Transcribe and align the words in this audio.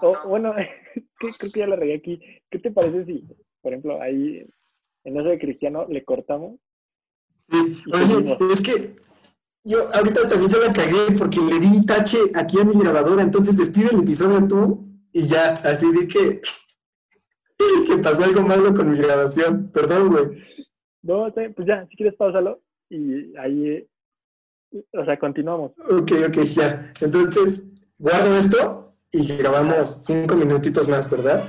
O, 0.00 0.28
bueno, 0.28 0.54
creo 1.18 1.32
que 1.52 1.60
ya 1.60 1.66
la 1.66 1.76
regué 1.76 1.94
aquí. 1.94 2.20
¿Qué 2.50 2.58
te 2.58 2.70
parece 2.70 3.04
si, 3.04 3.26
por 3.62 3.72
ejemplo, 3.72 4.00
ahí 4.00 4.46
en 5.04 5.16
eso 5.16 5.28
de 5.28 5.38
Cristiano 5.38 5.86
le 5.88 6.04
cortamos? 6.04 6.58
Sí, 7.48 7.82
oye, 7.92 8.36
es 8.52 8.60
que 8.60 8.96
yo 9.64 9.88
ahorita 9.94 10.28
también 10.28 10.50
ya 10.50 10.58
la 10.58 10.72
cagué 10.72 11.16
porque 11.16 11.40
le 11.40 11.60
di 11.60 11.86
tache 11.86 12.18
aquí 12.34 12.60
a 12.60 12.64
mi 12.64 12.78
grabadora, 12.78 13.22
entonces 13.22 13.56
despido 13.56 13.90
el 13.90 14.00
episodio 14.00 14.46
tú 14.48 14.84
y 15.12 15.26
ya, 15.26 15.54
así 15.64 15.90
di 15.92 16.08
que, 16.08 16.40
que 17.86 17.98
pasó 18.02 18.24
algo 18.24 18.42
malo 18.42 18.74
con 18.74 18.90
mi 18.90 18.98
grabación. 18.98 19.70
Perdón, 19.72 20.08
güey. 20.08 20.42
No, 21.02 21.32
pues 21.32 21.66
ya, 21.66 21.86
si 21.86 21.96
quieres 21.96 22.16
pausalo 22.16 22.60
y 22.90 23.36
ahí, 23.36 23.88
o 24.92 25.04
sea, 25.04 25.16
continuamos. 25.18 25.72
Ok, 25.88 26.12
ok, 26.28 26.42
ya. 26.44 26.92
Entonces, 27.00 27.64
guardo 27.98 28.36
esto 28.36 28.85
y 29.16 29.26
grabamos 29.38 30.04
cinco 30.04 30.36
minutitos 30.36 30.88
más, 30.88 31.08
¿verdad? 31.08 31.48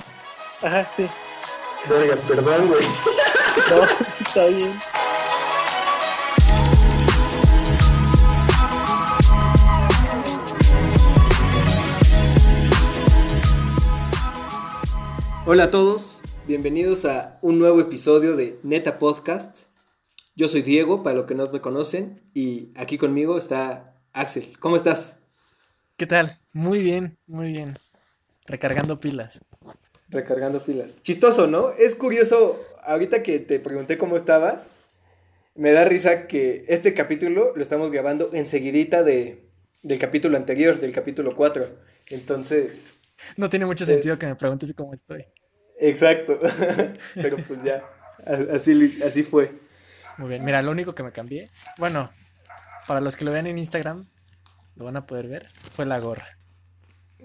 Ajá, 0.61 0.89
sí. 0.95 1.05
Verga, 1.89 2.15
perdón, 2.25 2.67
güey. 2.69 2.81
No, 3.69 3.83
está 4.25 4.45
bien. 4.45 4.79
Hola 15.45 15.63
a 15.63 15.71
todos, 15.71 16.21
bienvenidos 16.45 17.03
a 17.03 17.39
un 17.41 17.59
nuevo 17.59 17.81
episodio 17.81 18.37
de 18.37 18.59
Neta 18.63 18.99
Podcast. 18.99 19.63
Yo 20.35 20.47
soy 20.47 20.61
Diego, 20.61 21.03
para 21.03 21.15
los 21.15 21.25
que 21.25 21.35
no 21.35 21.47
me 21.51 21.59
conocen, 21.59 22.21
y 22.33 22.71
aquí 22.77 22.97
conmigo 22.97 23.37
está 23.37 23.95
Axel. 24.13 24.57
¿Cómo 24.59 24.77
estás? 24.77 25.17
¿Qué 25.97 26.05
tal? 26.05 26.39
Muy 26.57 26.81
bien, 26.81 27.19
muy 27.27 27.51
bien. 27.51 27.77
Recargando 28.47 28.99
pilas. 28.99 29.45
Recargando 30.09 30.65
pilas. 30.65 30.99
Chistoso, 31.03 31.45
¿no? 31.45 31.69
Es 31.69 31.93
curioso, 31.93 32.59
ahorita 32.81 33.21
que 33.21 33.37
te 33.37 33.59
pregunté 33.59 33.99
cómo 33.99 34.15
estabas, 34.15 34.75
me 35.53 35.71
da 35.71 35.85
risa 35.85 36.25
que 36.25 36.65
este 36.67 36.95
capítulo 36.95 37.53
lo 37.55 37.61
estamos 37.61 37.91
grabando 37.91 38.31
enseguidita 38.33 39.03
de, 39.03 39.47
del 39.83 39.99
capítulo 39.99 40.35
anterior, 40.35 40.79
del 40.79 40.93
capítulo 40.93 41.35
4. 41.35 41.63
Entonces, 42.07 42.97
no 43.35 43.49
tiene 43.49 43.67
mucho 43.67 43.85
sentido 43.85 44.17
que 44.17 44.25
me 44.25 44.35
preguntes 44.35 44.73
cómo 44.73 44.93
estoy. 44.93 45.27
Exacto. 45.79 46.39
Pero 47.13 47.37
pues 47.47 47.61
ya, 47.61 47.83
así, 48.51 48.99
así 49.05 49.21
fue. 49.21 49.59
Muy 50.17 50.29
bien. 50.29 50.43
Mira, 50.43 50.63
lo 50.63 50.71
único 50.71 50.95
que 50.95 51.03
me 51.03 51.11
cambié, 51.11 51.51
bueno, 51.77 52.09
para 52.87 52.99
los 52.99 53.15
que 53.15 53.25
lo 53.25 53.31
vean 53.31 53.45
en 53.45 53.59
Instagram, 53.59 54.09
lo 54.75 54.85
van 54.85 54.97
a 54.97 55.05
poder 55.05 55.27
ver, 55.27 55.49
fue 55.69 55.85
la 55.85 55.99
gorra. 55.99 56.36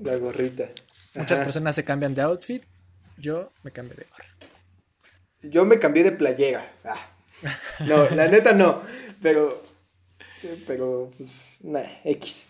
La 0.01 0.17
gorrita. 0.17 0.69
Muchas 1.15 1.41
personas 1.41 1.75
se 1.75 1.85
cambian 1.85 2.15
de 2.15 2.23
outfit, 2.23 2.65
yo 3.19 3.53
me 3.63 3.71
cambié 3.71 3.97
de 3.97 4.07
gorra. 4.11 4.27
Yo 5.43 5.65
me 5.65 5.79
cambié 5.79 6.05
de 6.05 6.13
playera. 6.13 6.73
Ah. 6.85 7.09
No, 7.87 8.09
la 8.11 8.29
neta 8.29 8.53
no, 8.53 8.83
pero, 9.21 9.63
pero, 10.67 11.11
pues, 11.17 11.57
nada, 11.61 12.01
X. 12.05 12.47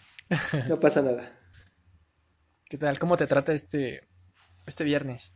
No 0.69 0.79
pasa 0.81 1.03
nada. 1.03 1.39
¿Qué 2.69 2.79
tal? 2.79 2.99
¿Cómo 2.99 3.17
te 3.17 3.27
trata 3.27 3.53
este, 3.53 4.03
este 4.67 4.85
viernes? 4.85 5.35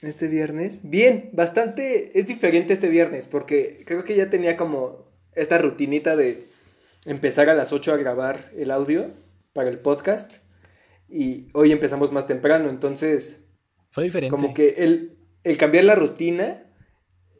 Este 0.00 0.28
viernes. 0.28 0.80
Bien, 0.82 1.30
bastante. 1.32 2.18
Es 2.18 2.26
diferente 2.26 2.72
este 2.72 2.88
viernes 2.88 3.26
porque 3.26 3.82
creo 3.86 4.04
que 4.04 4.14
ya 4.14 4.30
tenía 4.30 4.56
como 4.56 5.08
esta 5.34 5.58
rutinita 5.58 6.14
de 6.14 6.48
empezar 7.06 7.48
a 7.48 7.54
las 7.54 7.72
8 7.72 7.92
a 7.92 7.96
grabar 7.96 8.50
el 8.56 8.70
audio 8.70 9.10
para 9.52 9.68
el 9.68 9.78
podcast. 9.78 10.43
Y 11.08 11.48
hoy 11.52 11.72
empezamos 11.72 12.12
más 12.12 12.26
temprano, 12.26 12.68
entonces. 12.68 13.40
Fue 13.88 14.04
diferente. 14.04 14.30
Como 14.30 14.54
que 14.54 14.70
el, 14.78 15.16
el 15.44 15.56
cambiar 15.58 15.84
la 15.84 15.94
rutina 15.94 16.64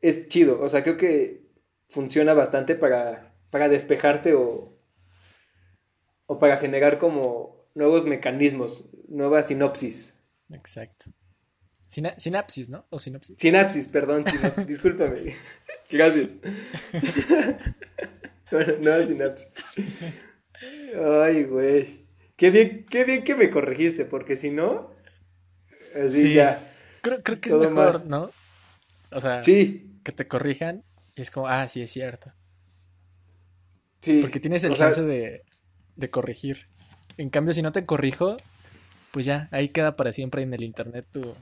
es 0.02 0.28
chido. 0.28 0.60
O 0.60 0.68
sea, 0.68 0.82
creo 0.82 0.96
que 0.96 1.44
funciona 1.88 2.34
bastante 2.34 2.74
para, 2.74 3.34
para 3.50 3.68
despejarte 3.68 4.34
o, 4.34 4.76
o 6.26 6.38
para 6.38 6.58
generar 6.58 6.98
como 6.98 7.68
nuevos 7.74 8.04
mecanismos, 8.04 8.84
nueva 9.08 9.42
sinopsis. 9.42 10.12
Exacto. 10.52 11.06
sinapsis, 11.86 12.68
¿no? 12.68 12.86
O 12.90 12.98
sinopsis. 12.98 13.36
Sinapsis, 13.38 13.88
perdón, 13.88 14.24
discúlpame. 14.66 15.34
Gracias. 15.90 16.28
bueno, 18.50 18.72
nueva 18.80 19.06
sinapsis. 19.06 19.48
Ay, 20.94 21.44
güey. 21.44 22.03
Qué 22.36 22.50
bien, 22.50 22.84
qué 22.88 23.04
bien 23.04 23.22
que 23.22 23.34
me 23.34 23.50
corregiste, 23.50 24.04
porque 24.04 24.36
si 24.36 24.50
no, 24.50 24.92
así 25.94 26.34
ya. 26.34 26.72
Creo, 27.02 27.18
creo 27.18 27.40
que 27.40 27.48
es 27.48 27.54
mejor, 27.54 28.06
¿no? 28.06 28.30
O 29.10 29.20
sea, 29.20 29.42
sí. 29.42 30.00
que 30.02 30.12
te 30.12 30.26
corrijan 30.26 30.82
y 31.14 31.22
es 31.22 31.30
como, 31.30 31.46
ah, 31.46 31.68
sí, 31.68 31.82
es 31.82 31.92
cierto. 31.92 32.32
Sí. 34.00 34.20
Porque 34.20 34.40
tienes 34.40 34.64
el 34.64 34.74
chance 34.74 35.02
de, 35.02 35.44
de 35.96 36.10
corregir. 36.10 36.66
En 37.16 37.30
cambio, 37.30 37.54
si 37.54 37.62
no 37.62 37.72
te 37.72 37.84
corrijo, 37.84 38.36
pues 39.12 39.26
ya, 39.26 39.48
ahí 39.52 39.68
queda 39.68 39.94
para 39.94 40.10
siempre 40.12 40.42
en 40.42 40.52
el 40.52 40.64
internet 40.64 41.06
tu, 41.12 41.34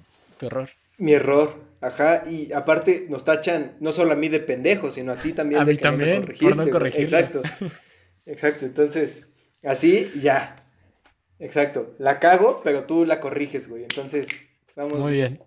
error. 0.43 0.69
Mi 0.99 1.15
error, 1.15 1.59
ajá, 1.81 2.23
y 2.29 2.53
aparte 2.53 3.07
nos 3.09 3.25
tachan 3.25 3.77
no 3.81 3.93
solo 3.93 4.13
a 4.13 4.17
mí 4.17 4.29
de 4.29 4.41
pendejo, 4.41 4.91
sino 4.91 5.13
a 5.13 5.17
ti 5.17 5.33
también. 5.33 5.63
A 5.63 5.65
mí 5.65 5.77
también, 5.77 6.27
por 6.39 6.57
no 6.57 6.69
corregirlo. 6.69 7.19
Exacto, 7.19 7.43
exacto, 8.27 8.67
entonces, 8.67 9.23
así 9.63 10.11
ya, 10.21 10.62
exacto, 11.43 11.95
la 11.99 12.19
cago, 12.19 12.61
pero 12.65 12.85
tú 12.85 13.05
la 13.05 13.21
corriges, 13.21 13.69
güey, 13.69 13.83
entonces, 13.83 14.29
vamos. 14.75 14.99
Muy 14.99 15.13
bien. 15.13 15.43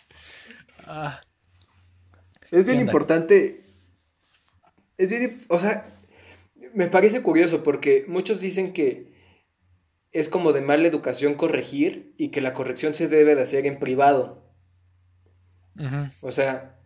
ah. 0.86 1.20
Es 2.50 2.66
bien 2.66 2.80
importante, 2.80 3.64
es 4.96 5.10
bien, 5.10 5.44
o 5.48 5.58
sea, 5.58 5.98
me 6.74 6.88
parece 6.88 7.22
curioso 7.22 7.62
porque 7.62 8.04
muchos 8.06 8.40
dicen 8.40 8.72
que 8.72 9.14
es 10.12 10.28
como 10.28 10.52
de 10.52 10.60
mala 10.60 10.86
educación 10.86 11.34
corregir 11.34 12.14
y 12.16 12.28
que 12.28 12.40
la 12.40 12.54
corrección 12.54 12.94
se 12.94 13.08
debe 13.08 13.34
de 13.34 13.42
hacer 13.42 13.66
en 13.66 13.78
privado. 13.78 14.44
O 16.20 16.30
sea, 16.30 16.78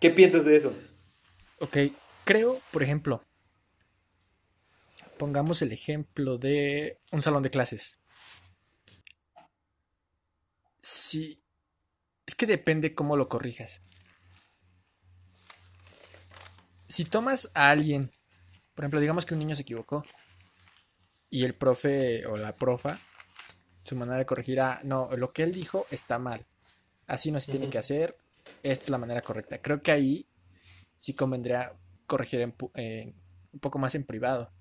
¿qué 0.00 0.10
piensas 0.10 0.44
de 0.44 0.56
eso? 0.56 0.74
Ok, 1.60 1.78
creo, 2.24 2.60
por 2.70 2.82
ejemplo, 2.82 3.22
pongamos 5.18 5.60
el 5.62 5.72
ejemplo 5.72 6.38
de 6.38 7.00
un 7.12 7.20
salón 7.22 7.42
de 7.42 7.50
clases. 7.50 7.98
Sí, 10.78 11.42
es 12.26 12.34
que 12.34 12.46
depende 12.46 12.94
cómo 12.94 13.16
lo 13.16 13.28
corrijas. 13.28 13.82
Si 16.86 17.04
tomas 17.04 17.50
a 17.54 17.70
alguien, 17.70 18.10
por 18.74 18.84
ejemplo, 18.84 19.00
digamos 19.00 19.26
que 19.26 19.34
un 19.34 19.40
niño 19.40 19.54
se 19.54 19.62
equivocó 19.62 20.04
y 21.28 21.44
el 21.44 21.54
profe 21.54 22.24
o 22.26 22.36
la 22.36 22.56
profa, 22.56 23.00
su 23.84 23.96
manera 23.96 24.18
de 24.18 24.26
corregir, 24.26 24.60
ah, 24.60 24.80
no, 24.84 25.10
lo 25.16 25.32
que 25.32 25.42
él 25.42 25.52
dijo 25.52 25.86
está 25.90 26.18
mal. 26.18 26.46
Así 27.06 27.32
no 27.32 27.40
se 27.40 27.50
tiene 27.50 27.68
que 27.68 27.78
hacer. 27.78 28.16
Esta 28.62 28.84
es 28.84 28.90
la 28.90 28.98
manera 28.98 29.22
correcta. 29.22 29.60
Creo 29.60 29.82
que 29.82 29.92
ahí 29.92 30.28
sí 30.96 31.14
convendría 31.14 31.72
corregir 32.06 32.42
un 32.44 33.60
poco 33.60 33.78
más 33.78 33.94
en 33.94 34.04
privado. 34.04 34.52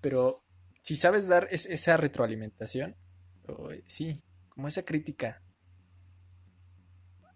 Pero 0.00 0.44
si 0.80 0.96
sabes 0.96 1.28
dar 1.28 1.48
esa 1.50 1.96
retroalimentación, 1.96 2.96
sí, 3.86 4.22
como 4.48 4.68
esa 4.68 4.84
crítica, 4.84 5.42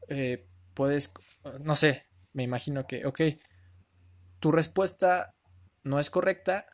eh, 0.08 0.46
puedes, 0.74 1.12
no 1.60 1.76
sé, 1.76 2.06
me 2.32 2.42
imagino 2.42 2.86
que, 2.86 3.06
ok, 3.06 3.20
tu 4.38 4.52
respuesta 4.52 5.34
no 5.82 5.98
es 5.98 6.10
correcta, 6.10 6.66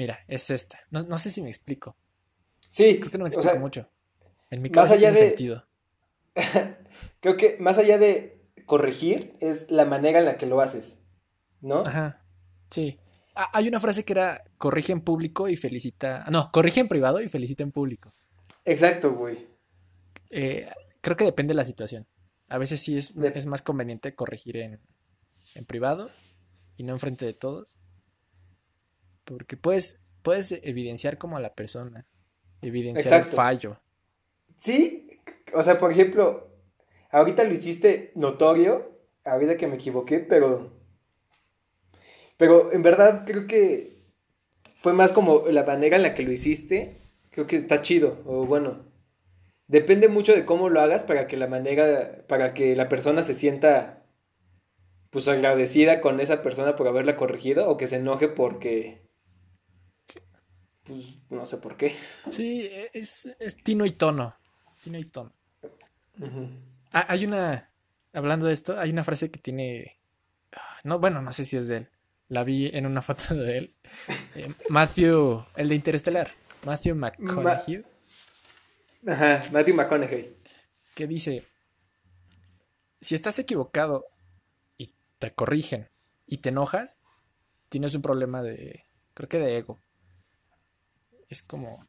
Mira, 0.00 0.20
es 0.28 0.48
esta. 0.48 0.80
No, 0.90 1.18
sé 1.18 1.28
si 1.28 1.42
me 1.42 1.48
explico. 1.48 1.94
Sí. 2.70 2.98
Creo 3.00 3.10
que 3.10 3.18
no 3.18 3.24
me 3.24 3.28
explico 3.28 3.58
mucho. 3.58 3.90
En 4.48 4.62
mi 4.62 4.70
caso 4.70 4.96
tiene 4.96 5.14
sentido. 5.14 5.68
Creo 7.20 7.36
que 7.36 7.58
más 7.60 7.76
allá 7.76 7.98
de 7.98 8.40
corregir, 8.64 9.36
es 9.40 9.70
la 9.70 9.84
manera 9.84 10.20
en 10.20 10.24
la 10.24 10.38
que 10.38 10.46
lo 10.46 10.62
haces. 10.62 11.00
¿No? 11.60 11.80
Ajá. 11.80 12.24
Sí. 12.70 12.98
Ah, 13.42 13.48
hay 13.54 13.68
una 13.68 13.80
frase 13.80 14.04
que 14.04 14.12
era 14.12 14.44
corrige 14.58 14.92
en 14.92 15.00
público 15.00 15.48
y 15.48 15.56
felicita. 15.56 16.26
No, 16.30 16.50
corrige 16.52 16.80
en 16.80 16.88
privado 16.88 17.22
y 17.22 17.28
felicita 17.30 17.62
en 17.62 17.72
público. 17.72 18.12
Exacto, 18.66 19.14
güey. 19.14 19.48
Eh, 20.28 20.68
creo 21.00 21.16
que 21.16 21.24
depende 21.24 21.52
de 21.52 21.56
la 21.56 21.64
situación. 21.64 22.06
A 22.48 22.58
veces 22.58 22.82
sí 22.82 22.98
es, 22.98 23.16
es 23.16 23.46
más 23.46 23.62
conveniente 23.62 24.14
corregir 24.14 24.58
en, 24.58 24.78
en 25.54 25.64
privado 25.64 26.10
y 26.76 26.82
no 26.82 26.92
enfrente 26.92 27.24
de 27.24 27.32
todos. 27.32 27.78
Porque 29.24 29.56
puedes, 29.56 30.12
puedes 30.20 30.52
evidenciar 30.62 31.16
como 31.16 31.38
a 31.38 31.40
la 31.40 31.54
persona, 31.54 32.06
evidenciar 32.60 33.20
el 33.20 33.24
fallo. 33.24 33.80
Sí, 34.58 35.08
o 35.54 35.62
sea, 35.62 35.78
por 35.78 35.92
ejemplo, 35.92 36.58
ahorita 37.10 37.44
lo 37.44 37.54
hiciste 37.54 38.12
notorio, 38.16 39.00
ahorita 39.24 39.56
que 39.56 39.66
me 39.66 39.76
equivoqué, 39.76 40.18
pero... 40.18 40.78
Pero 42.40 42.72
en 42.72 42.82
verdad 42.82 43.24
creo 43.26 43.46
que 43.46 43.98
fue 44.80 44.94
más 44.94 45.12
como 45.12 45.46
la 45.48 45.62
manera 45.62 45.96
en 45.96 46.02
la 46.02 46.14
que 46.14 46.22
lo 46.22 46.32
hiciste 46.32 46.96
creo 47.30 47.46
que 47.46 47.56
está 47.56 47.82
chido, 47.82 48.22
o 48.24 48.46
bueno, 48.46 48.86
depende 49.68 50.08
mucho 50.08 50.32
de 50.32 50.46
cómo 50.46 50.70
lo 50.70 50.80
hagas 50.80 51.02
para 51.02 51.28
que 51.28 51.36
la 51.36 51.46
manera, 51.46 52.24
para 52.28 52.54
que 52.54 52.74
la 52.74 52.88
persona 52.88 53.22
se 53.22 53.34
sienta 53.34 54.06
pues 55.10 55.28
agradecida 55.28 56.00
con 56.00 56.18
esa 56.18 56.42
persona 56.42 56.76
por 56.76 56.88
haberla 56.88 57.18
corregido 57.18 57.68
o 57.68 57.76
que 57.76 57.88
se 57.88 57.96
enoje 57.96 58.28
porque 58.28 59.02
pues 60.84 61.04
no 61.28 61.44
sé 61.44 61.58
por 61.58 61.76
qué. 61.76 61.94
Sí, 62.30 62.70
es, 62.94 63.36
tino 63.62 63.84
y 63.84 63.90
tono. 63.90 64.34
Tino 64.82 64.98
y 64.98 65.04
tono. 65.04 65.30
Ah, 66.90 67.04
hay 67.08 67.26
una, 67.26 67.70
hablando 68.14 68.46
de 68.46 68.54
esto, 68.54 68.80
hay 68.80 68.90
una 68.90 69.04
frase 69.04 69.30
que 69.30 69.38
tiene, 69.38 69.98
no, 70.84 70.98
bueno, 70.98 71.20
no 71.20 71.34
sé 71.34 71.44
si 71.44 71.58
es 71.58 71.68
de 71.68 71.76
él. 71.76 71.89
La 72.30 72.44
vi 72.44 72.70
en 72.72 72.86
una 72.86 73.02
foto 73.02 73.34
de 73.34 73.58
él. 73.58 73.74
Eh, 74.36 74.54
Matthew, 74.68 75.44
el 75.56 75.68
de 75.68 75.74
Interestelar. 75.74 76.30
Matthew 76.64 76.94
McConaughey. 76.94 77.84
Ajá, 79.06 79.48
Matthew 79.50 79.74
McConaughey. 79.74 80.36
Que 80.94 81.06
dice, 81.06 81.44
si 83.00 83.16
estás 83.16 83.38
equivocado 83.40 84.06
y 84.78 84.94
te 85.18 85.32
corrigen 85.32 85.88
y 86.26 86.38
te 86.38 86.50
enojas, 86.50 87.08
tienes 87.68 87.94
un 87.96 88.02
problema 88.02 88.42
de, 88.42 88.84
creo 89.14 89.28
que 89.28 89.40
de 89.40 89.56
ego. 89.56 89.80
Es 91.28 91.42
como, 91.42 91.84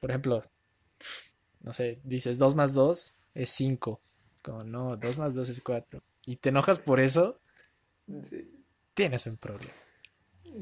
por 0.00 0.10
ejemplo, 0.10 0.44
no 1.60 1.72
sé, 1.72 2.00
dices 2.04 2.38
2 2.38 2.54
más 2.54 2.72
2 2.72 3.24
es 3.34 3.50
5. 3.50 4.00
Es 4.32 4.42
como, 4.42 4.62
no, 4.62 4.96
2 4.96 5.18
más 5.18 5.34
2 5.34 5.48
es 5.48 5.60
4. 5.60 6.02
Y 6.26 6.36
te 6.36 6.50
enojas 6.50 6.78
por 6.78 7.00
eso, 7.00 7.40
tienes 8.94 9.26
un 9.26 9.36
problema. 9.36 9.72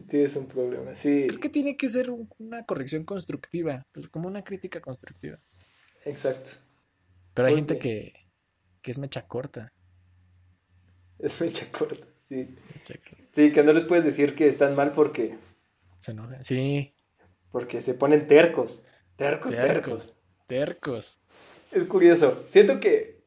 Tienes 0.09 0.37
un 0.37 0.47
problema, 0.47 0.95
sí. 0.95 1.27
Creo 1.29 1.41
que 1.41 1.49
tiene 1.49 1.77
que 1.77 1.89
ser 1.89 2.11
una 2.11 2.65
corrección 2.67 3.05
constructiva, 3.05 3.87
pues 3.93 4.09
como 4.09 4.29
una 4.29 4.45
crítica 4.45 4.81
constructiva. 4.81 5.39
Exacto. 6.05 6.51
Pero 7.35 7.49
hay 7.49 7.55
gente 7.55 7.79
que, 7.79 8.13
que 8.83 8.91
es 8.91 8.99
mecha 8.99 9.27
corta. 9.27 9.73
Es 11.19 11.41
mecha 11.41 11.71
corta, 11.73 12.07
sí. 12.29 12.55
Sí, 13.33 13.53
que 13.53 13.63
no 13.63 13.73
les 13.73 13.85
puedes 13.85 14.05
decir 14.05 14.35
que 14.35 14.47
están 14.49 14.75
mal 14.75 14.93
porque... 14.93 15.37
Se 15.99 16.13
enojan, 16.13 16.45
sí. 16.45 16.95
Porque 17.51 17.81
se 17.81 17.95
ponen 17.95 18.29
tercos. 18.29 18.83
Tercos, 19.17 19.53
tercos. 19.53 20.17
Tercos. 20.47 21.21
Es 21.73 21.85
curioso. 21.85 22.47
Siento 22.51 22.79
que 22.81 23.18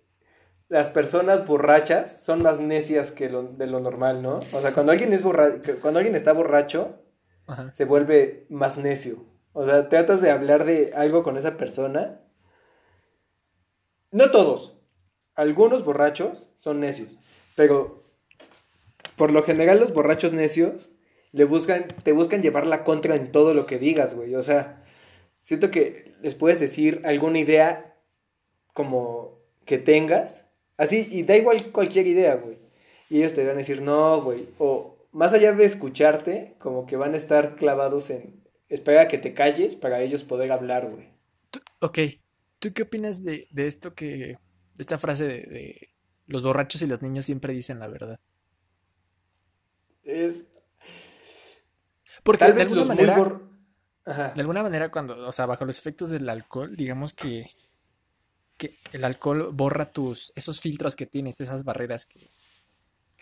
las 0.71 0.87
personas 0.87 1.45
borrachas 1.45 2.23
son 2.23 2.41
más 2.43 2.61
necias 2.61 3.11
que 3.11 3.29
lo, 3.29 3.43
de 3.43 3.67
lo 3.67 3.81
normal, 3.81 4.21
¿no? 4.21 4.35
O 4.37 4.61
sea, 4.61 4.73
cuando 4.73 4.93
alguien 4.93 5.11
es 5.11 5.21
cuando 5.21 5.99
alguien 5.99 6.15
está 6.15 6.31
borracho, 6.31 7.03
se 7.73 7.83
vuelve 7.83 8.45
más 8.47 8.77
necio. 8.77 9.25
O 9.51 9.65
sea, 9.65 9.89
tratas 9.89 10.21
de 10.21 10.31
hablar 10.31 10.63
de 10.63 10.93
algo 10.95 11.23
con 11.23 11.35
esa 11.35 11.57
persona. 11.57 12.21
No 14.11 14.31
todos. 14.31 14.79
Algunos 15.35 15.83
borrachos 15.83 16.49
son 16.55 16.79
necios. 16.79 17.17
Pero 17.57 18.05
por 19.17 19.33
lo 19.33 19.43
general 19.43 19.77
los 19.77 19.93
borrachos 19.93 20.31
necios 20.31 20.89
le 21.33 21.43
buscan, 21.43 21.89
te 22.01 22.13
buscan 22.13 22.41
llevar 22.41 22.65
la 22.65 22.85
contra 22.85 23.17
en 23.17 23.33
todo 23.33 23.53
lo 23.53 23.65
que 23.65 23.77
digas, 23.77 24.13
güey. 24.13 24.35
O 24.35 24.43
sea, 24.43 24.85
siento 25.41 25.69
que 25.69 26.15
les 26.21 26.33
puedes 26.33 26.61
decir 26.61 27.01
alguna 27.03 27.39
idea 27.39 27.97
como 28.73 29.41
que 29.65 29.77
tengas 29.77 30.45
Así, 30.81 31.07
y 31.11 31.21
da 31.21 31.37
igual 31.37 31.71
cualquier 31.71 32.07
idea, 32.07 32.33
güey. 32.33 32.57
Y 33.07 33.19
ellos 33.19 33.35
te 33.35 33.45
van 33.45 33.53
a 33.53 33.59
decir, 33.59 33.83
no, 33.83 34.23
güey. 34.23 34.49
O 34.57 34.97
más 35.11 35.31
allá 35.31 35.53
de 35.53 35.65
escucharte, 35.65 36.55
como 36.57 36.87
que 36.87 36.95
van 36.95 37.13
a 37.13 37.17
estar 37.17 37.55
clavados 37.55 38.09
en 38.09 38.43
espera 38.67 39.07
que 39.07 39.19
te 39.19 39.35
calles 39.35 39.75
para 39.75 40.01
ellos 40.01 40.23
poder 40.23 40.51
hablar, 40.51 40.89
güey. 40.89 41.07
Ok. 41.81 41.99
¿Tú 42.57 42.73
qué 42.73 42.81
opinas 42.81 43.23
de, 43.23 43.47
esto 43.57 43.93
que. 43.93 44.07
de 44.07 44.37
esta 44.79 44.97
frase 44.97 45.27
de, 45.27 45.89
los 46.25 46.41
borrachos 46.41 46.81
y 46.81 46.87
los 46.87 47.03
niños 47.03 47.27
siempre 47.27 47.53
dicen 47.53 47.77
la 47.77 47.87
verdad? 47.87 48.19
Es. 50.01 50.45
Porque 52.23 52.51
de 52.53 52.61
alguna 52.63 52.85
manera. 52.85 53.37
De 54.33 54.41
alguna 54.41 54.63
manera, 54.63 54.89
cuando, 54.89 55.27
o 55.27 55.31
sea, 55.31 55.45
bajo 55.45 55.63
los 55.63 55.77
efectos 55.77 56.09
del 56.09 56.27
alcohol, 56.27 56.75
digamos 56.75 57.13
que 57.13 57.51
que 58.61 58.77
el 58.91 59.03
alcohol 59.03 59.49
borra 59.51 59.91
tus, 59.91 60.31
esos 60.35 60.61
filtros 60.61 60.95
que 60.95 61.07
tienes, 61.07 61.41
esas 61.41 61.63
barreras 61.63 62.05
que, 62.05 62.29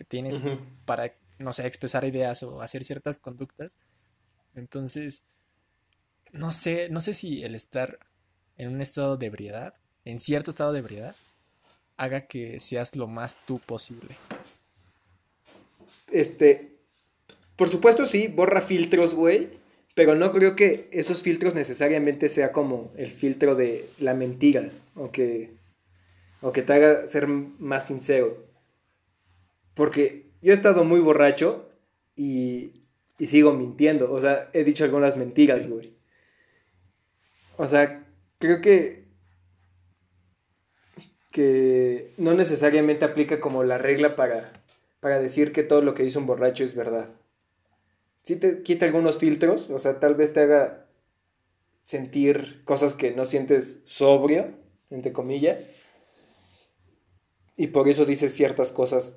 tienes 0.09 0.45
para, 0.85 1.11
no 1.39 1.51
sé, 1.53 1.65
expresar 1.65 2.05
ideas 2.05 2.43
o 2.43 2.61
hacer 2.61 2.83
ciertas 2.83 3.17
conductas. 3.17 3.77
Entonces, 4.55 5.25
no 6.31 6.51
sé, 6.51 6.89
no 6.89 7.01
sé 7.01 7.13
si 7.13 7.43
el 7.43 7.55
estar 7.55 7.99
en 8.57 8.69
un 8.69 8.81
estado 8.81 9.17
de 9.17 9.25
ebriedad, 9.25 9.75
en 10.05 10.19
cierto 10.19 10.51
estado 10.51 10.73
de 10.73 10.79
ebriedad, 10.79 11.15
haga 11.97 12.27
que 12.27 12.59
seas 12.59 12.95
lo 12.95 13.07
más 13.07 13.45
tú 13.45 13.59
posible. 13.59 14.17
Este, 16.11 16.77
por 17.55 17.69
supuesto 17.69 18.05
sí, 18.05 18.27
borra 18.27 18.61
filtros, 18.61 19.13
güey, 19.13 19.58
pero 19.99 20.15
no 20.15 20.31
creo 20.31 20.55
que 20.55 20.87
esos 20.91 21.23
filtros 21.23 21.55
necesariamente 21.55 22.29
sea 22.29 22.53
como 22.53 22.89
el 22.95 23.11
filtro 23.11 23.55
de 23.55 23.89
la 23.99 24.13
mentira 24.13 24.69
o 24.95 25.11
que, 25.11 25.51
o 26.39 26.53
que 26.53 26.61
te 26.61 26.71
haga 26.71 27.05
ser 27.09 27.27
más 27.27 27.87
sincero. 27.87 28.37
Porque 29.73 30.27
yo 30.41 30.53
he 30.53 30.55
estado 30.55 30.85
muy 30.85 31.01
borracho 31.01 31.69
y, 32.15 32.71
y 33.17 33.27
sigo 33.27 33.51
mintiendo. 33.51 34.09
O 34.09 34.21
sea, 34.21 34.49
he 34.53 34.63
dicho 34.63 34.85
algunas 34.85 35.17
mentiras, 35.17 35.67
güey. 35.67 35.91
O 37.57 37.67
sea, 37.67 38.07
creo 38.37 38.61
que 38.61 39.03
que 41.33 42.13
no 42.15 42.35
necesariamente 42.35 43.03
aplica 43.03 43.41
como 43.41 43.65
la 43.65 43.77
regla 43.77 44.15
para, 44.15 44.63
para 45.01 45.19
decir 45.19 45.51
que 45.51 45.63
todo 45.63 45.81
lo 45.81 45.93
que 45.93 46.03
dice 46.03 46.19
un 46.19 46.25
borracho 46.25 46.63
es 46.63 46.73
verdad 46.73 47.18
sí 48.29 48.35
te 48.35 48.61
quita 48.61 48.85
algunos 48.85 49.17
filtros, 49.17 49.71
o 49.71 49.79
sea, 49.79 49.99
tal 49.99 50.13
vez 50.13 50.31
te 50.31 50.41
haga 50.41 50.85
sentir 51.81 52.61
cosas 52.63 52.93
que 52.93 53.09
no 53.09 53.25
sientes 53.25 53.81
sobrio, 53.85 54.53
entre 54.91 55.11
comillas, 55.11 55.67
y 57.57 57.67
por 57.69 57.87
eso 57.87 58.05
dices 58.05 58.31
ciertas 58.35 58.71
cosas 58.71 59.15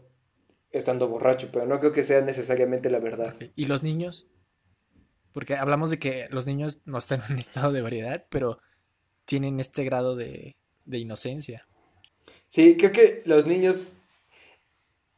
estando 0.70 1.09
borracho, 1.09 1.50
pero 1.53 1.67
no 1.67 1.79
creo 1.79 1.93
que 1.93 2.05
sea 2.05 2.23
necesariamente 2.23 2.88
la 2.88 3.00
verdad. 3.00 3.37
¿Y 3.55 3.67
los 3.67 3.82
niños? 3.82 4.31
Porque 5.32 5.56
hablamos 5.56 5.91
de 5.91 5.99
que 5.99 6.29
los 6.31 6.47
niños 6.47 6.81
no 6.87 6.97
están 6.97 7.20
en 7.29 7.35
un 7.35 7.38
estado 7.38 7.70
de 7.70 7.82
variedad, 7.82 8.25
pero 8.31 8.61
tienen 9.26 9.61
este 9.61 9.85
grado 9.85 10.17
de, 10.17 10.56
de 10.87 10.98
inocencia. 10.98 11.69
Sí, 12.48 12.79
creo 12.79 12.93
que 12.93 13.20
los 13.27 13.44
niños 13.44 13.82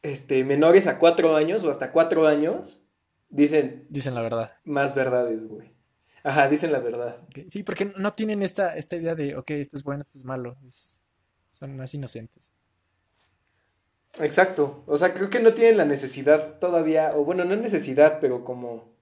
este, 0.01 0.43
menores 0.43 0.85
a 0.85 0.99
cuatro 0.99 1.37
años 1.37 1.63
o 1.63 1.71
hasta 1.71 1.93
cuatro 1.93 2.27
años 2.27 2.81
Dicen. 3.35 3.85
Dicen 3.89 4.15
la 4.15 4.21
verdad. 4.21 4.53
Más 4.63 4.95
verdades, 4.95 5.45
güey. 5.45 5.73
Ajá, 6.23 6.47
dicen 6.47 6.71
la 6.71 6.79
verdad. 6.79 7.17
Sí, 7.49 7.63
porque 7.63 7.91
no 7.97 8.13
tienen 8.13 8.41
esta, 8.41 8.77
esta 8.77 8.95
idea 8.95 9.13
de, 9.13 9.35
ok, 9.35 9.51
esto 9.51 9.75
es 9.75 9.83
bueno, 9.83 10.01
esto 10.01 10.17
es 10.17 10.23
malo. 10.23 10.57
son 11.51 11.75
más 11.75 11.93
inocentes. 11.93 12.51
Exacto. 14.19 14.83
O 14.87 14.97
sea, 14.97 15.11
creo 15.11 15.29
que 15.29 15.41
no 15.41 15.53
tienen 15.53 15.77
la 15.77 15.85
necesidad 15.85 16.59
todavía, 16.59 17.11
o 17.13 17.25
bueno, 17.25 17.43
no 17.43 17.57
necesidad, 17.57 18.19
pero 18.21 18.45
como, 18.45 18.95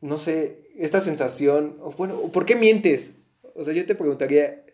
no 0.00 0.16
sé, 0.16 0.70
esta 0.76 1.00
sensación, 1.00 1.76
o 1.80 1.90
bueno, 1.90 2.20
¿por 2.32 2.46
qué 2.46 2.54
mientes? 2.54 3.10
O 3.56 3.64
sea, 3.64 3.74
yo 3.74 3.84
te 3.84 3.96
preguntaría, 3.96 4.64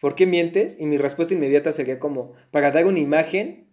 ¿por 0.00 0.16
qué 0.16 0.26
mientes? 0.26 0.76
Y 0.80 0.86
mi 0.86 0.98
respuesta 0.98 1.32
inmediata 1.32 1.72
sería 1.72 2.00
como, 2.00 2.32
para 2.50 2.72
dar 2.72 2.86
una 2.86 2.98
imagen 2.98 3.70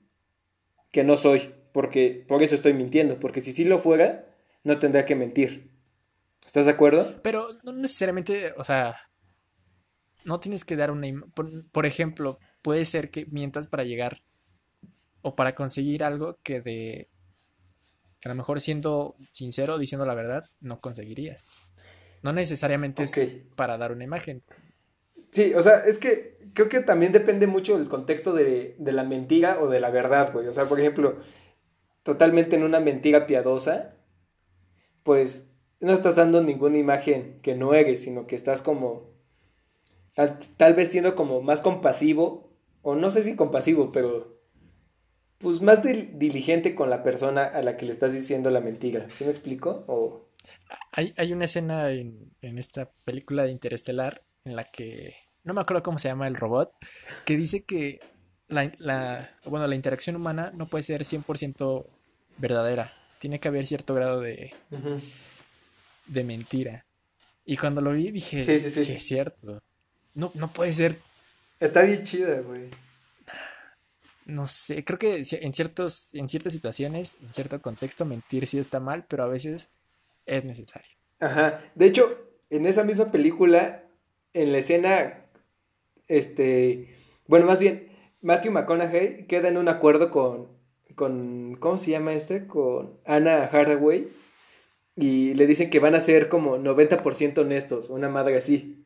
que 0.91 1.03
no 1.03 1.17
soy 1.17 1.55
porque 1.73 2.23
por 2.27 2.41
eso 2.41 2.55
estoy 2.55 2.73
mintiendo, 2.73 3.19
porque 3.19 3.41
si 3.41 3.51
sí 3.51 3.65
lo 3.65 3.79
fuera, 3.79 4.25
no 4.63 4.79
tendría 4.79 5.05
que 5.05 5.15
mentir. 5.15 5.71
¿Estás 6.45 6.65
de 6.65 6.71
acuerdo? 6.71 7.19
Pero 7.23 7.47
no 7.63 7.73
necesariamente, 7.73 8.53
o 8.57 8.63
sea, 8.63 8.95
no 10.23 10.39
tienes 10.39 10.63
que 10.63 10.75
dar 10.75 10.91
una... 10.91 11.07
Por, 11.33 11.69
por 11.71 11.85
ejemplo, 11.85 12.39
puede 12.61 12.85
ser 12.85 13.09
que 13.09 13.25
mientas 13.25 13.67
para 13.67 13.83
llegar 13.83 14.21
o 15.21 15.35
para 15.35 15.55
conseguir 15.55 16.03
algo 16.03 16.37
que 16.43 16.61
de... 16.61 17.09
que 18.19 18.29
a 18.29 18.31
lo 18.31 18.35
mejor 18.35 18.61
siendo 18.61 19.15
sincero, 19.29 19.77
diciendo 19.77 20.05
la 20.05 20.15
verdad, 20.15 20.45
no 20.59 20.79
conseguirías. 20.79 21.45
No 22.21 22.33
necesariamente 22.33 23.03
es 23.03 23.13
para 23.55 23.77
dar 23.77 23.91
una 23.91 24.03
imagen. 24.03 24.43
Sí, 25.31 25.53
o 25.55 25.61
sea, 25.63 25.79
es 25.79 25.97
que 25.97 26.37
creo 26.53 26.69
que 26.69 26.81
también 26.81 27.11
depende 27.11 27.47
mucho 27.47 27.77
del 27.77 27.89
contexto 27.89 28.33
de, 28.33 28.75
de 28.77 28.91
la 28.91 29.03
mentira 29.03 29.57
o 29.59 29.67
de 29.67 29.79
la 29.79 29.89
verdad, 29.89 30.31
güey. 30.31 30.47
O 30.47 30.53
sea, 30.53 30.69
por 30.69 30.79
ejemplo, 30.79 31.19
totalmente 32.03 32.55
en 32.55 32.63
una 32.63 32.79
mentira 32.79 33.25
piadosa, 33.25 33.95
pues 35.03 35.43
no 35.79 35.93
estás 35.93 36.15
dando 36.15 36.41
ninguna 36.41 36.77
imagen 36.77 37.39
que 37.41 37.55
no 37.55 37.73
eres, 37.73 38.03
sino 38.03 38.27
que 38.27 38.35
estás 38.35 38.61
como, 38.61 39.09
tal, 40.57 40.73
vez 40.73 40.91
siendo 40.91 41.15
como 41.15 41.41
más 41.41 41.61
compasivo, 41.61 42.49
o 42.81 42.95
no 42.95 43.09
sé 43.09 43.23
si 43.23 43.35
compasivo, 43.35 43.91
pero 43.91 44.41
pues 45.39 45.61
más 45.61 45.83
diligente 45.83 46.73
con 46.73 46.89
la 46.89 47.03
persona 47.03 47.43
a 47.43 47.61
la 47.61 47.75
que 47.75 47.85
le 47.85 47.91
estás 47.91 48.13
diciendo 48.13 48.49
la 48.49 48.61
mentira. 48.61 49.09
¿Sí 49.09 49.25
me 49.25 49.31
explico? 49.31 49.83
O... 49.87 50.29
Hay, 50.93 51.13
hay 51.17 51.33
una 51.33 51.45
escena 51.45 51.91
en, 51.91 52.31
en 52.41 52.57
esta 52.57 52.91
película 53.03 53.43
de 53.43 53.51
Interestelar 53.51 54.23
en 54.45 54.55
la 54.55 54.63
que 54.63 55.15
no 55.43 55.53
me 55.53 55.61
acuerdo 55.61 55.83
cómo 55.83 55.97
se 55.97 56.07
llama 56.07 56.27
el 56.27 56.35
robot, 56.35 56.73
que 57.25 57.35
dice 57.35 57.65
que 57.65 57.99
la, 58.53 58.71
la, 58.77 59.31
bueno, 59.45 59.67
la 59.67 59.75
interacción 59.75 60.15
humana 60.15 60.51
no 60.55 60.67
puede 60.67 60.83
ser 60.83 61.01
100% 61.01 61.85
verdadera. 62.37 62.93
Tiene 63.19 63.39
que 63.39 63.47
haber 63.47 63.65
cierto 63.67 63.93
grado 63.93 64.21
de, 64.21 64.53
de 66.07 66.23
mentira. 66.23 66.85
Y 67.45 67.57
cuando 67.57 67.81
lo 67.81 67.91
vi 67.91 68.11
dije, 68.11 68.43
sí, 68.43 68.59
sí, 68.59 68.69
sí. 68.69 68.85
sí, 68.85 68.91
es 68.93 69.03
cierto. 69.03 69.61
No, 70.13 70.31
no 70.35 70.51
puede 70.51 70.73
ser. 70.73 70.99
Está 71.59 71.83
bien 71.83 72.03
chida, 72.03 72.41
güey. 72.41 72.69
No 74.25 74.47
sé, 74.47 74.85
creo 74.85 74.97
que 74.97 75.15
en, 75.15 75.53
ciertos, 75.53 76.15
en 76.15 76.29
ciertas 76.29 76.53
situaciones, 76.53 77.17
en 77.21 77.33
cierto 77.33 77.61
contexto, 77.61 78.05
mentir 78.05 78.47
sí 78.47 78.57
está 78.57 78.79
mal, 78.79 79.05
pero 79.07 79.23
a 79.23 79.27
veces 79.27 79.69
es 80.25 80.45
necesario. 80.45 80.89
Ajá. 81.19 81.61
De 81.75 81.85
hecho, 81.85 82.17
en 82.49 82.65
esa 82.65 82.85
misma 82.85 83.11
película, 83.11 83.83
en 84.33 84.53
la 84.53 84.59
escena, 84.59 85.25
este, 86.07 86.95
bueno, 87.27 87.45
más 87.45 87.59
bien, 87.59 87.89
Matthew 88.23 88.53
McConaughey 88.53 89.25
queda 89.27 89.49
en 89.49 89.57
un 89.57 89.67
acuerdo 89.67 90.09
con, 90.09 90.47
con, 90.95 91.57
¿cómo 91.59 91.77
se 91.77 91.91
llama 91.91 92.13
este? 92.13 92.47
Con 92.47 92.97
Anna 93.05 93.43
Hathaway. 93.43 94.07
Y 94.95 95.33
le 95.33 95.45
dicen 95.45 95.69
que 95.69 95.79
van 95.79 95.93
a 95.93 95.99
ser 95.99 96.29
como 96.29 96.57
90% 96.57 97.37
honestos, 97.39 97.89
una 97.89 98.09
madre 98.09 98.37
así. 98.37 98.85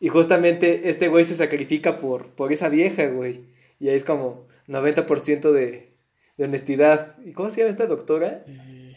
Y 0.00 0.08
justamente 0.08 0.90
este 0.90 1.08
güey 1.08 1.24
se 1.24 1.34
sacrifica 1.34 1.96
por, 1.96 2.28
por 2.34 2.52
esa 2.52 2.68
vieja, 2.68 3.06
güey. 3.06 3.46
Y 3.80 3.88
ahí 3.88 3.96
es 3.96 4.04
como 4.04 4.48
90% 4.68 5.52
de, 5.52 5.94
de 6.36 6.44
honestidad. 6.44 7.16
¿Y 7.24 7.32
cómo 7.32 7.48
se 7.48 7.58
llama 7.58 7.70
esta 7.70 7.86
doctora? 7.86 8.44
Eh, 8.46 8.96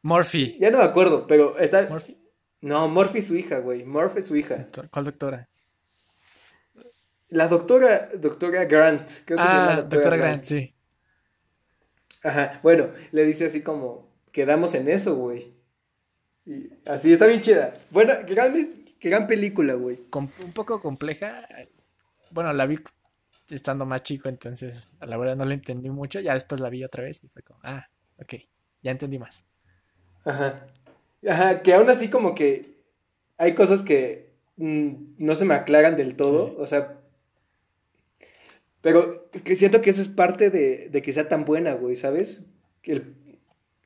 Murphy. 0.00 0.56
Ya 0.58 0.70
no 0.70 0.78
me 0.78 0.84
acuerdo, 0.84 1.26
pero 1.26 1.58
está... 1.58 1.88
¿Murphy? 1.90 2.16
No, 2.62 2.88
Murphy 2.88 3.20
su 3.20 3.36
hija, 3.36 3.58
güey. 3.58 3.84
Murphy 3.84 4.22
su 4.22 4.36
hija. 4.36 4.68
¿Cuál 4.90 5.04
doctora? 5.04 5.48
La 7.28 7.48
doctora, 7.48 8.10
doctora 8.14 8.64
Grant. 8.64 9.10
Creo 9.24 9.38
que 9.38 9.44
ah, 9.44 9.82
doctora, 9.88 10.16
Grant, 10.16 10.44
sí. 10.44 10.74
Ajá, 12.22 12.60
bueno, 12.62 12.90
le 13.12 13.24
dice 13.24 13.46
así 13.46 13.62
como, 13.62 14.08
quedamos 14.32 14.74
en 14.74 14.88
eso, 14.88 15.14
güey. 15.16 15.54
Y 16.44 16.70
así, 16.84 17.12
está 17.12 17.26
bien 17.26 17.40
chida. 17.40 17.74
Bueno, 17.90 18.14
gran, 18.26 18.84
gran 19.00 19.26
película, 19.26 19.74
güey. 19.74 20.00
un 20.12 20.52
poco 20.52 20.80
compleja. 20.80 21.46
Bueno, 22.30 22.52
la 22.52 22.66
vi 22.66 22.78
estando 23.50 23.86
más 23.86 24.02
chico, 24.02 24.28
entonces 24.28 24.88
a 25.00 25.06
la 25.06 25.16
verdad 25.16 25.36
no 25.36 25.44
la 25.44 25.54
entendí 25.54 25.90
mucho. 25.90 26.20
Ya 26.20 26.34
después 26.34 26.60
la 26.60 26.70
vi 26.70 26.84
otra 26.84 27.02
vez 27.04 27.22
y 27.24 27.28
fue 27.28 27.42
como, 27.42 27.60
ah, 27.62 27.88
ok, 28.18 28.34
ya 28.82 28.90
entendí 28.90 29.18
más. 29.18 29.44
Ajá. 30.24 30.66
Ajá, 31.28 31.62
que 31.62 31.74
aún 31.74 31.90
así 31.90 32.08
como 32.08 32.34
que 32.34 32.76
hay 33.36 33.54
cosas 33.54 33.82
que 33.82 34.32
mm, 34.56 35.14
no 35.18 35.34
se 35.34 35.44
me 35.44 35.54
aclaran 35.54 35.96
del 35.96 36.16
todo. 36.16 36.56
O 36.58 36.66
sea, 36.66 37.00
pero 38.86 39.28
que 39.42 39.56
siento 39.56 39.80
que 39.80 39.90
eso 39.90 40.00
es 40.00 40.06
parte 40.06 40.48
de, 40.48 40.88
de 40.90 41.02
que 41.02 41.12
sea 41.12 41.28
tan 41.28 41.44
buena, 41.44 41.72
güey, 41.72 41.96
¿sabes? 41.96 42.38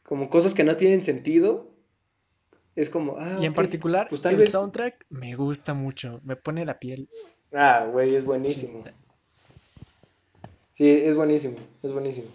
como 0.03 0.29
cosas 0.29 0.53
que 0.53 0.63
no 0.63 0.77
tienen 0.77 1.03
sentido. 1.03 1.71
Es 2.77 2.91
como, 2.91 3.17
ah, 3.19 3.39
Y 3.41 3.47
en 3.47 3.55
particular, 3.55 4.09
pues 4.11 4.23
el 4.27 4.47
soundtrack 4.47 5.07
me 5.09 5.35
gusta 5.37 5.73
mucho, 5.73 6.21
me 6.23 6.37
pone 6.37 6.67
la 6.67 6.79
piel. 6.79 7.09
Ah, 7.51 7.89
güey, 7.91 8.15
es 8.15 8.27
buenísimo. 8.27 8.85
Sí. 10.75 10.91
es 10.91 11.17
buenísimo, 11.17 11.57
es 11.83 11.93
buenísimo. 11.93 12.29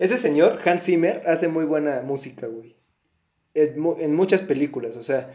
Ese 0.00 0.16
señor, 0.16 0.58
Hans 0.64 0.82
Zimmer, 0.82 1.22
hace 1.24 1.46
muy 1.46 1.66
buena 1.66 2.02
música, 2.02 2.48
güey. 2.48 2.74
En, 3.54 3.76
en, 4.00 4.16
muchas 4.16 4.40
películas, 4.40 4.96
o 4.96 5.04
sea, 5.04 5.32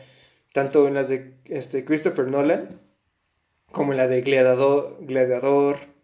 tanto 0.54 0.86
en 0.90 0.96
las 0.96 1.08
de 1.08 1.36
este, 1.46 1.86
Christopher 1.86 2.28
Nolan, 2.28 2.82
como 3.72 3.94
en 3.94 4.00
la 4.00 4.08
de 4.10 4.20
Gladiador, 4.20 4.98
Gladiador 5.00 5.95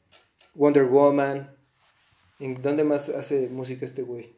Wonder 0.54 0.86
Woman. 0.86 1.56
¿En 2.40 2.62
dónde 2.62 2.84
más 2.84 3.10
hace 3.10 3.48
música 3.50 3.86
este 3.86 4.02
güey? 4.02 4.36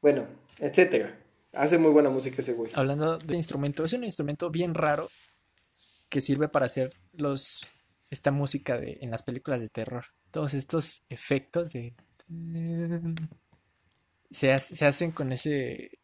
Bueno, 0.00 0.26
etcétera. 0.58 1.18
Hace 1.52 1.78
muy 1.78 1.90
buena 1.90 2.10
música 2.10 2.42
ese 2.42 2.52
güey. 2.52 2.70
Hablando 2.74 3.18
de 3.18 3.36
instrumento, 3.36 3.84
es 3.84 3.92
un 3.92 4.04
instrumento 4.04 4.50
bien 4.50 4.74
raro 4.74 5.08
que 6.08 6.20
sirve 6.20 6.48
para 6.48 6.66
hacer 6.66 6.90
los 7.12 7.70
esta 8.10 8.30
música 8.30 8.78
de 8.78 8.98
en 9.00 9.10
las 9.10 9.22
películas 9.22 9.60
de 9.60 9.68
terror. 9.68 10.04
Todos 10.30 10.54
estos 10.54 11.04
efectos 11.08 11.72
de 11.72 11.94
se, 14.30 14.52
hacen 14.52 15.12
con 15.12 15.32
ese 15.32 15.98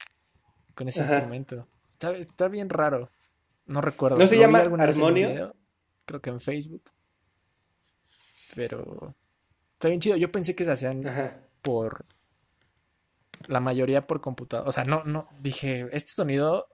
con 0.74 0.88
ese 0.88 1.02
instrumento. 1.02 1.68
Está, 1.88 2.48
bien 2.48 2.68
raro. 2.68 3.10
No 3.66 3.80
recuerdo. 3.80 4.18
¿No 4.18 4.26
se 4.26 4.38
llama 4.38 4.60
armonio? 4.60 5.54
Creo 6.04 6.20
que 6.20 6.30
en 6.30 6.40
Facebook. 6.40 6.82
Pero 8.54 9.14
está 9.74 9.88
bien 9.88 10.00
chido. 10.00 10.16
Yo 10.16 10.30
pensé 10.30 10.54
que 10.54 10.64
se 10.64 10.72
hacían 10.72 11.04
por 11.62 12.04
la 13.46 13.60
mayoría 13.60 14.06
por 14.06 14.20
computadora. 14.20 14.68
O 14.68 14.72
sea, 14.72 14.84
no, 14.84 15.04
no, 15.04 15.28
dije, 15.40 15.88
este 15.92 16.12
sonido, 16.12 16.68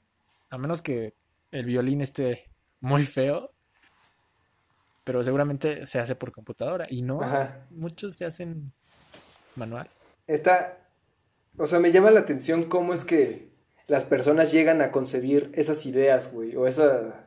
a 0.51 0.59
menos 0.59 0.83
que 0.83 1.15
el 1.51 1.65
violín 1.65 2.01
esté 2.01 2.51
muy 2.81 3.05
feo, 3.05 3.53
pero 5.05 5.23
seguramente 5.23 5.87
se 5.87 5.99
hace 5.99 6.15
por 6.15 6.33
computadora. 6.33 6.87
Y 6.89 7.03
no, 7.03 7.21
muchos 7.71 8.15
se 8.17 8.25
hacen 8.25 8.73
manual. 9.57 9.89
Está, 10.27 10.79
o 11.57 11.67
sea, 11.67 11.81
me 11.81 11.93
llama 11.93 12.11
la 12.11 12.21
atención 12.21 12.65
cómo 12.65 12.93
es 12.93 13.05
que 13.05 13.49
las 13.87 14.05
personas 14.05 14.53
llegan 14.53 14.83
a 14.83 14.93
concebir 14.93 15.51
esas 15.55 15.87
ideas, 15.87 16.31
güey, 16.33 16.55
o 16.57 16.67
esa, 16.67 17.27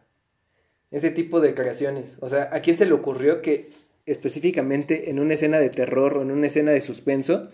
ese 0.92 1.10
tipo 1.10 1.42
de 1.42 1.56
creaciones. 1.56 2.18
O 2.22 2.30
sea, 2.30 2.50
¿a 2.54 2.62
quién 2.62 2.78
se 2.78 2.86
le 2.86 2.94
ocurrió 2.94 3.42
que 3.42 3.74
específicamente 4.06 5.10
en 5.10 5.20
una 5.20 5.36
escena 5.36 5.60
de 5.60 5.70
terror 5.70 6.18
o 6.18 6.22
en 6.22 6.32
una 6.32 6.48
escena 6.48 6.72
de 6.72 6.82
suspenso, 6.82 7.50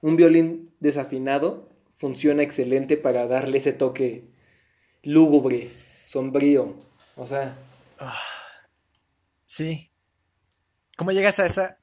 un 0.00 0.16
violín 0.16 0.72
desafinado 0.80 1.68
funciona 1.96 2.42
excelente 2.42 2.96
para 2.96 3.26
darle 3.26 3.58
ese 3.58 3.72
toque 3.72 4.24
lúgubre, 5.02 5.70
sombrío. 6.06 6.74
O 7.16 7.26
sea. 7.26 7.56
Sí. 9.44 9.90
¿Cómo 10.96 11.12
llegas 11.12 11.38
a 11.40 11.46
esa. 11.46 11.78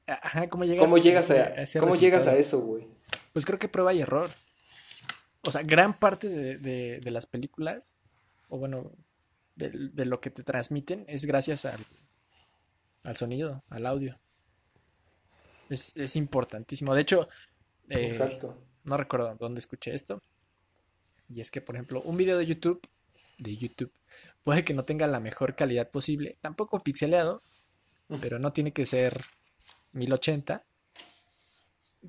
¿cómo 0.48 0.64
llegas, 0.64 0.84
¿Cómo 0.84 0.98
llegas 0.98 1.30
a, 1.30 1.80
¿cómo 1.80 1.96
llegas 1.96 2.26
a 2.26 2.36
eso, 2.36 2.60
güey? 2.60 2.86
Pues 3.32 3.44
creo 3.44 3.58
que 3.58 3.68
prueba 3.68 3.94
y 3.94 4.00
error. 4.00 4.30
O 5.42 5.52
sea, 5.52 5.62
gran 5.62 5.98
parte 5.98 6.28
de, 6.28 7.10
las 7.10 7.26
películas, 7.26 7.98
o 8.48 8.58
bueno, 8.58 8.90
de, 9.54 9.70
de, 9.70 10.04
lo 10.04 10.20
que 10.20 10.30
te 10.30 10.42
transmiten, 10.42 11.04
es 11.06 11.24
gracias 11.24 11.64
al, 11.64 11.78
al 13.08 13.16
sonido, 13.16 13.64
al 13.70 13.86
audio. 13.86 14.18
Es, 15.70 16.16
importantísimo. 16.16 16.94
De 16.94 17.02
hecho, 17.02 17.28
eh, 17.90 18.38
no 18.84 18.96
recuerdo 18.96 19.34
dónde 19.36 19.60
escuché 19.60 19.94
esto. 19.94 20.22
Y 21.28 21.40
es 21.40 21.50
que, 21.50 21.60
por 21.60 21.74
ejemplo, 21.74 22.00
un 22.02 22.16
video 22.16 22.38
de 22.38 22.46
YouTube, 22.46 22.80
de 23.38 23.56
YouTube, 23.56 23.92
puede 24.42 24.64
que 24.64 24.74
no 24.74 24.84
tenga 24.84 25.06
la 25.06 25.20
mejor 25.20 25.54
calidad 25.54 25.90
posible, 25.90 26.34
tampoco 26.40 26.80
pixeleado, 26.80 27.42
pero 28.20 28.38
no 28.38 28.52
tiene 28.52 28.72
que 28.72 28.86
ser 28.86 29.24
1080. 29.92 30.64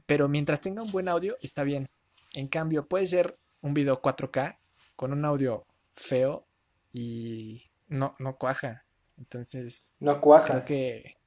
Pero 0.06 0.30
mientras 0.30 0.62
tenga 0.62 0.82
un 0.82 0.92
buen 0.92 1.10
audio, 1.10 1.38
está 1.42 1.64
bien. 1.64 1.90
En 2.34 2.48
cambio, 2.48 2.88
puede 2.88 3.08
ser 3.08 3.38
un 3.62 3.74
video 3.74 4.02
4K 4.02 4.58
con 4.96 5.12
un 5.12 5.26
audio 5.26 5.66
feo 5.92 6.46
y 6.94 7.70
no, 7.88 8.16
no 8.20 8.38
cuaja. 8.38 8.86
Entonces, 9.20 9.94
no 10.00 10.20
cuaja. 10.20 10.66
Creo 10.66 10.66
que 10.66 11.20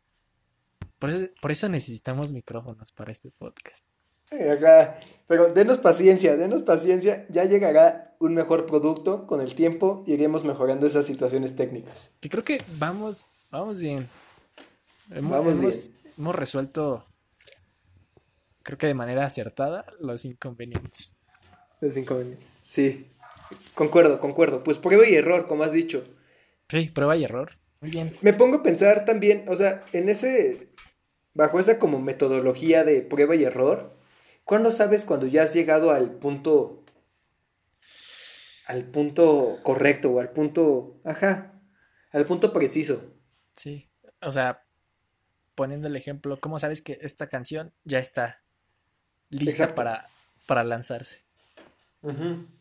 por 1.41 1.51
eso, 1.51 1.69
necesitamos 1.69 2.31
micrófonos 2.31 2.93
para 2.93 3.11
este 3.11 3.33
podcast. 3.33 3.89
Pero 4.31 5.53
denos 5.53 5.79
paciencia, 5.79 6.37
denos 6.37 6.63
paciencia, 6.63 7.27
ya 7.29 7.45
llegará 7.45 8.15
un 8.21 8.35
mejor 8.35 8.67
producto 8.67 9.27
con 9.27 9.41
el 9.41 9.57
tiempo 9.57 10.05
y 10.07 10.13
iremos 10.13 10.45
mejorando 10.45 10.87
esas 10.87 11.05
situaciones 11.05 11.57
técnicas. 11.57 12.11
Que 12.21 12.29
creo 12.29 12.45
que 12.45 12.63
vamos, 12.79 13.31
vamos 13.51 13.81
bien. 13.81 14.09
Hemos, 15.11 15.59
bien. 15.59 15.73
hemos 16.17 16.37
resuelto, 16.37 17.05
creo 18.63 18.79
que 18.79 18.87
de 18.87 18.95
manera 18.95 19.27
acertada, 19.27 19.85
los 19.99 20.25
inconvenientes. 20.25 21.17
Los 21.81 21.97
inconvenientes, 21.97 22.49
sí. 22.65 23.11
Concuerdo, 23.75 24.21
concuerdo. 24.21 24.63
Pues 24.63 24.79
prueba 24.79 25.05
y 25.05 25.15
error, 25.15 25.47
como 25.47 25.65
has 25.65 25.73
dicho. 25.73 26.05
Sí, 26.69 26.91
prueba 26.95 27.17
y 27.17 27.25
error. 27.25 27.59
Muy 27.83 27.91
bien. 27.91 28.17
Me 28.23 28.33
pongo 28.33 28.59
a 28.59 28.63
pensar 28.63 29.05
también, 29.05 29.45
o 29.49 29.57
sea, 29.57 29.85
en 29.93 30.09
ese, 30.09 30.69
bajo 31.35 31.59
esa 31.59 31.81
como 31.81 32.01
metodología 32.01 32.85
de 32.85 33.03
prueba 33.03 33.35
y 33.35 33.43
error, 33.43 33.99
¿cuándo 34.45 34.71
sabes 34.71 35.05
cuando 35.05 35.27
ya 35.27 35.43
has 35.43 35.53
llegado 35.53 35.91
al 35.91 36.13
punto, 36.13 36.85
al 38.67 38.85
punto 38.85 39.59
correcto 39.65 40.13
o 40.13 40.21
al 40.21 40.31
punto, 40.31 41.01
ajá, 41.05 41.61
al 42.13 42.25
punto 42.25 42.53
preciso? 42.53 43.13
Sí, 43.53 43.91
o 44.21 44.31
sea, 44.31 44.65
poniendo 45.57 45.89
el 45.89 45.97
ejemplo, 45.97 46.39
¿cómo 46.39 46.61
sabes 46.61 46.83
que 46.83 46.99
esta 47.03 47.29
canción 47.29 47.73
ya 47.83 47.99
está 47.99 48.45
lista 49.29 49.75
para, 49.75 50.09
para 50.47 50.63
lanzarse? 50.63 51.25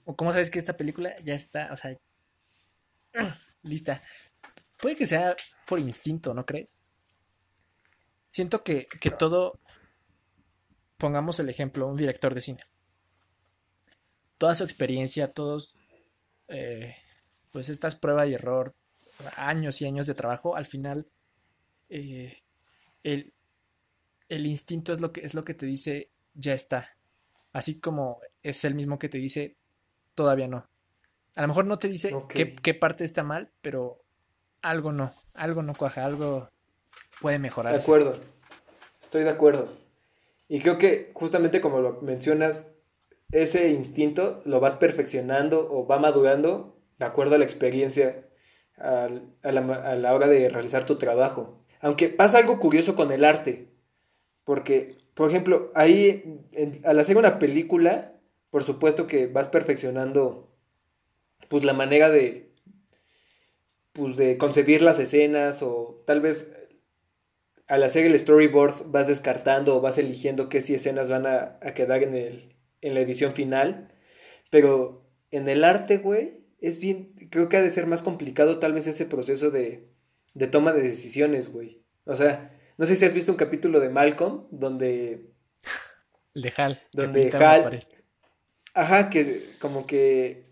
O 0.05 0.15
cómo 0.15 0.31
sabes 0.31 0.49
que 0.49 0.57
esta 0.57 0.77
película 0.77 1.15
ya 1.23 1.35
está, 1.35 1.69
o 1.71 1.77
sea, 1.77 1.95
lista. 3.61 4.01
Puede 4.81 4.95
que 4.95 5.05
sea 5.05 5.35
por 5.67 5.79
instinto, 5.79 6.33
¿no 6.33 6.45
crees? 6.45 6.83
Siento 8.29 8.63
que, 8.63 8.87
que 8.99 9.11
todo, 9.11 9.59
pongamos 10.97 11.39
el 11.39 11.49
ejemplo, 11.49 11.87
un 11.87 11.97
director 11.97 12.33
de 12.33 12.41
cine. 12.41 12.63
Toda 14.37 14.55
su 14.55 14.63
experiencia, 14.63 15.31
todos, 15.33 15.75
eh, 16.47 16.95
pues 17.51 17.69
estas 17.69 17.95
pruebas 17.95 18.27
y 18.27 18.33
error, 18.33 18.75
años 19.35 19.81
y 19.81 19.85
años 19.85 20.07
de 20.07 20.15
trabajo, 20.15 20.55
al 20.55 20.65
final 20.65 21.07
eh, 21.89 22.41
el, 23.03 23.33
el, 24.29 24.45
instinto 24.45 24.93
es 24.93 25.01
lo, 25.01 25.11
que, 25.11 25.21
es 25.21 25.33
lo 25.33 25.43
que 25.43 25.53
te 25.53 25.65
dice 25.65 26.09
ya 26.33 26.53
está. 26.53 26.97
Así 27.53 27.79
como 27.79 28.19
es 28.43 28.63
el 28.63 28.75
mismo 28.75 28.97
que 28.97 29.09
te 29.09 29.17
dice 29.17 29.57
todavía 30.15 30.47
no. 30.47 30.69
A 31.35 31.41
lo 31.41 31.47
mejor 31.47 31.65
no 31.65 31.79
te 31.79 31.87
dice 31.87 32.13
qué, 32.29 32.73
parte 32.73 33.03
está 33.03 33.23
mal, 33.23 33.51
pero 33.61 34.00
algo 34.61 34.91
no, 34.91 35.11
algo 35.33 35.63
no 35.63 35.73
cuaja, 35.75 36.05
algo 36.05 36.49
puede 37.19 37.39
mejorar. 37.39 37.73
De 37.73 37.79
acuerdo, 37.79 38.15
estoy 39.01 39.23
de 39.23 39.29
acuerdo. 39.29 39.69
Y 40.47 40.59
creo 40.59 40.77
que 40.77 41.11
justamente 41.13 41.61
como 41.61 41.79
lo 41.79 42.01
mencionas, 42.01 42.65
ese 43.31 43.69
instinto 43.69 44.41
lo 44.45 44.59
vas 44.59 44.75
perfeccionando 44.75 45.67
o 45.71 45.87
va 45.87 45.99
madurando 45.99 46.77
de 46.99 47.05
acuerdo 47.05 47.35
a 47.35 47.37
la 47.37 47.45
experiencia 47.45 48.27
a, 48.77 49.09
la, 49.43 50.13
hora 50.13 50.27
de 50.27 50.49
realizar 50.49 50.85
tu 50.85 50.97
trabajo. 50.97 51.63
Aunque 51.79 52.09
pasa 52.09 52.37
algo 52.37 52.59
curioso 52.59 52.95
con 52.95 53.11
el 53.11 53.23
arte, 53.23 53.69
porque, 54.43 54.97
por 55.13 55.29
ejemplo, 55.29 55.71
ahí 55.75 56.41
al 56.83 56.99
hacer 56.99 57.17
una 57.17 57.39
película, 57.39 58.13
por 58.49 58.63
supuesto 58.63 59.07
que 59.07 59.27
vas 59.27 59.47
perfeccionando 59.47 60.51
pues 61.47 61.63
la 61.63 61.73
manera 61.73 62.09
de 62.09 62.50
pues 63.93 64.17
de 64.17 64.37
concebir 64.37 64.81
las 64.81 64.99
escenas 64.99 65.61
o 65.61 66.03
tal 66.05 66.21
vez 66.21 66.49
al 67.67 67.83
hacer 67.83 68.05
el 68.05 68.17
storyboard 68.19 68.91
vas 68.91 69.07
descartando 69.07 69.77
o 69.77 69.81
vas 69.81 69.97
eligiendo 69.97 70.49
qué 70.49 70.61
si 70.61 70.75
escenas 70.75 71.09
van 71.09 71.25
a, 71.25 71.57
a 71.61 71.73
quedar 71.73 72.03
en, 72.03 72.15
el, 72.15 72.55
en 72.81 72.93
la 72.93 72.99
edición 72.99 73.33
final. 73.33 73.93
Pero 74.49 75.09
en 75.31 75.47
el 75.47 75.63
arte, 75.63 75.97
güey, 75.97 76.41
es 76.59 76.79
bien, 76.79 77.13
creo 77.29 77.47
que 77.47 77.57
ha 77.57 77.61
de 77.61 77.71
ser 77.71 77.87
más 77.87 78.03
complicado 78.03 78.59
tal 78.59 78.73
vez 78.73 78.87
ese 78.87 79.05
proceso 79.05 79.51
de, 79.51 79.87
de 80.33 80.47
toma 80.47 80.73
de 80.73 80.81
decisiones, 80.81 81.51
güey. 81.51 81.81
O 82.05 82.15
sea, 82.15 82.57
no 82.77 82.85
sé 82.85 82.95
si 82.95 83.05
has 83.05 83.13
visto 83.13 83.31
un 83.31 83.37
capítulo 83.37 83.79
de 83.79 83.89
Malcolm 83.89 84.47
donde... 84.51 85.31
De 86.33 86.53
Hal. 86.55 86.81
Donde 86.93 87.29
Hal... 87.29 87.85
Ajá, 88.73 89.09
que 89.09 89.45
como 89.59 89.85
que... 89.85 90.43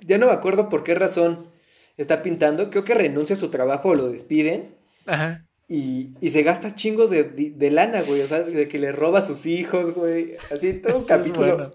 Ya 0.00 0.18
no 0.18 0.26
me 0.26 0.32
acuerdo 0.32 0.68
por 0.68 0.84
qué 0.84 0.94
razón 0.94 1.50
está 1.96 2.22
pintando. 2.22 2.70
Creo 2.70 2.84
que 2.84 2.94
renuncia 2.94 3.36
a 3.36 3.38
su 3.38 3.48
trabajo 3.50 3.90
o 3.90 3.94
lo 3.94 4.08
despiden. 4.08 4.74
Ajá. 5.06 5.46
Y, 5.68 6.10
y 6.20 6.30
se 6.30 6.42
gasta 6.42 6.76
chingo 6.76 7.08
de, 7.08 7.24
de, 7.24 7.70
lana, 7.70 8.02
güey. 8.02 8.20
O 8.20 8.26
sea, 8.28 8.42
de 8.42 8.68
que 8.68 8.78
le 8.78 8.92
roba 8.92 9.20
a 9.20 9.26
sus 9.26 9.46
hijos, 9.46 9.94
güey. 9.94 10.36
Así, 10.52 10.74
todo 10.74 10.98
un 10.98 11.06
capítulo. 11.06 11.74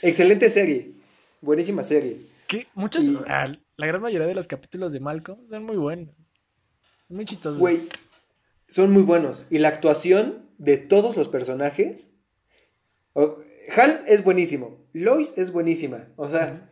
Excelente 0.00 0.48
serie. 0.48 0.92
Buenísima 1.42 1.82
serie. 1.82 2.22
Que 2.46 2.66
muchos, 2.74 3.04
ah, 3.28 3.46
la 3.76 3.86
gran 3.86 4.02
mayoría 4.02 4.26
de 4.26 4.34
los 4.34 4.46
capítulos 4.46 4.92
de 4.92 5.00
Malcolm 5.00 5.46
son 5.46 5.64
muy 5.64 5.76
buenos. 5.76 6.14
Son 7.06 7.16
muy 7.16 7.26
chistosos. 7.26 7.58
Güey, 7.58 7.88
son 8.68 8.90
muy 8.90 9.02
buenos. 9.02 9.46
Y 9.50 9.58
la 9.58 9.68
actuación 9.68 10.46
de 10.58 10.78
todos 10.78 11.16
los 11.16 11.28
personajes. 11.28 12.08
Hal 13.14 14.04
es 14.06 14.24
buenísimo. 14.24 14.78
Lois 14.92 15.34
es 15.36 15.52
buenísima. 15.52 16.08
O 16.16 16.28
sea. 16.30 16.70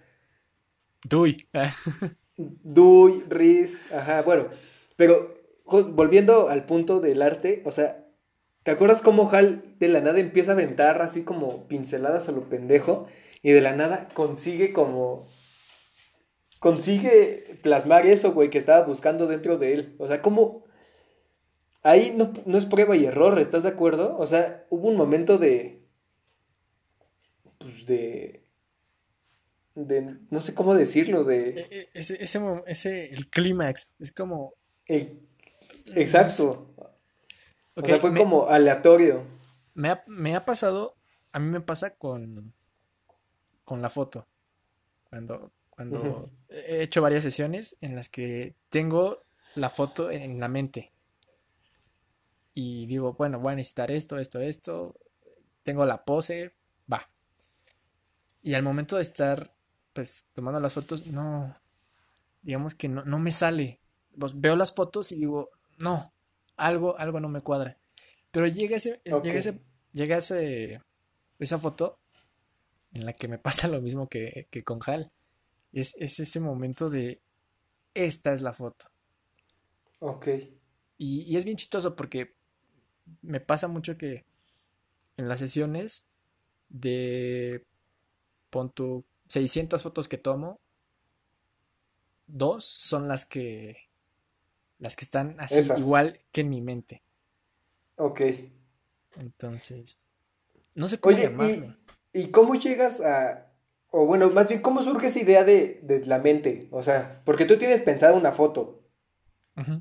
Dewey. 1.05 1.47
Dewey, 2.39 3.25
Riz. 3.29 3.93
Ajá, 3.93 4.23
bueno. 4.23 4.47
Pero 4.97 5.35
volviendo 5.67 6.49
al 6.49 6.65
punto 6.65 7.01
del 7.01 7.21
arte, 7.21 7.63
o 7.67 7.73
sea, 7.73 8.07
¿te 8.63 8.71
acuerdas 8.71 9.03
cómo 9.03 9.31
Hal 9.31 9.77
de 9.79 9.89
la 9.89 10.01
nada 10.01 10.19
empieza 10.19 10.53
a 10.53 10.55
aventar 10.55 11.03
así 11.03 11.23
como 11.23 11.69
pinceladas 11.69 12.29
a 12.29 12.33
lo 12.33 12.49
pendejo? 12.49 13.07
Y 13.43 13.53
de 13.53 13.61
la 13.61 13.77
nada 13.77 14.09
consigue 14.15 14.73
como 14.73 15.27
consigue 16.59 17.45
plasmar 17.63 18.07
eso, 18.07 18.33
güey, 18.33 18.51
que 18.51 18.59
estaba 18.59 18.85
buscando 18.85 19.27
dentro 19.27 19.59
de 19.59 19.75
él. 19.75 19.97
O 19.99 20.07
sea, 20.07 20.23
¿cómo? 20.23 20.65
Ahí 21.83 22.15
no, 22.17 22.33
es 22.59 22.67
prueba 22.67 22.97
y 22.97 23.07
error, 23.07 23.39
¿estás 23.39 23.63
de 23.63 23.69
acuerdo? 23.71 24.17
O 24.19 24.27
sea, 24.27 24.67
hubo 24.71 24.89
un 24.89 24.97
momento 24.97 25.39
de... 25.39 25.87
Pues 27.59 27.87
de... 27.87 28.45
De, 29.87 30.17
no 30.31 30.41
sé 30.41 30.55
cómo 30.55 30.75
decirlo, 30.75 31.23
de... 31.23 31.51
E, 31.51 31.69
e, 31.71 31.91
ese, 31.95 32.23
ese, 32.23 32.41
ese 32.67 33.15
el 33.15 33.29
clímax, 33.31 33.95
es 34.01 34.13
como... 34.13 34.55
El, 34.87 35.21
exacto. 35.95 36.75
o 37.75 37.83
sea, 37.83 38.01
fue 38.01 38.15
como 38.15 38.49
aleatorio. 38.49 39.23
Me 39.75 39.91
ha, 39.91 40.03
me 40.09 40.35
ha 40.35 40.45
pasado, 40.45 40.97
a 41.31 41.39
mí 41.39 41.49
me 41.49 41.61
pasa 41.61 41.95
con, 41.97 42.53
con 43.65 43.81
la 43.83 43.89
foto. 43.89 44.27
Cuando, 45.05 45.53
cuando 45.71 46.31
he 46.49 46.83
hecho 46.83 47.01
varias 47.01 47.23
sesiones 47.23 47.77
en 47.81 47.95
las 47.95 48.09
que 48.09 48.57
tengo 48.71 49.25
la 49.55 49.71
foto 49.71 50.11
en 50.11 50.41
la 50.41 50.49
mente. 50.49 50.93
Y 52.53 52.87
digo, 52.87 53.13
bueno, 53.13 53.39
voy 53.39 53.53
a 53.53 53.57
necesitar 53.57 53.91
esto, 53.91 54.19
esto, 54.19 54.41
esto. 54.41 54.99
Tengo 55.63 55.87
la 55.87 56.05
pose, 56.05 56.55
va. 56.93 57.09
Y 58.43 58.55
al 58.55 58.63
momento 58.63 58.97
de 58.97 59.03
estar, 59.03 59.55
pues, 59.99 60.29
tomando 60.33 60.61
las 60.61 60.75
fotos, 60.75 61.05
no, 61.09 61.57
digamos 62.43 62.77
que 62.77 62.89
no, 62.89 63.19
me 63.19 63.33
sale. 63.33 63.81
Pues, 64.17 64.41
veo 64.41 64.55
las 64.55 64.73
fotos 64.73 65.11
y 65.11 65.17
digo, 65.17 65.51
no, 65.77 66.13
algo, 66.57 66.97
algo 66.99 67.19
no 67.19 67.29
me 67.29 67.41
cuadra. 67.41 67.77
Pero 68.31 68.47
llega 68.47 68.77
ese, 68.77 69.01
llega 69.05 69.41
ese, 69.41 69.59
llega 69.91 70.19
ese, 70.19 70.81
esa 71.41 71.59
foto 71.59 71.99
en 72.95 73.07
la 73.07 73.13
que 73.13 73.27
me 73.27 73.39
pasa 73.41 73.67
lo 73.67 73.81
mismo 73.81 74.09
que, 74.09 74.47
que 74.53 74.63
con 74.63 74.79
Hal 74.87 75.11
es, 75.73 75.97
ese 75.99 76.39
momento 76.39 76.89
de, 76.89 77.21
esta 77.93 78.33
es 78.33 78.41
la 78.41 78.53
foto. 78.53 78.87
Ok. 79.99 80.29
Y, 80.97 81.37
es 81.37 81.45
bien 81.45 81.57
chistoso 81.57 81.97
porque 81.97 82.37
me 83.21 83.41
pasa 83.41 83.67
mucho 83.67 83.99
que 83.99 84.25
en 85.17 85.29
las 85.29 85.41
sesiones 85.41 86.07
de, 86.69 87.67
pon 88.51 88.73
600 89.29 89.83
fotos 89.83 90.09
que 90.09 90.19
tomo, 90.19 90.61
dos 92.27 92.65
son 92.65 93.09
las 93.09 93.25
que, 93.25 93.77
las 94.79 94.97
que 94.97 95.05
están 95.05 95.37
así 95.39 95.67
igual 95.77 96.19
que 96.33 96.43
en 96.43 96.51
mi 96.51 96.61
mente. 96.61 97.03
Ok. 97.97 98.21
Entonces, 99.17 100.09
no 100.75 100.89
sé 100.89 100.99
cómo 100.99 101.17
llamarlo. 101.17 101.77
¿Y 102.13 102.29
cómo 102.29 102.55
llegas 102.55 103.01
a, 103.01 103.53
o 103.91 104.07
bueno, 104.07 104.31
más 104.31 104.49
bien, 104.49 104.61
¿cómo 104.61 104.83
surge 104.83 105.09
esa 105.09 105.21
idea 105.21 105.45
de, 105.45 106.03
la 106.07 106.19
mente? 106.19 106.69
O 106.71 106.83
sea, 106.83 107.23
porque 107.25 107.45
tú 107.45 107.57
tienes 107.57 107.81
pensado 107.81 108.17
una 108.17 108.33
foto, 108.33 108.83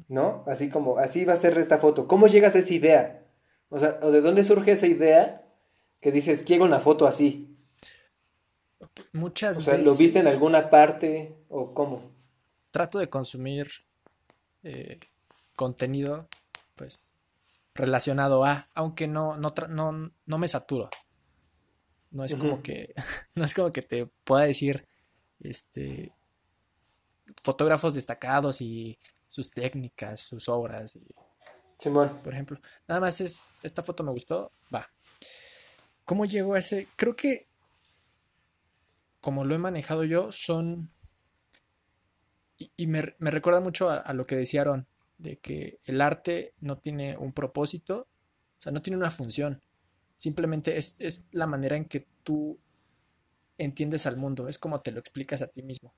¿no? 0.08 0.44
Así 0.48 0.70
como, 0.70 0.98
así 0.98 1.24
va 1.24 1.34
a 1.34 1.38
ser 1.38 1.58
esta 1.58 1.78
foto. 1.78 2.08
¿Cómo 2.08 2.28
llegas 2.28 2.56
a 2.56 2.60
esa 2.60 2.74
idea? 2.74 3.26
O 3.70 3.80
sea, 3.80 4.00
¿o 4.02 4.12
de 4.12 4.22
dónde 4.22 4.44
surge 4.44 4.72
esa 4.72 4.88
idea 4.88 5.46
que 6.00 6.12
dices, 6.12 6.44
quiero 6.44 6.66
una 6.66 6.80
foto 6.80 7.06
así? 7.06 7.57
Muchas 9.14 9.58
o 9.58 9.64
sea, 9.64 9.78
¿lo 9.78 9.96
viste 9.96 10.20
en 10.20 10.28
alguna 10.28 10.70
parte 10.70 11.36
o 11.50 11.74
cómo? 11.74 12.12
Trato 12.72 13.00
de 13.00 13.10
consumir 13.10 13.70
eh, 14.64 15.00
contenido, 15.56 16.28
pues, 16.76 17.12
relacionado 17.74 18.44
a, 18.46 18.68
aunque 18.74 19.08
no, 19.08 19.38
no, 19.38 19.54
no, 19.70 20.12
no 20.26 20.38
me 20.38 20.48
saturo. 20.48 20.90
No 22.12 22.24
es 22.24 22.36
como 22.36 22.62
que, 22.62 22.94
no 23.36 23.46
es 23.46 23.54
como 23.54 23.72
que 23.72 23.82
te 23.82 24.06
pueda 24.24 24.46
decir, 24.46 24.88
este, 25.40 26.12
fotógrafos 27.42 27.96
destacados 27.96 28.62
y 28.62 28.98
sus 29.28 29.52
técnicas, 29.52 30.22
sus 30.22 30.48
obras. 30.50 30.96
Y, 30.96 31.08
Simón. 31.80 32.20
Por 32.24 32.34
ejemplo, 32.34 32.60
nada 32.88 33.02
más 33.02 33.22
es, 33.22 33.50
esta 33.64 33.84
foto 33.84 34.04
me 34.04 34.12
gustó, 34.12 34.52
va. 34.74 34.90
¿Cómo 36.06 36.26
llego 36.26 36.54
a 36.54 36.60
ese? 36.60 36.88
Creo 36.96 37.16
que, 37.16 37.47
como 39.22 39.46
lo 39.46 39.56
he 39.56 39.60
manejado 39.60 40.04
yo, 40.04 40.32
son... 40.32 40.90
Y, 42.76 42.88
me, 42.88 43.02
recuerda 43.20 43.60
mucho 43.60 43.88
a, 43.88 43.98
a, 43.98 44.14
lo 44.14 44.26
que 44.26 44.36
decía 44.36 44.62
Aaron, 44.62 44.88
de 45.20 45.38
que 45.38 45.80
el 45.86 46.02
arte 46.02 46.56
no 46.60 46.80
tiene 46.80 47.16
un 47.16 47.32
propósito, 47.32 48.08
o 48.58 48.62
sea, 48.62 48.72
no 48.72 48.82
tiene 48.82 48.98
una 48.98 49.12
función. 49.12 49.62
Simplemente 50.16 50.78
es, 50.78 51.26
la 51.32 51.46
manera 51.46 51.76
en 51.76 51.86
que 51.86 52.08
tú 52.24 52.60
entiendes 53.58 54.06
al 54.06 54.18
mundo, 54.18 54.48
es 54.48 54.58
como 54.58 54.82
te 54.82 54.92
lo 54.92 55.00
explicas 55.00 55.42
a 55.42 55.48
ti 55.48 55.62
mismo. 55.62 55.94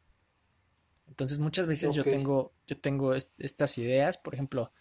Entonces 1.08 1.39
muchas 1.39 1.65
veces 1.65 1.93
yo 1.95 2.03
tengo, 2.03 2.53
yo 2.67 2.77
tengo 2.79 3.13
estas 3.15 3.77
ideas, 3.77 4.17
por 4.17 4.34
ejemplo, 4.34 4.71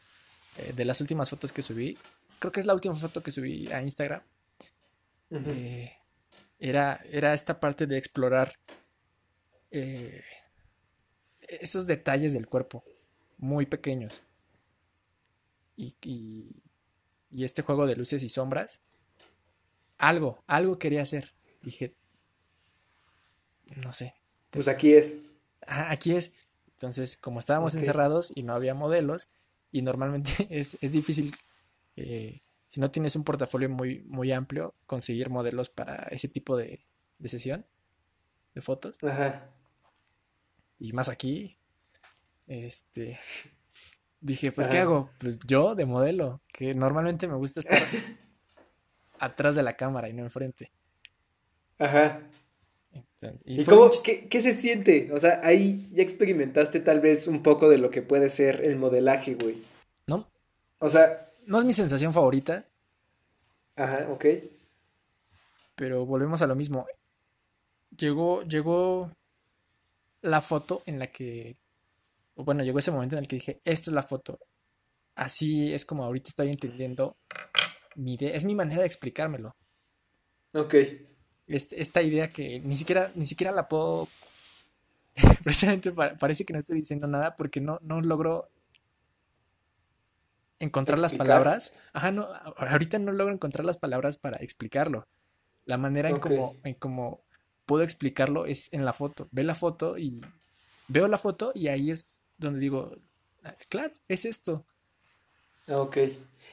eh, 0.58 0.72
de 0.74 0.84
las 0.84 1.00
últimas 1.00 1.30
fotos 1.30 1.52
que 1.52 1.62
subí, 1.62 1.96
creo 2.38 2.52
que 2.52 2.60
es 2.60 2.66
la 2.66 2.74
última 2.74 2.94
foto 2.94 3.22
que 3.22 3.30
subí 3.30 3.70
a 3.72 3.82
Instagram, 3.82 4.22
eh, 5.30 5.92
era, 6.58 7.04
era 7.10 7.34
esta 7.34 7.60
parte 7.60 7.86
de 7.86 7.98
explorar 7.98 8.58
eh, 9.70 10.22
esos 11.40 11.86
detalles 11.86 12.32
del 12.32 12.46
cuerpo, 12.46 12.84
muy 13.36 13.66
pequeños. 13.66 14.22
Y, 15.76 15.94
y, 16.02 16.62
y 17.30 17.44
este 17.44 17.62
juego 17.62 17.86
de 17.86 17.96
luces 17.96 18.22
y 18.22 18.28
sombras, 18.28 18.80
algo, 19.96 20.42
algo 20.46 20.78
quería 20.78 21.02
hacer. 21.02 21.34
Dije, 21.62 21.94
no 23.76 23.92
sé. 23.92 24.14
Pues 24.50 24.68
aquí 24.68 24.94
es. 24.94 25.16
Ah, 25.66 25.90
aquí 25.90 26.14
es. 26.14 26.34
Entonces, 26.70 27.16
como 27.16 27.40
estábamos 27.40 27.74
encerrados 27.74 28.32
y 28.34 28.42
no 28.42 28.54
había 28.54 28.74
modelos, 28.74 29.26
y 29.72 29.82
normalmente 29.82 30.32
es, 30.50 30.78
es 30.80 30.92
difícil, 30.92 31.34
eh, 31.96 32.40
si 32.68 32.80
no 32.80 32.90
tienes 32.90 33.16
un 33.16 33.24
portafolio 33.24 33.68
muy, 33.68 34.02
muy 34.06 34.30
amplio, 34.30 34.74
conseguir 34.86 35.30
modelos 35.30 35.70
para 35.70 36.06
ese 36.10 36.28
tipo 36.28 36.56
de, 36.56 36.86
de 37.18 37.28
sesión 37.28 37.66
de 38.54 38.60
fotos. 38.60 39.02
Ajá. 39.02 39.50
Y 40.78 40.92
más 40.92 41.08
aquí, 41.08 41.56
este, 42.46 43.18
dije, 44.20 44.52
pues, 44.52 44.68
¿qué 44.68 44.78
hago? 44.78 45.10
Pues 45.18 45.38
yo 45.40 45.74
de 45.74 45.86
modelo, 45.86 46.42
que 46.52 46.74
normalmente 46.74 47.26
me 47.26 47.36
gusta 47.36 47.60
estar 47.60 47.82
atrás 49.18 49.56
de 49.56 49.62
la 49.62 49.74
cámara 49.74 50.10
y 50.10 50.12
no 50.12 50.22
enfrente. 50.22 50.70
Ajá. 51.78 52.20
Entonces, 52.92 53.42
y 53.46 53.60
¿Y 53.60 53.64
fue 53.64 53.76
cómo, 53.76 53.90
qué, 54.04 54.28
qué 54.28 54.42
se 54.42 54.60
siente? 54.60 55.10
O 55.12 55.20
sea, 55.20 55.40
ahí 55.42 55.88
ya 55.92 56.02
experimentaste 56.02 56.80
tal 56.80 57.00
vez 57.00 57.26
un 57.26 57.42
poco 57.42 57.70
de 57.70 57.78
lo 57.78 57.90
que 57.90 58.02
puede 58.02 58.28
ser 58.28 58.60
el 58.64 58.76
modelaje, 58.76 59.34
güey. 59.36 59.62
No, 60.06 60.28
O 60.80 60.90
sea, 60.90 61.27
no 61.48 61.58
es 61.58 61.64
mi 61.64 61.72
sensación 61.72 62.12
favorita, 62.12 62.64
ajá, 63.76 64.04
ok. 64.12 64.24
pero 65.74 66.04
volvemos 66.04 66.42
a 66.42 66.46
lo 66.46 66.54
mismo. 66.54 66.86
Llegó, 67.96 68.42
llegó 68.44 69.10
la 70.22 70.40
foto 70.40 70.82
en 70.86 70.98
la 70.98 71.08
que, 71.08 71.56
bueno, 72.36 72.62
llegó 72.64 72.78
ese 72.78 72.90
momento 72.90 73.16
en 73.16 73.22
el 73.22 73.28
que 73.28 73.36
dije, 73.36 73.60
esta 73.64 73.90
es 73.90 73.94
la 73.94 74.02
foto. 74.02 74.38
Así 75.16 75.72
es 75.74 75.84
como 75.84 76.04
ahorita 76.04 76.30
estoy 76.30 76.50
entendiendo 76.50 77.16
mi 77.96 78.14
idea, 78.14 78.34
es 78.34 78.44
mi 78.44 78.54
manera 78.54 78.82
de 78.82 78.86
explicármelo. 78.86 79.56
Ok. 80.52 80.74
Este- 81.48 81.80
esta 81.82 82.00
idea 82.02 82.28
que 82.32 82.60
ni 82.60 82.76
siquiera, 82.76 83.10
ni 83.16 83.26
siquiera 83.26 83.52
la 83.52 83.66
puedo, 83.68 84.08
precisamente 85.44 85.92
pa- 85.92 86.14
parece 86.18 86.44
que 86.44 86.52
no 86.52 86.58
estoy 86.58 86.76
diciendo 86.76 87.06
nada 87.06 87.34
porque 87.36 87.60
no, 87.60 87.78
no 87.82 88.00
logro 88.00 88.48
encontrar 90.60 90.98
las 90.98 91.14
palabras. 91.14 91.76
Ajá, 91.92 92.10
no, 92.12 92.28
ahorita 92.56 92.98
no 92.98 93.12
logro 93.12 93.32
encontrar 93.34 93.64
las 93.64 93.76
palabras 93.76 94.16
para 94.16 94.38
explicarlo. 94.38 95.06
La 95.64 95.78
manera 95.78 96.08
en 96.08 96.16
Ok. 96.16 96.22
cómo, 96.22 96.56
en 96.64 96.74
cómo 96.74 97.24
puedo 97.66 97.82
explicarlo 97.82 98.46
es 98.46 98.72
en 98.72 98.84
la 98.84 98.92
foto. 98.92 99.28
Ve 99.30 99.44
la 99.44 99.54
foto 99.54 99.98
y 99.98 100.20
veo 100.88 101.06
la 101.08 101.18
foto 101.18 101.52
y 101.54 101.68
ahí 101.68 101.90
es 101.90 102.24
donde 102.38 102.60
digo, 102.60 102.96
"Ah, 103.44 103.54
claro, 103.68 103.92
es 104.08 104.24
esto. 104.24 104.64
Ok. 105.68 105.98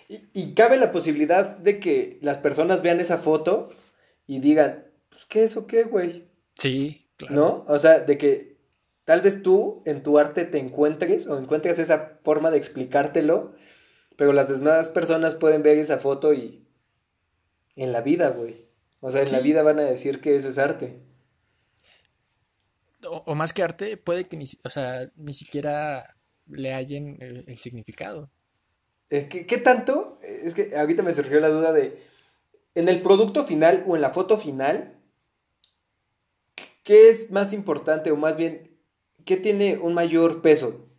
Y, 0.10 0.20
y 0.34 0.54
cabe 0.54 0.78
la 0.78 0.92
posibilidad 0.92 1.58
de 1.58 1.80
que 1.80 2.20
las 2.22 2.38
personas 2.38 2.82
vean 2.82 3.00
esa 3.00 3.18
foto 3.20 3.70
y 4.28 4.40
digan, 4.40 4.84
pues, 5.10 5.26
¿qué 5.26 5.44
es 5.46 5.56
o 5.58 5.66
qué, 5.68 5.84
güey? 5.84 6.26
Sí, 6.56 7.08
claro. 7.16 7.34
¿No? 7.36 7.66
O 7.68 7.80
sea, 7.80 8.00
de 8.00 8.18
que 8.18 8.58
tal 9.06 9.22
vez 9.22 9.42
tú 9.42 9.82
en 9.86 10.04
tu 10.04 10.20
arte 10.20 10.46
te 10.46 10.60
encuentres 10.60 11.28
o 11.28 11.38
encuentres 11.40 11.80
esa 11.80 12.20
forma 12.24 12.52
de 12.52 12.58
explicártelo, 12.58 13.54
pero 14.18 14.34
las 14.34 14.50
demás 14.50 14.90
personas 14.90 15.36
pueden 15.36 15.64
ver 15.64 15.78
esa 15.78 15.98
foto 15.98 16.34
y 16.34 16.66
en 17.76 17.92
la 17.92 18.02
vida, 18.02 18.30
güey. 18.30 18.66
O 19.02 19.12
sea, 19.12 19.22
en 19.22 19.32
la 19.32 19.40
vida 19.40 19.62
van 19.62 19.80
a 19.80 19.84
decir 19.84 20.22
que 20.22 20.36
eso 20.36 20.50
es 20.50 20.58
arte. 20.58 21.00
O, 23.08 23.24
o 23.26 23.36
más 23.36 23.54
que 23.54 23.62
arte, 23.62 23.98
puede 23.98 24.28
que 24.28 24.38
ni, 24.38 24.46
o 24.64 24.70
sea, 24.70 25.12
ni 25.16 25.34
siquiera 25.34 26.16
le 26.48 26.74
hallen 26.74 27.18
el, 27.20 27.44
el 27.48 27.58
significado. 27.58 28.30
Eh, 29.10 29.28
¿Qué, 29.30 29.46
qué 29.46 29.58
tanto? 29.58 30.20
Es 30.22 30.54
que 30.54 30.76
ahorita 30.76 31.04
me 31.04 31.14
surgió 31.14 31.40
la 31.40 31.50
duda 31.50 31.72
de, 31.72 32.02
en 32.76 32.90
el 32.90 33.02
producto 33.02 33.46
final 33.46 33.84
o 33.88 33.96
en 33.96 34.02
la 34.02 34.12
foto 34.12 34.38
final, 34.38 34.98
¿qué 36.84 37.10
es 37.10 37.32
más 37.32 37.54
importante 37.54 38.12
o 38.12 38.18
más 38.18 38.36
bien, 38.36 38.78
qué 39.26 39.38
tiene 39.38 39.78
un 39.78 39.94
mayor 39.94 40.42
peso? 40.42 40.90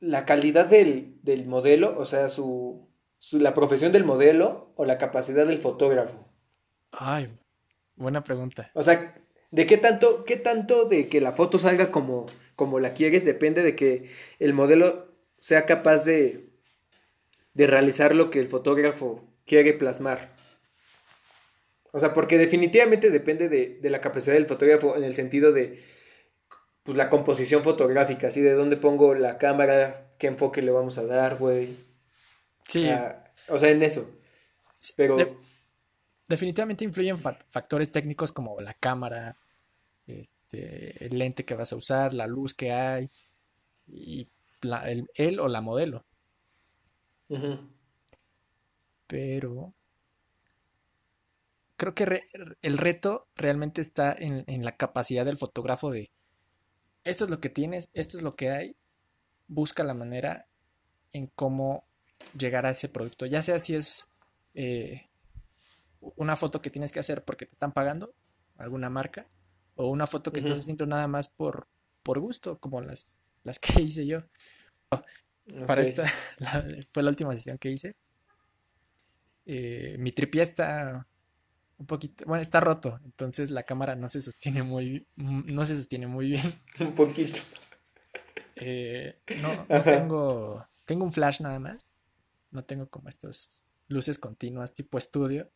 ¿La 0.00 0.24
calidad 0.24 0.66
del, 0.66 1.17
del 1.28 1.46
modelo, 1.46 1.94
o 1.98 2.06
sea, 2.06 2.28
su, 2.30 2.88
su- 3.18 3.38
la 3.38 3.52
profesión 3.54 3.92
del 3.92 4.04
modelo 4.04 4.72
o 4.76 4.84
la 4.84 4.96
capacidad 4.98 5.46
del 5.46 5.60
fotógrafo? 5.60 6.26
Ay, 6.90 7.28
buena 7.96 8.22
pregunta. 8.24 8.70
O 8.74 8.82
sea, 8.82 9.14
¿de 9.50 9.66
qué 9.66 9.76
tanto, 9.76 10.24
qué 10.24 10.36
tanto 10.36 10.86
de 10.86 11.08
que 11.08 11.20
la 11.20 11.32
foto 11.32 11.58
salga 11.58 11.90
como, 11.90 12.26
como 12.56 12.80
la 12.80 12.94
quieres 12.94 13.24
depende 13.24 13.62
de 13.62 13.76
que 13.76 14.10
el 14.38 14.52
modelo 14.54 15.14
sea 15.38 15.66
capaz 15.66 15.98
de, 16.04 16.50
de 17.54 17.66
realizar 17.66 18.14
lo 18.16 18.30
que 18.30 18.40
el 18.40 18.48
fotógrafo 18.48 19.28
quiere 19.44 19.74
plasmar? 19.74 20.34
O 21.92 22.00
sea, 22.00 22.12
porque 22.12 22.38
definitivamente 22.38 23.10
depende 23.10 23.48
de, 23.48 23.78
de 23.80 23.90
la 23.90 24.00
capacidad 24.00 24.34
del 24.34 24.46
fotógrafo 24.46 24.96
en 24.96 25.04
el 25.04 25.14
sentido 25.14 25.52
de 25.52 25.82
pues, 26.82 26.96
la 26.96 27.08
composición 27.10 27.62
fotográfica, 27.62 28.28
así 28.28 28.40
de 28.40 28.52
dónde 28.52 28.76
pongo 28.76 29.14
la 29.14 29.38
cámara, 29.38 30.07
qué 30.18 30.26
enfoque 30.28 30.62
le 30.62 30.70
vamos 30.72 30.98
a 30.98 31.06
dar, 31.06 31.38
güey. 31.38 31.76
Sí, 32.64 32.84
Ah, 32.84 33.24
o 33.48 33.58
sea, 33.58 33.70
en 33.70 33.82
eso. 33.82 34.08
Pero, 34.96 35.16
de- 35.16 35.36
definitivamente 36.28 36.84
influyen 36.84 37.18
fa- 37.18 37.38
factores 37.48 37.90
técnicos 37.90 38.32
como 38.32 38.60
la 38.60 38.74
cámara, 38.74 39.36
este, 40.06 41.06
el 41.06 41.18
lente 41.18 41.44
que 41.46 41.54
vas 41.56 41.72
a 41.72 41.76
usar, 41.76 42.14
la 42.14 42.26
luz 42.26 42.54
que 42.54 42.72
hay 42.72 43.10
y 43.88 44.28
la- 44.62 44.90
el, 44.90 45.10
él 45.16 45.40
o 45.40 45.48
la 45.48 45.62
modelo. 45.62 46.06
ujú, 47.28 47.58
Pero 49.08 49.74
creo 51.76 51.94
que 51.94 52.06
re- 52.06 52.24
el 52.62 52.76
reto 52.78 53.28
realmente 53.36 53.80
está 53.80 54.14
en, 54.16 54.44
en 54.46 54.64
la 54.64 54.76
capacidad 54.76 55.24
del 55.24 55.36
fotógrafo 55.36 55.90
de 55.90 56.10
esto 57.04 57.24
es 57.24 57.30
lo 57.30 57.40
que 57.40 57.50
tienes, 57.50 57.90
esto 57.94 58.18
es 58.18 58.24
lo 58.24 58.36
que 58.36 58.50
hay, 58.50 58.76
busca 59.48 59.82
la 59.82 59.94
manera 59.94 60.46
en 61.12 61.26
cómo 61.34 61.84
llegar 62.38 62.66
a 62.66 62.70
ese 62.70 62.88
producto, 62.88 63.26
ya 63.26 63.42
sea 63.42 63.58
si 63.58 63.74
es 63.74 64.12
eh, 64.54 65.08
una 66.00 66.36
foto 66.36 66.60
que 66.62 66.70
tienes 66.70 66.92
que 66.92 67.00
hacer 67.00 67.24
porque 67.24 67.46
te 67.46 67.52
están 67.52 67.72
pagando, 67.72 68.14
alguna 68.56 68.90
marca, 68.90 69.26
o 69.74 69.88
una 69.88 70.06
foto 70.06 70.32
que 70.32 70.40
estás 70.40 70.58
haciendo 70.58 70.86
nada 70.86 71.06
más 71.08 71.28
por, 71.28 71.68
por 72.02 72.18
gusto, 72.20 72.58
como 72.58 72.80
las, 72.80 73.20
las 73.44 73.58
que 73.58 73.80
hice 73.82 74.06
yo. 74.06 74.22
Para 75.66 75.80
esta 75.82 76.04
la- 76.38 76.64
fue 76.90 77.02
la 77.02 77.10
última 77.10 77.32
sesión 77.34 77.56
que 77.58 77.70
hice. 77.70 77.96
Eh, 79.46 79.96
mi 79.98 80.12
tripié 80.12 80.42
está 80.42 81.06
un 81.78 81.86
poquito, 81.86 82.24
bueno, 82.26 82.42
está 82.42 82.60
roto, 82.60 83.00
entonces 83.04 83.50
la 83.50 83.62
cámara 83.62 83.94
no 83.94 84.08
se 84.08 84.20
sostiene 84.20 84.62
muy, 84.62 85.06
no 85.16 85.64
se 85.64 85.76
sostiene 85.76 86.06
muy 86.06 86.26
bien. 86.28 86.60
Un 86.80 86.94
poquito. 86.94 87.38
Eh, 88.60 89.20
no, 89.40 89.66
no 89.68 89.84
tengo, 89.84 90.66
tengo 90.84 91.04
un 91.04 91.12
flash 91.12 91.40
nada 91.40 91.58
más, 91.58 91.92
no 92.50 92.64
tengo 92.64 92.88
como 92.88 93.08
estas 93.08 93.68
luces 93.88 94.18
continuas 94.18 94.74
tipo 94.74 94.98
estudio. 94.98 95.50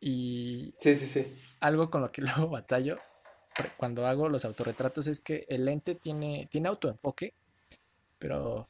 Y 0.00 0.74
Sí, 0.78 0.94
sí, 0.94 1.06
sí. 1.06 1.36
algo 1.60 1.90
con 1.90 2.02
lo 2.02 2.10
que 2.12 2.22
luego 2.22 2.48
batallo 2.48 2.98
cuando 3.76 4.06
hago 4.06 4.28
los 4.28 4.44
autorretratos 4.44 5.06
es 5.06 5.20
que 5.20 5.44
el 5.48 5.64
lente 5.64 5.94
tiene, 5.94 6.48
tiene 6.50 6.68
autoenfoque, 6.68 7.34
pero 8.18 8.68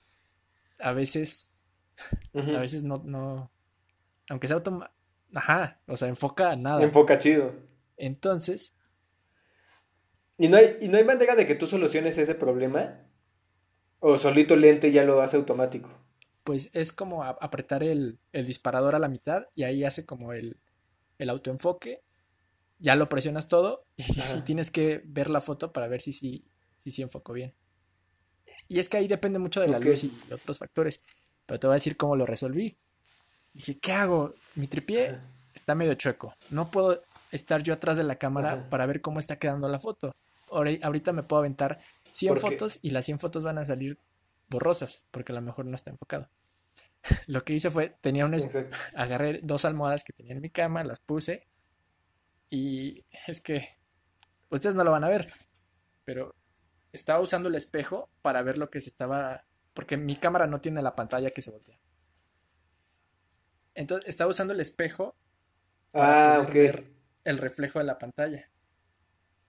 a 0.79 0.93
veces. 0.93 1.67
A 2.35 2.61
veces 2.61 2.85
no, 2.85 2.95
no, 3.05 3.51
aunque 4.29 4.47
sea 4.47 4.57
automa, 4.57 4.93
ajá, 5.35 5.81
o 5.89 5.97
sea, 5.97 6.07
enfoca 6.07 6.53
a 6.53 6.57
nada. 6.57 6.85
Enfoca 6.85 7.19
chido. 7.19 7.53
Entonces, 7.97 8.78
¿Y 10.39 10.49
no 10.49 10.57
hay, 10.57 10.77
y 10.81 10.89
no 10.89 10.97
hay 10.97 11.05
manera 11.05 11.37
de 11.37 11.47
que 11.47 11.55
tú 11.55 11.67
soluciones 11.67 12.17
ese 12.17 12.35
problema? 12.35 13.07
¿O 13.99 14.17
solito 14.17 14.55
el 14.55 14.61
lente 14.63 14.93
ya 14.93 15.05
lo 15.05 15.21
hace 15.21 15.37
automático? 15.37 15.91
pues 16.49 16.71
es 16.73 16.93
como 16.93 17.25
apretar 17.25 17.85
el, 17.85 18.19
el 18.33 18.47
disparador 18.47 18.95
a 18.95 18.99
la 18.99 19.11
mitad 19.11 19.45
y 19.55 19.65
ahí 19.65 19.85
hace 19.85 20.07
como 20.07 20.33
el, 20.33 20.57
el 21.19 21.29
autoenfoque. 21.29 22.01
Ya 22.79 22.97
lo 22.97 23.11
presionas 23.11 23.49
todo 23.49 23.85
y, 23.97 24.05
tienes 24.47 24.71
que 24.71 25.03
ver 25.05 25.29
la 25.29 25.43
foto 25.43 25.75
para 25.75 25.89
ver 25.89 26.01
si 26.01 26.15
sí 26.15 26.47
si, 26.79 26.91
sí 26.91 27.03
enfocó 27.03 27.35
bien. 27.35 27.53
Y 28.67 28.79
es 28.79 28.89
que 28.89 28.97
ahí 28.97 29.09
depende 29.09 29.39
mucho 29.39 29.61
de 29.61 29.69
la 29.69 29.79
luz 29.79 30.05
y 30.05 30.19
otros 30.33 30.59
factores. 30.59 31.03
Pero 31.45 31.61
te 31.61 31.67
voy 31.67 31.75
a 31.75 31.83
decir 31.83 31.99
cómo 31.99 32.17
lo 32.17 32.25
resolví. 32.25 32.79
Dije, 33.53 33.79
¿qué 33.79 33.93
hago? 33.93 34.35
Mi 34.55 34.69
tripié 34.69 35.09
Ajá. 35.09 35.21
está 35.53 35.75
medio 35.75 35.93
chueco. 35.97 36.33
No 36.49 36.71
puedo 36.71 37.03
estar 37.31 37.63
yo 37.63 37.75
atrás 37.75 37.99
de 37.99 38.05
la 38.05 38.17
cámara 38.17 38.53
Ajá. 38.53 38.71
para 38.71 38.87
ver 38.87 39.03
cómo 39.03 39.19
está 39.19 39.39
quedando 39.39 39.69
la 39.69 39.81
foto. 39.81 40.15
Ahori- 40.51 40.81
Ahorita 40.83 41.13
me 41.13 41.23
puedo 41.23 41.41
aventar 41.41 41.81
100 42.13 42.35
¿Por 42.35 42.43
qué? 42.43 42.51
fotos 42.51 42.79
y 42.83 42.91
las 42.91 43.05
100 43.05 43.19
fotos 43.19 43.43
van 43.45 43.59
a 43.59 43.65
salir 43.65 43.99
borrosas 44.49 45.05
porque 45.11 45.33
a 45.33 45.35
lo 45.35 45.43
mejor 45.43 45.67
no 45.67 45.75
está 45.75 45.91
enfocado. 45.91 46.29
lo 47.27 47.45
que 47.45 47.55
hice 47.55 47.71
fue, 47.71 47.91
tenía 48.01 48.27
un... 48.27 48.37
Agarré 48.95 49.41
dos 49.43 49.65
almohadas 49.65 50.05
que 50.05 50.13
tenía 50.13 50.33
en 50.33 50.41
mi 50.41 50.51
cama, 50.51 50.85
las 50.85 51.01
puse 51.01 51.49
y 52.51 53.05
es 53.27 53.41
que 53.41 53.69
ustedes 54.51 54.75
no 54.75 54.85
lo 54.85 54.91
van 54.91 55.05
a 55.05 55.09
ver, 55.09 55.31
pero 56.05 56.35
estaba 56.93 57.21
usando 57.21 57.49
el 57.49 57.55
espejo 57.55 58.11
para 58.23 58.43
ver 58.43 58.59
lo 58.59 58.71
que 58.71 58.81
se 58.81 58.89
estaba... 58.89 59.45
Porque 59.75 59.97
mi 59.97 60.17
cámara 60.17 60.47
no 60.47 60.61
tiene 60.61 60.83
la 60.83 60.97
pantalla 60.97 61.31
que 61.31 61.43
se 61.43 61.51
voltea. 61.51 61.79
Entonces 63.75 64.09
estaba 64.09 64.31
usando 64.31 64.53
el 64.53 64.61
espejo 64.61 65.15
para 65.93 66.37
ah, 66.37 66.41
ver 66.41 66.91
el 67.25 67.39
reflejo 67.39 67.79
de 67.79 67.85
la 67.85 67.99
pantalla. 67.99 68.51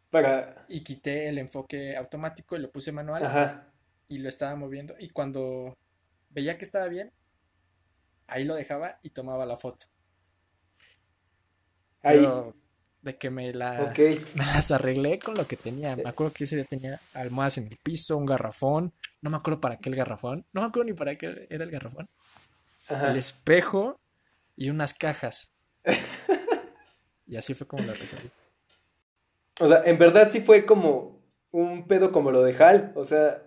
Para... 0.09 0.65
Y 0.67 0.81
quité 0.81 1.29
el 1.29 1.37
enfoque 1.37 1.95
automático 1.95 2.55
y 2.55 2.59
lo 2.59 2.71
puse 2.71 2.91
manual. 2.91 3.25
Ajá. 3.25 3.71
Y 4.07 4.17
lo 4.17 4.29
estaba 4.29 4.55
moviendo. 4.55 4.95
Y 4.99 5.09
cuando 5.09 5.77
veía 6.29 6.57
que 6.57 6.65
estaba 6.65 6.87
bien, 6.87 7.11
ahí 8.27 8.43
lo 8.43 8.55
dejaba 8.55 8.99
y 9.03 9.09
tomaba 9.09 9.45
la 9.45 9.55
foto. 9.55 9.85
Ahí. 12.01 12.25
de 13.01 13.17
que 13.17 13.29
me, 13.29 13.53
la, 13.53 13.93
me 14.35 14.45
las 14.45 14.71
arreglé 14.71 15.19
con 15.19 15.35
lo 15.35 15.47
que 15.47 15.57
tenía. 15.57 15.95
Me 15.95 16.09
acuerdo 16.09 16.33
que 16.33 16.45
ese 16.45 16.55
día 16.55 16.65
tenía 16.65 17.01
almohadas 17.13 17.57
en 17.57 17.67
el 17.67 17.77
piso, 17.77 18.17
un 18.17 18.25
garrafón. 18.25 18.93
No 19.21 19.29
me 19.29 19.37
acuerdo 19.37 19.59
para 19.59 19.77
qué 19.77 19.89
el 19.89 19.95
garrafón. 19.95 20.45
No 20.53 20.61
me 20.61 20.67
acuerdo 20.67 20.85
ni 20.85 20.93
para 20.93 21.15
qué 21.15 21.47
era 21.49 21.63
el 21.63 21.71
garrafón. 21.71 22.09
El 22.89 23.17
espejo 23.17 23.99
y 24.55 24.69
unas 24.69 24.93
cajas. 24.93 25.53
y 27.27 27.35
así 27.35 27.53
fue 27.53 27.67
como 27.67 27.83
lo 27.83 27.93
resolví. 27.93 28.31
O 29.59 29.67
sea, 29.67 29.83
en 29.85 29.97
verdad 29.97 30.29
sí 30.31 30.41
fue 30.41 30.65
como 30.65 31.21
un 31.51 31.87
pedo 31.87 32.11
como 32.11 32.31
lo 32.31 32.43
de 32.43 32.55
Hal. 32.61 32.91
O 32.95 33.05
sea, 33.05 33.43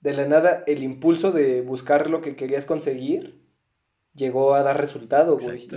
de 0.00 0.12
la 0.12 0.26
nada 0.26 0.64
el 0.66 0.82
impulso 0.82 1.32
de 1.32 1.62
buscar 1.62 2.10
lo 2.10 2.20
que 2.20 2.36
querías 2.36 2.66
conseguir 2.66 3.42
llegó 4.14 4.54
a 4.54 4.62
dar 4.62 4.80
resultado, 4.80 5.38
güey. 5.38 5.68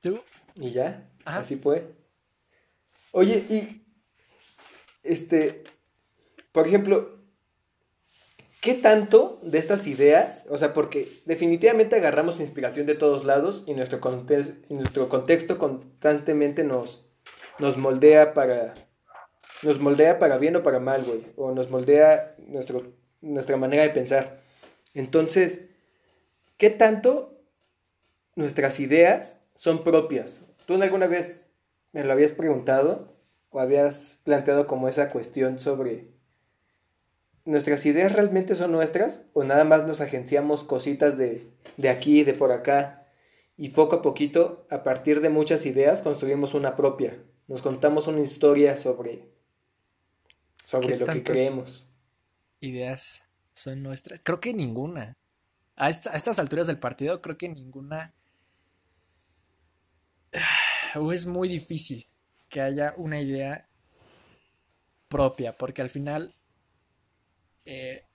¿Tú? 0.00 0.20
Y 0.56 0.72
ya, 0.72 1.10
así 1.24 1.56
fue. 1.56 1.94
Oye, 3.12 3.44
y 3.48 3.82
este, 5.02 5.62
por 6.52 6.66
ejemplo, 6.66 7.18
¿qué 8.60 8.74
tanto 8.74 9.40
de 9.42 9.58
estas 9.58 9.86
ideas, 9.86 10.44
o 10.48 10.58
sea, 10.58 10.72
porque 10.74 11.22
definitivamente 11.24 11.96
agarramos 11.96 12.40
inspiración 12.40 12.86
de 12.86 12.94
todos 12.94 13.24
lados 13.24 13.64
y 13.66 13.74
nuestro, 13.74 14.00
nuestro 14.68 15.08
contexto 15.08 15.58
constantemente 15.58 16.64
nos, 16.64 17.09
nos 17.60 17.76
moldea 17.76 18.34
para, 18.34 18.74
nos 19.62 19.78
moldea 19.80 20.18
para 20.18 20.38
bien 20.38 20.56
o 20.56 20.62
para 20.62 20.80
mal, 20.80 21.02
güey, 21.04 21.26
o 21.36 21.52
nos 21.52 21.70
moldea 21.70 22.34
nuestra 23.20 23.56
manera 23.56 23.82
de 23.82 23.90
pensar. 23.90 24.40
Entonces, 24.94 25.60
¿qué 26.56 26.70
tanto 26.70 27.38
nuestras 28.34 28.80
ideas 28.80 29.36
son 29.54 29.84
propias? 29.84 30.44
¿Tú 30.66 30.80
alguna 30.80 31.06
vez 31.06 31.46
me 31.92 32.04
lo 32.04 32.12
habías 32.12 32.32
preguntado 32.32 33.14
o 33.50 33.60
habías 33.60 34.20
planteado 34.24 34.66
como 34.66 34.88
esa 34.88 35.10
cuestión 35.10 35.58
sobre 35.58 36.08
nuestras 37.44 37.84
ideas 37.86 38.12
realmente 38.12 38.54
son 38.54 38.72
nuestras 38.72 39.22
o 39.32 39.44
nada 39.44 39.64
más 39.64 39.86
nos 39.86 40.00
agenciamos 40.00 40.62
cositas 40.62 41.18
de, 41.18 41.46
de 41.76 41.88
aquí, 41.88 42.22
de 42.22 42.34
por 42.34 42.52
acá 42.52 43.08
y 43.56 43.70
poco 43.70 43.96
a 43.96 44.02
poquito, 44.02 44.66
a 44.70 44.82
partir 44.82 45.20
de 45.20 45.28
muchas 45.28 45.66
ideas, 45.66 46.00
construimos 46.00 46.54
una 46.54 46.76
propia. 46.76 47.18
Nos 47.50 47.62
contamos 47.62 48.06
una 48.06 48.20
historia 48.20 48.76
sobre, 48.76 49.28
sobre 50.64 50.96
lo 50.96 51.04
que 51.04 51.24
creemos. 51.24 51.84
Ideas 52.60 53.24
son 53.50 53.82
nuestras. 53.82 54.20
Creo 54.22 54.38
que 54.38 54.54
ninguna. 54.54 55.18
A, 55.74 55.90
estas 55.90 56.38
alturas 56.38 56.68
del 56.68 56.78
partido, 56.78 57.20
creo 57.20 57.36
que 57.36 57.48
ninguna. 57.48 58.14
O 60.94 61.12
es 61.12 61.26
muy 61.26 61.48
difícil 61.48 62.04
que 62.48 62.60
haya 62.60 62.94
una 62.96 63.20
idea 63.20 63.68
propia, 65.08 65.56
porque 65.56 65.82
al 65.82 65.88
final 65.88 66.34
eh, 67.64 68.06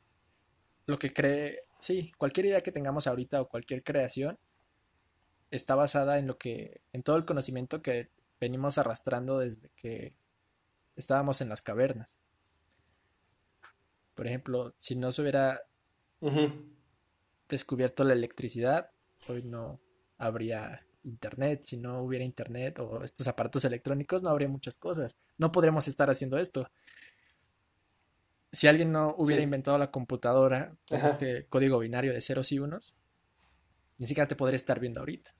lo 0.86 1.00
que 1.00 1.12
cree, 1.12 1.64
sí, 1.80 2.12
cualquier 2.18 2.48
idea 2.48 2.62
que 2.62 2.74
tengamos 2.74 3.08
ahorita 3.08 3.42
o 3.42 3.48
cualquier 3.48 3.82
creación 3.84 4.38
está 5.52 5.76
basada 5.76 6.20
en 6.20 6.28
lo 6.28 6.38
que, 6.38 6.82
en 6.92 7.02
todo 7.02 7.16
el 7.16 7.24
conocimiento 7.24 7.82
que 7.82 8.10
venimos 8.40 8.78
arrastrando 8.78 9.40
desde 9.40 9.70
que 9.76 10.14
estábamos 10.96 11.42
en 11.42 11.50
las 11.50 11.62
cavernas. 11.62 12.20
Por 14.14 14.28
ejemplo, 14.28 14.74
si 14.78 14.96
no 14.96 15.12
se 15.12 15.22
hubiera 15.22 15.62
descubierto 17.50 18.04
la 18.04 18.14
electricidad, 18.14 18.92
hoy 19.28 19.44
no 19.44 19.80
habría 20.18 20.86
internet. 21.04 21.62
Si 21.64 21.78
no 21.78 22.02
hubiera 22.02 22.26
internet 22.26 22.80
o 22.80 23.04
estos 23.04 23.28
aparatos 23.28 23.66
electrónicos, 23.66 24.24
no 24.24 24.30
habría 24.30 24.48
muchas 24.48 24.78
cosas. 24.78 25.18
No 25.38 25.52
podríamos 25.52 25.88
estar 25.88 26.10
haciendo 26.10 26.38
esto. 26.38 26.70
Si 28.52 28.68
alguien 28.68 28.92
no 28.92 29.14
hubiera 29.18 29.44
inventado 29.44 29.78
la 29.78 29.92
computadora 29.92 30.78
con 30.88 31.02
este 31.02 31.46
código 31.48 31.80
binario 31.80 32.14
de 32.14 32.22
ceros 32.22 32.54
y 32.54 32.60
unos, 32.60 32.96
ni 33.98 34.08
siquiera 34.08 34.28
te 34.28 34.36
podría 34.36 34.56
estar 34.56 34.80
viendo 34.80 35.02
ahorita. 35.02 35.36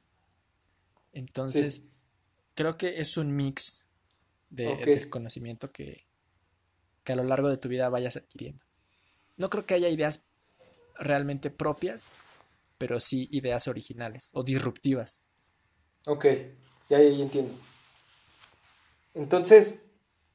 Entonces, 1.14 1.95
creo 2.56 2.78
que 2.78 3.00
es 3.00 3.18
un 3.18 3.36
mix 3.36 3.90
de, 4.50 4.76
del 4.78 5.10
conocimiento 5.10 5.72
que, 5.72 6.08
que 7.04 7.14
a 7.14 7.16
lo 7.16 7.24
largo 7.24 7.50
de 7.50 7.58
tu 7.58 7.70
vida 7.70 7.90
vayas 7.90 8.18
adquiriendo. 8.18 8.64
No 9.38 9.50
creo 9.50 9.66
que 9.66 9.76
haya 9.76 9.90
ideas 9.90 10.26
realmente 10.98 11.52
propias, 11.52 12.14
pero 12.78 13.00
sí 13.00 13.28
ideas 13.32 13.68
originales 13.68 14.32
o 14.34 14.44
disruptivas. 14.44 15.24
Ok, 16.06 16.26
ya, 16.90 17.00
ya, 17.00 17.10
entiendo. 17.10 17.54
Entonces, 19.14 19.76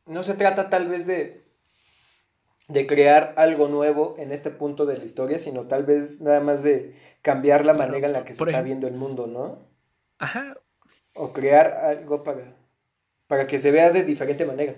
no 0.06 0.22
se 0.22 0.34
trata 0.34 0.68
tal 0.68 0.88
vez 0.88 1.06
de, 1.06 1.44
de 2.68 2.86
crear 2.86 3.34
algo 3.36 3.68
nuevo 3.68 4.16
en 4.18 4.32
este 4.32 4.50
punto 4.50 4.84
de 4.84 4.98
la 4.98 5.04
historia, 5.04 5.38
sino 5.38 5.66
tal 5.66 5.84
vez 5.84 6.20
nada 6.20 6.40
más 6.40 6.62
de 6.62 6.94
cambiar 7.22 7.64
la 7.64 7.74
manera 7.74 8.06
en 8.06 8.12
la 8.12 8.24
que 8.24 8.34
se 8.34 8.42
está 8.42 8.62
viendo 8.62 8.86
el 8.86 8.94
mundo, 8.94 9.26
¿no? 9.26 9.68
Ajá. 10.18 10.56
O 11.14 11.32
crear 11.32 11.66
algo 11.68 12.22
para, 12.22 12.56
para 13.26 13.46
que 13.46 13.58
se 13.58 13.70
vea 13.70 13.90
de 13.90 14.04
diferente 14.04 14.44
manera. 14.44 14.76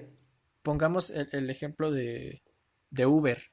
Pongamos 0.63 1.11
el, 1.11 1.51
ejemplo 1.51 1.91
de, 1.91 2.43
de 2.91 3.07
Uber. 3.07 3.51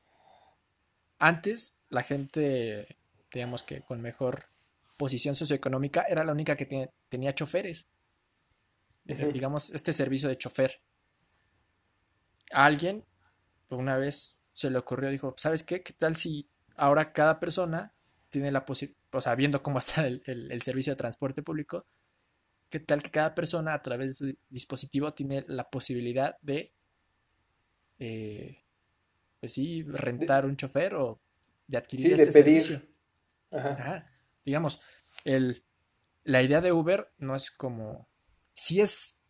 Antes 1.17 1.83
la 1.89 2.03
gente, 2.03 2.97
digamos 3.33 3.63
que 3.63 3.81
con 3.81 4.01
mejor 4.01 4.45
posición 4.99 5.33
socioeconómica, 5.33 6.05
era 6.09 6.25
la 6.25 6.33
única 6.33 6.55
que 6.55 6.89
tenía 7.07 7.33
choferes. 7.33 7.89
Eh, 9.07 9.31
digamos, 9.33 9.71
este 9.71 9.93
servicio 9.93 10.29
de 10.29 10.37
chofer. 10.37 10.81
A 12.51 12.65
alguien, 12.65 13.05
una 13.69 13.97
vez 13.97 14.43
se 14.51 14.69
le 14.69 14.77
ocurrió, 14.77 15.09
dijo, 15.09 15.33
¿sabes 15.37 15.63
qué? 15.63 15.81
¿Qué 15.81 15.93
tal 15.93 16.15
si 16.15 16.49
ahora 16.75 17.13
cada 17.13 17.39
persona 17.39 17.93
tiene 18.27 18.51
la 18.51 18.65
posibilidad, 18.65 18.99
o 19.13 19.21
sea, 19.21 19.35
viendo 19.35 19.63
cómo 19.63 19.79
está 19.79 20.05
el, 20.05 20.61
servicio 20.61 20.93
de 20.93 20.97
transporte 20.97 21.41
público, 21.41 21.85
¿qué 22.69 22.79
tal 22.79 23.03
que 23.03 23.11
cada 23.11 23.35
persona 23.35 23.73
a 23.73 23.81
través 23.81 24.07
de 24.07 24.13
su 24.13 24.37
dispositivo 24.49 25.13
tiene 25.13 25.43
la 25.47 25.69
posibilidad 25.69 26.37
de 26.41 26.73
eh, 27.99 28.63
pues 29.39 29.53
sí, 29.53 29.83
rentar 29.83 30.45
un 30.45 30.57
chofer 30.57 30.95
o 30.95 31.21
de 31.67 31.77
adquirir 31.77 32.13
este 32.13 32.31
servicio. 32.31 32.81
Digamos, 34.43 34.81
el, 35.23 35.63
la 36.23 36.41
idea 36.41 36.61
de 36.61 36.71
Uber 36.71 37.11
no 37.17 37.35
es 37.35 37.51
como, 37.51 38.09
sí 38.53 38.81
es, 38.81 39.23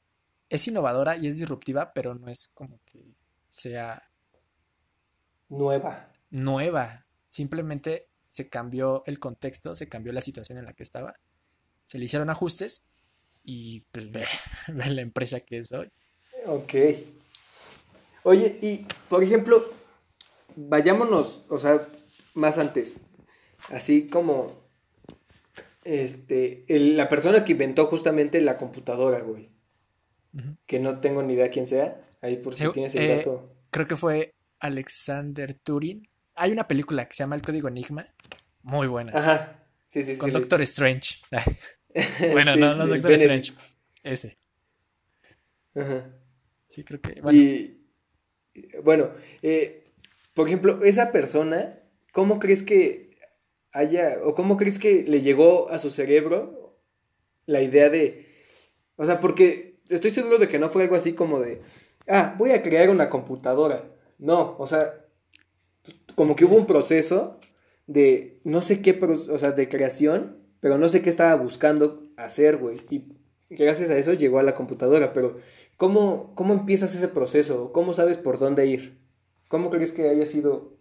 es 0.49 0.67
innovadora 0.67 1.17
y 1.17 1.27
es 1.27 1.37
disruptiva, 1.37 1.93
pero 1.93 2.15
no 2.15 2.29
es 2.29 2.47
como 2.47 2.79
que 2.85 3.15
sea 3.49 4.09
nueva. 5.49 6.11
Nueva. 6.29 7.05
Simplemente 7.29 8.09
se 8.27 8.49
cambió 8.49 9.03
el 9.05 9.19
contexto, 9.19 9.75
se 9.75 9.89
cambió 9.89 10.13
la 10.13 10.21
situación 10.21 10.57
en 10.57 10.65
la 10.65 10.73
que 10.73 10.83
estaba, 10.83 11.19
se 11.85 11.97
le 11.97 12.05
hicieron 12.05 12.29
ajustes 12.29 12.87
y 13.43 13.81
pues 13.91 14.11
ve, 14.11 14.25
ve 14.67 14.89
la 14.89 15.01
empresa 15.01 15.39
que 15.39 15.57
es 15.57 15.71
hoy. 15.71 15.89
Ok. 16.45 16.73
Oye, 18.23 18.59
y 18.61 18.85
por 19.07 19.23
ejemplo, 19.23 19.73
vayámonos, 20.55 21.43
o 21.49 21.57
sea, 21.57 21.87
más 22.33 22.57
antes. 22.57 22.99
Así 23.69 24.07
como 24.07 24.59
este, 25.83 26.65
la 26.67 27.09
persona 27.09 27.43
que 27.45 27.53
inventó 27.53 27.87
justamente 27.87 28.41
la 28.41 28.57
computadora, 28.57 29.19
güey. 29.19 29.49
Que 30.67 30.79
no 30.79 30.99
tengo 30.99 31.23
ni 31.23 31.33
idea 31.33 31.49
quién 31.49 31.65
sea. 31.65 32.07
Ahí 32.21 32.37
por 32.37 32.55
si 32.55 32.69
tienes 32.71 32.93
el 32.93 33.03
eh, 33.03 33.17
dato. 33.17 33.51
Creo 33.71 33.87
que 33.87 33.95
fue 33.95 34.35
Alexander 34.59 35.53
Turing. 35.59 36.07
Hay 36.35 36.51
una 36.51 36.67
película 36.67 37.07
que 37.07 37.15
se 37.15 37.23
llama 37.23 37.35
El 37.35 37.41
Código 37.41 37.67
Enigma. 37.67 38.05
Muy 38.61 38.87
buena. 38.87 39.11
Ajá. 39.17 39.63
Sí, 39.87 40.03
sí, 40.03 40.13
sí. 40.13 40.19
Con 40.19 40.31
Doctor 40.31 40.61
Strange. 40.61 41.15
bueno, 42.31 42.55
no, 42.55 42.75
no 42.75 42.83
es 42.83 42.89
Doctor 42.89 43.11
Strange. 43.13 43.53
Ese. 44.03 44.37
Ajá. 45.75 46.09
Sí, 46.67 46.83
creo 46.83 47.01
que. 47.01 47.21
Bueno, 47.21 47.39
y, 47.39 47.81
bueno 48.83 49.11
eh, 49.41 49.85
por 50.33 50.47
ejemplo, 50.47 50.83
esa 50.83 51.11
persona, 51.11 51.79
¿cómo 52.13 52.39
crees 52.39 52.63
que 52.63 53.17
haya, 53.71 54.19
o 54.23 54.35
cómo 54.35 54.57
crees 54.57 54.79
que 54.79 55.03
le 55.03 55.21
llegó 55.21 55.69
a 55.69 55.79
su 55.79 55.89
cerebro 55.89 56.77
la 57.45 57.61
idea 57.61 57.89
de, 57.89 58.27
o 58.95 59.05
sea, 59.05 59.19
porque 59.19 59.79
estoy 59.89 60.11
seguro 60.11 60.37
de 60.37 60.47
que 60.47 60.59
no 60.59 60.69
fue 60.69 60.83
algo 60.83 60.95
así 60.95 61.13
como 61.13 61.39
de, 61.39 61.61
ah, 62.07 62.35
voy 62.37 62.51
a 62.51 62.61
crear 62.61 62.89
una 62.89 63.09
computadora. 63.09 63.89
No, 64.17 64.55
o 64.59 64.67
sea, 64.67 65.05
como 66.15 66.35
que 66.35 66.45
hubo 66.45 66.55
un 66.55 66.67
proceso 66.67 67.39
de 67.87 68.39
no 68.43 68.61
sé 68.61 68.81
qué, 68.81 68.99
o 69.01 69.37
sea, 69.37 69.51
de 69.51 69.69
creación, 69.69 70.37
pero 70.59 70.77
no 70.77 70.89
sé 70.89 71.01
qué 71.01 71.09
estaba 71.09 71.35
buscando 71.35 72.03
hacer, 72.17 72.57
güey. 72.57 72.81
Y 72.89 73.05
gracias 73.49 73.89
a 73.89 73.97
eso 73.97 74.13
llegó 74.13 74.39
a 74.39 74.43
la 74.43 74.53
computadora, 74.53 75.13
pero 75.13 75.39
¿cómo, 75.77 76.33
cómo 76.35 76.53
empiezas 76.53 76.93
ese 76.95 77.07
proceso? 77.07 77.71
¿Cómo 77.71 77.93
sabes 77.93 78.17
por 78.17 78.39
dónde 78.39 78.65
ir? 78.65 78.99
¿Cómo 79.47 79.69
crees 79.69 79.93
que 79.93 80.09
haya 80.09 80.25
sido 80.25 80.77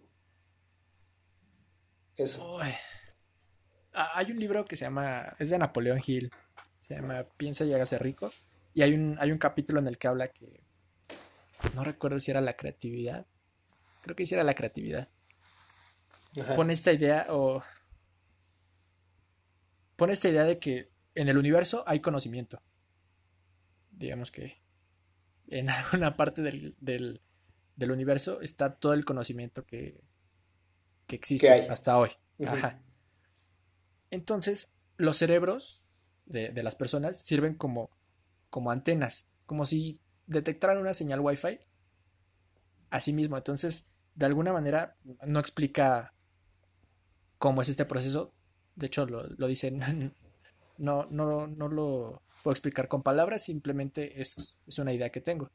eso? 2.16 2.58
Ah, 3.94 4.10
hay 4.14 4.30
un 4.30 4.38
libro 4.38 4.64
que 4.64 4.76
se 4.76 4.84
llama, 4.84 5.34
es 5.38 5.50
de 5.50 5.58
Napoleón 5.58 6.00
Hill, 6.04 6.30
se 6.80 6.96
llama 6.96 7.26
Piensa 7.36 7.64
y 7.64 7.72
hágase 7.72 7.98
rico, 7.98 8.30
y 8.74 8.82
hay 8.82 8.94
un, 8.94 9.16
hay 9.18 9.32
un 9.32 9.38
capítulo 9.38 9.80
en 9.80 9.86
el 9.86 9.98
que 9.98 10.08
habla 10.08 10.28
que, 10.28 10.62
no 11.74 11.82
recuerdo 11.82 12.20
si 12.20 12.30
era 12.30 12.40
la 12.40 12.52
creatividad, 12.52 13.26
creo 14.02 14.14
que 14.14 14.26
sí 14.26 14.34
era 14.34 14.44
la 14.44 14.54
creatividad. 14.54 15.08
Pone 16.54 16.72
esta 16.72 16.92
idea 16.92 17.26
o... 17.30 17.62
Pone 19.98 20.12
esta 20.12 20.28
idea 20.28 20.44
de 20.44 20.60
que 20.60 20.92
en 21.16 21.28
el 21.28 21.36
universo 21.36 21.82
hay 21.88 21.98
conocimiento. 21.98 22.62
Digamos 23.90 24.30
que 24.30 24.62
en 25.48 25.68
alguna 25.70 26.16
parte 26.16 26.40
del, 26.40 26.76
del, 26.78 27.20
universo 27.90 28.40
está 28.40 28.76
todo 28.76 28.92
el 28.92 29.04
conocimiento 29.04 29.66
que, 29.66 30.00
que 31.08 31.16
existe 31.16 31.68
hasta 31.68 31.98
hoy. 31.98 32.10
Entonces, 34.12 34.78
los 34.98 35.16
cerebros 35.16 35.84
de, 36.26 36.50
de, 36.50 36.62
las 36.62 36.76
personas 36.76 37.20
sirven 37.20 37.56
como, 37.56 37.90
como 38.50 38.70
antenas, 38.70 39.32
como 39.46 39.66
si 39.66 40.00
detectaran 40.26 40.78
una 40.78 40.94
señal 40.94 41.18
Wi-Fi 41.18 41.58
a 42.90 43.00
sí 43.00 43.12
mismo. 43.12 43.36
Entonces, 43.36 43.88
de 44.14 44.26
alguna 44.26 44.52
manera, 44.52 44.96
no 45.26 45.40
explica 45.40 46.14
cómo 47.38 47.62
es 47.62 47.68
este 47.68 47.84
proceso. 47.84 48.32
De 48.78 48.86
hecho, 48.86 49.06
lo, 49.06 49.24
lo 49.24 49.46
dicen, 49.48 49.80
no, 50.78 51.06
no, 51.10 51.46
no 51.48 51.68
lo 51.68 52.22
puedo 52.42 52.52
explicar 52.52 52.86
con 52.86 53.02
palabras, 53.02 53.42
simplemente 53.42 54.20
es, 54.20 54.60
es 54.66 54.78
una 54.78 54.92
idea 54.92 55.10
que 55.10 55.20
tengo. 55.20 55.50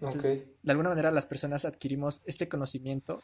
Entonces, 0.00 0.44
de 0.62 0.70
alguna 0.72 0.88
manera 0.88 1.12
las 1.12 1.26
personas 1.26 1.64
adquirimos 1.64 2.24
este 2.26 2.48
conocimiento, 2.48 3.22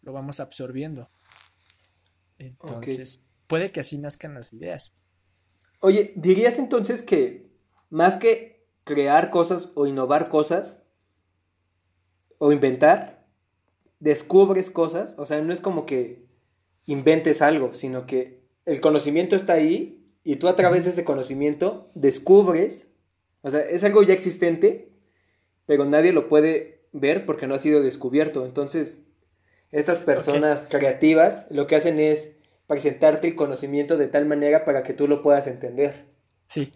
lo 0.00 0.14
vamos 0.14 0.40
absorbiendo. 0.40 1.10
Entonces, 2.38 3.26
puede 3.46 3.70
que 3.70 3.80
así 3.80 3.98
nazcan 3.98 4.32
las 4.32 4.54
ideas. 4.54 4.94
Oye, 5.80 6.14
¿dirías 6.16 6.58
entonces 6.58 7.02
que 7.02 7.52
más 7.90 8.16
que 8.16 8.66
crear 8.84 9.30
cosas 9.30 9.68
o 9.74 9.86
innovar 9.86 10.30
cosas 10.30 10.82
o 12.38 12.50
inventar, 12.50 13.28
descubres 14.00 14.70
cosas? 14.70 15.14
O 15.18 15.26
sea, 15.26 15.42
no 15.42 15.52
es 15.52 15.60
como 15.60 15.84
que 15.84 16.24
inventes 16.86 17.42
algo, 17.42 17.74
sino 17.74 18.06
que 18.06 18.40
el 18.64 18.80
conocimiento 18.80 19.36
está 19.36 19.54
ahí 19.54 20.04
y 20.24 20.36
tú 20.36 20.48
a 20.48 20.56
través 20.56 20.84
de 20.84 20.90
ese 20.90 21.04
conocimiento 21.04 21.90
descubres, 21.94 22.88
o 23.42 23.50
sea, 23.50 23.60
es 23.60 23.84
algo 23.84 24.02
ya 24.02 24.14
existente, 24.14 24.88
pero 25.66 25.84
nadie 25.84 26.12
lo 26.12 26.28
puede 26.28 26.80
ver 26.92 27.26
porque 27.26 27.46
no 27.46 27.54
ha 27.54 27.58
sido 27.58 27.82
descubierto. 27.82 28.44
Entonces, 28.46 28.98
estas 29.70 30.00
personas 30.00 30.66
creativas 30.68 31.46
lo 31.50 31.66
que 31.66 31.76
hacen 31.76 32.00
es 32.00 32.30
presentarte 32.66 33.28
el 33.28 33.36
conocimiento 33.36 33.96
de 33.96 34.08
tal 34.08 34.26
manera 34.26 34.64
para 34.64 34.82
que 34.82 34.94
tú 34.94 35.06
lo 35.06 35.22
puedas 35.22 35.46
entender. 35.46 36.06
Sí. 36.46 36.72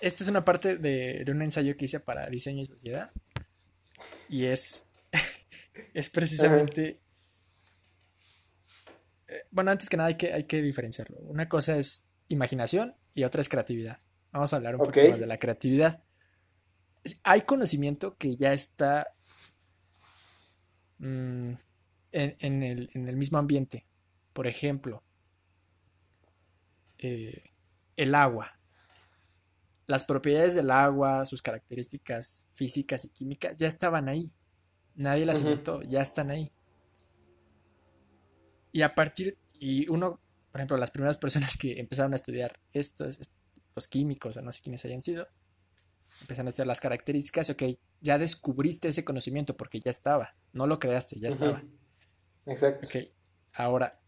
Esta 0.00 0.22
es 0.22 0.28
una 0.28 0.44
parte 0.44 0.76
de, 0.76 1.24
un 1.28 1.42
ensayo 1.42 1.76
que 1.76 1.86
hice 1.86 1.98
para 1.98 2.28
diseño 2.28 2.62
y 2.62 2.66
sociedad. 2.66 3.10
Y 4.28 4.46
es, 4.46 4.90
es 5.94 6.10
precisamente 6.10 7.00
bueno, 9.50 9.70
antes 9.70 9.88
que 9.88 9.96
nada 9.96 10.08
hay 10.08 10.16
que, 10.16 10.32
hay 10.32 10.44
que 10.44 10.62
diferenciarlo. 10.62 11.18
Una 11.20 11.48
cosa 11.48 11.76
es 11.76 12.12
imaginación 12.28 12.94
y 13.12 13.24
otra 13.24 13.40
es 13.40 13.48
creatividad. 13.48 14.00
Vamos 14.32 14.52
a 14.52 14.56
hablar 14.56 14.74
un 14.76 14.82
poco 14.82 15.00
más 15.10 15.20
de 15.20 15.26
la 15.26 15.38
creatividad. 15.38 16.02
Hay 17.22 17.42
conocimiento 17.42 18.16
que 18.16 18.34
ya 18.36 18.52
está 18.52 19.14
mm, 20.98 21.52
en, 22.12 22.62
el, 22.62 23.16
mismo 23.16 23.38
ambiente. 23.38 23.86
Por 24.32 24.46
ejemplo, 24.46 25.04
eh, 26.98 27.50
el 27.96 28.14
agua. 28.14 28.58
Las 29.86 30.02
propiedades 30.02 30.54
del 30.54 30.70
agua, 30.70 31.26
sus 31.26 31.42
características 31.42 32.48
físicas 32.50 33.04
y 33.04 33.10
químicas 33.10 33.56
ya 33.56 33.68
estaban 33.68 34.08
ahí. 34.08 34.32
Nadie 34.94 35.26
las 35.26 35.40
inventó, 35.40 35.82
ya 35.82 36.00
están 36.00 36.30
ahí. 36.30 36.52
Y 38.74 38.82
a 38.82 38.92
partir, 38.92 39.38
y 39.60 39.88
uno, 39.88 40.20
por 40.50 40.60
ejemplo, 40.60 40.76
las 40.76 40.90
primeras 40.90 41.16
personas 41.16 41.56
que 41.56 41.74
empezaron 41.78 42.12
a 42.12 42.16
estudiar 42.16 42.58
estos, 42.72 43.20
los 43.72 43.86
químicos, 43.86 44.36
o 44.36 44.42
no 44.42 44.50
sé 44.50 44.62
quiénes 44.62 44.84
hayan 44.84 45.00
sido, 45.00 45.28
empezaron 46.20 46.48
a 46.48 46.50
estudiar 46.50 46.66
las 46.66 46.80
características, 46.80 47.50
ok, 47.50 47.62
ya 48.00 48.18
descubriste 48.18 48.88
ese 48.88 49.04
conocimiento 49.04 49.56
porque 49.56 49.78
ya 49.78 49.92
estaba, 49.92 50.34
no 50.52 50.66
lo 50.66 50.80
creaste, 50.80 51.20
ya 51.20 51.28
estaba. 51.28 51.62
Exacto. 52.46 52.88
Ok, 52.88 53.12
ahora, 53.52 54.00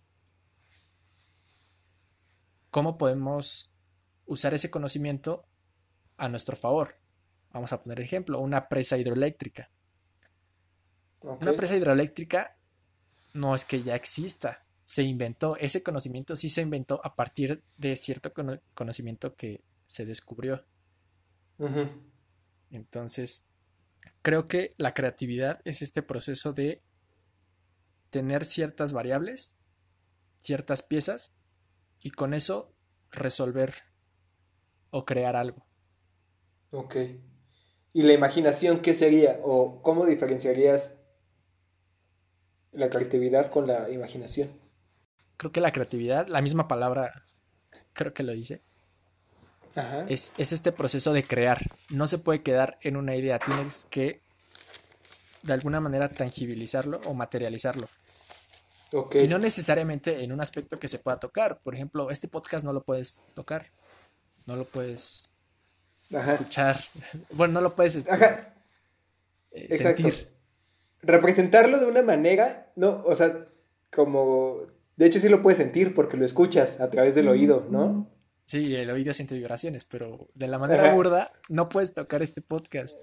¿cómo 2.70 2.98
podemos 2.98 3.72
usar 4.24 4.52
ese 4.52 4.68
conocimiento 4.68 5.46
a 6.16 6.28
nuestro 6.28 6.56
favor? 6.56 6.96
Vamos 7.52 7.72
a 7.72 7.80
poner 7.84 8.00
ejemplo, 8.00 8.40
una 8.40 8.68
presa 8.68 8.98
hidroeléctrica. 8.98 9.70
Una 11.20 11.52
presa 11.52 11.76
hidroeléctrica 11.76 12.55
no 13.36 13.54
es 13.54 13.64
que 13.64 13.82
ya 13.82 13.94
exista, 13.94 14.64
se 14.84 15.02
inventó, 15.02 15.56
ese 15.56 15.82
conocimiento 15.82 16.36
sí 16.36 16.48
se 16.48 16.62
inventó 16.62 17.00
a 17.04 17.14
partir 17.16 17.62
de 17.76 17.96
cierto 17.96 18.32
conocimiento 18.74 19.34
que 19.34 19.62
se 19.84 20.06
descubrió. 20.06 20.64
Entonces, 22.70 23.48
creo 24.22 24.46
que 24.46 24.70
la 24.76 24.94
creatividad 24.94 25.60
es 25.64 25.82
este 25.82 26.02
proceso 26.02 26.52
de 26.52 26.80
tener 28.10 28.44
ciertas 28.44 28.92
variables, 28.92 29.58
ciertas 30.38 30.82
piezas, 30.82 31.36
y 32.00 32.10
con 32.10 32.34
eso 32.34 32.72
resolver 33.10 33.74
o 34.90 35.04
crear 35.04 35.34
algo. 35.34 35.66
Ok. 36.70 36.96
¿Y 37.92 38.02
la 38.02 38.12
imaginación 38.12 38.82
qué 38.82 38.94
sería? 38.94 39.40
¿O 39.42 39.82
cómo 39.82 40.06
diferenciarías 40.06 40.92
la 42.76 42.90
creatividad 42.90 43.50
con 43.50 43.66
la 43.66 43.90
imaginación. 43.90 44.50
Creo 45.36 45.50
que 45.50 45.60
la 45.60 45.72
creatividad, 45.72 46.28
la 46.28 46.42
misma 46.42 46.68
palabra, 46.68 47.24
creo 47.92 48.12
que 48.14 48.22
lo 48.22 48.32
dice, 48.32 48.62
Es, 50.08 50.32
este 50.38 50.72
proceso 50.72 51.12
de 51.12 51.26
crear. 51.26 51.60
No 51.90 52.06
se 52.06 52.18
puede 52.18 52.42
quedar 52.42 52.78
en 52.82 52.96
una 52.96 53.16
idea, 53.16 53.38
tienes 53.38 53.84
que 53.84 54.20
de 55.42 55.52
alguna 55.52 55.80
manera 55.80 56.08
tangibilizarlo 56.08 57.00
o 57.04 57.14
materializarlo. 57.14 57.88
Y 59.12 59.28
no 59.28 59.38
necesariamente 59.38 60.22
en 60.22 60.32
un 60.32 60.40
aspecto 60.40 60.78
que 60.78 60.88
se 60.88 60.98
pueda 60.98 61.18
tocar. 61.18 61.60
Por 61.60 61.74
ejemplo, 61.74 62.10
este 62.10 62.28
podcast 62.28 62.64
no 62.64 62.72
lo 62.72 62.82
puedes 62.84 63.24
tocar, 63.34 63.66
no 64.46 64.56
lo 64.56 64.64
puedes 64.64 65.30
escuchar, 66.10 66.78
bueno, 67.30 67.54
no 67.54 67.60
lo 67.60 67.74
puedes 67.74 67.96
este, 67.96 68.48
eh, 69.50 69.74
sentir 69.74 70.35
representarlo 71.02 71.78
de 71.78 71.86
una 71.86 72.02
manera, 72.02 72.72
no, 72.76 73.02
o 73.04 73.14
sea, 73.14 73.46
como, 73.92 74.62
de 74.96 75.06
hecho 75.06 75.18
sí 75.18 75.28
lo 75.28 75.42
puedes 75.42 75.58
sentir 75.58 75.94
porque 75.94 76.16
lo 76.16 76.24
escuchas 76.24 76.80
a 76.80 76.90
través 76.90 77.14
del 77.14 77.28
oído, 77.28 77.66
¿no? 77.70 78.10
Sí, 78.44 78.76
el 78.76 78.90
oído 78.90 79.12
siente 79.12 79.34
vibraciones, 79.34 79.84
pero 79.84 80.28
de 80.34 80.46
la 80.46 80.58
manera 80.58 80.94
burda 80.94 81.32
no 81.48 81.68
puedes 81.68 81.94
tocar 81.94 82.22
este 82.22 82.42
podcast. 82.42 82.96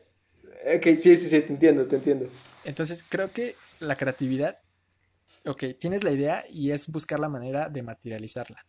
Ok, 0.75 0.83
sí, 0.97 1.17
sí, 1.17 1.27
sí, 1.27 1.41
te 1.41 1.51
entiendo, 1.51 1.85
te 1.85 1.97
entiendo. 1.97 2.27
Entonces 2.63 3.03
creo 3.03 3.29
que 3.29 3.55
la 3.79 3.97
creatividad, 3.97 4.59
ok, 5.45 5.65
tienes 5.77 6.05
la 6.05 6.11
idea 6.11 6.45
y 6.49 6.71
es 6.71 6.89
buscar 6.89 7.19
la 7.19 7.27
manera 7.27 7.67
de 7.67 7.83
materializarla. 7.83 8.65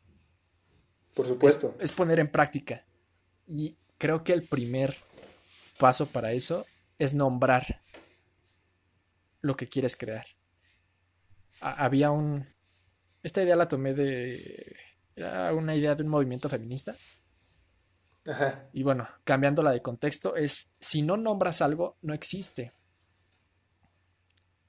Por 1.15 1.29
supuesto. 1.29 1.77
es 1.79 1.93
poner 1.93 2.19
en 2.19 2.29
práctica. 2.29 2.85
Y 3.47 3.79
creo 3.99 4.25
que 4.25 4.33
el 4.33 4.43
primer 4.49 4.97
paso 5.79 6.07
para 6.07 6.33
eso 6.33 6.67
es 6.99 7.15
nombrar 7.15 7.84
lo 9.45 9.57
que 9.57 9.69
quieres 9.69 9.95
crear. 9.95 10.25
había 11.61 12.11
un... 12.11 12.49
Esta 13.23 13.43
idea 13.43 13.57
la 13.57 13.69
tomé 13.69 13.93
de... 13.93 14.75
Era 15.15 15.53
una 15.53 15.75
idea 15.75 15.95
de 15.95 16.03
un 16.03 16.09
movimiento 16.09 16.49
feminista. 16.49 16.97
Ajá. 18.27 18.69
Y 18.73 18.83
bueno, 18.83 19.07
cambiándola 19.23 19.71
de 19.71 19.83
contexto, 19.83 20.35
es 20.35 20.75
si 20.81 21.03
no 21.03 21.19
nombras 21.19 21.61
algo, 21.61 21.99
no 22.01 22.15
existe. 22.15 22.73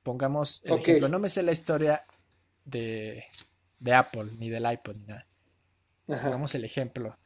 Pongamos 0.04 0.62
el 0.66 0.74
ejemplo, 0.74 1.08
no 1.08 1.20
me 1.20 1.30
sé 1.30 1.42
la 1.42 1.54
historia 1.54 2.06
de, 2.66 3.24
de 3.80 3.94
Apple, 3.94 4.34
ni 4.38 4.50
del 4.50 4.70
iPod, 4.70 4.98
ni 4.98 5.06
nada. 5.06 5.26
Hagamos 6.10 6.54
el 6.54 6.66
ejemplo. 6.66 7.18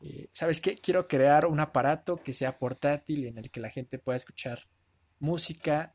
Eh, 0.00 0.28
¿Sabes 0.32 0.60
qué? 0.60 0.76
Quiero 0.76 1.08
crear 1.08 1.44
un 1.44 1.58
aparato 1.58 2.22
que 2.22 2.32
sea 2.32 2.56
portátil 2.56 3.26
en 3.26 3.38
el 3.38 3.50
que 3.50 3.60
la 3.60 3.68
gente 3.68 3.98
pueda 3.98 4.16
escuchar 4.16 4.60
música, 5.18 5.93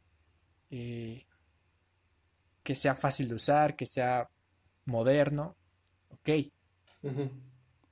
eh, 0.70 1.26
que 2.64 2.76
sea 2.76 2.96
fácil 2.96 3.28
de 3.28 3.36
usar, 3.36 3.76
que 3.76 3.86
sea 3.86 4.30
moderno. 4.86 5.56
Ok. 6.10 6.30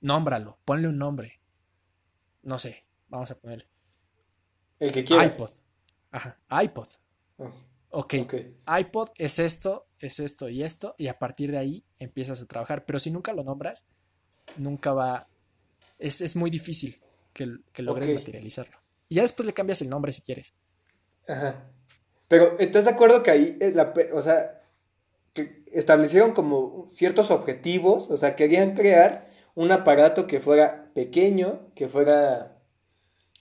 Nómbralo, 0.02 0.60
ponle 0.66 0.88
un 0.88 0.98
nombre. 0.98 1.40
No 2.44 2.60
sé, 2.60 2.86
vamos 3.08 3.32
a 3.32 3.38
ponerle. 3.38 3.68
El 4.80 4.92
que 4.92 5.04
quieras. 5.04 5.36
iPod. 5.36 5.50
Ajá, 6.12 6.40
iPod. 6.64 6.88
Oh, 7.38 7.52
ok, 7.90 8.14
iPod 8.80 9.10
es 9.18 9.40
esto, 9.40 9.88
es 10.00 10.20
esto 10.20 10.50
y 10.50 10.64
esto, 10.64 10.96
y 10.98 11.08
a 11.08 11.18
partir 11.18 11.52
de 11.52 11.58
ahí 11.58 11.86
empiezas 12.00 12.42
a 12.42 12.46
trabajar. 12.46 12.86
Pero 12.86 13.00
si 13.00 13.12
nunca 13.12 13.34
lo 13.34 13.44
nombras, 13.44 13.90
nunca 14.58 14.94
va. 14.94 15.28
Es, 15.98 16.36
muy 16.36 16.52
difícil 16.52 17.02
que, 17.34 17.48
logres 17.82 18.14
materializarlo. 18.14 18.78
Y 19.10 19.16
ya 19.16 19.24
después 19.24 19.46
le 19.46 19.54
cambias 19.54 19.82
el 19.82 19.90
nombre 19.90 20.12
si 20.12 20.22
quieres. 20.22 20.54
Ajá. 21.28 21.72
Pero, 22.28 22.58
¿estás 22.60 22.86
de 22.86 22.92
acuerdo 22.92 23.24
que 23.24 23.32
ahí, 23.32 23.58
eh, 23.60 23.72
la, 23.74 23.94
o 24.14 24.22
sea, 24.22 24.62
que 25.34 25.64
establecieron 25.72 26.34
como 26.34 26.90
ciertos 26.92 27.32
objetivos? 27.32 28.10
O 28.12 28.18
sea, 28.18 28.36
querían 28.36 28.76
crear 28.76 29.30
un 29.56 29.72
aparato 29.72 30.28
que 30.28 30.40
fuera 30.40 30.92
pequeño, 30.94 31.72
que 31.74 31.88
fuera, 31.88 32.58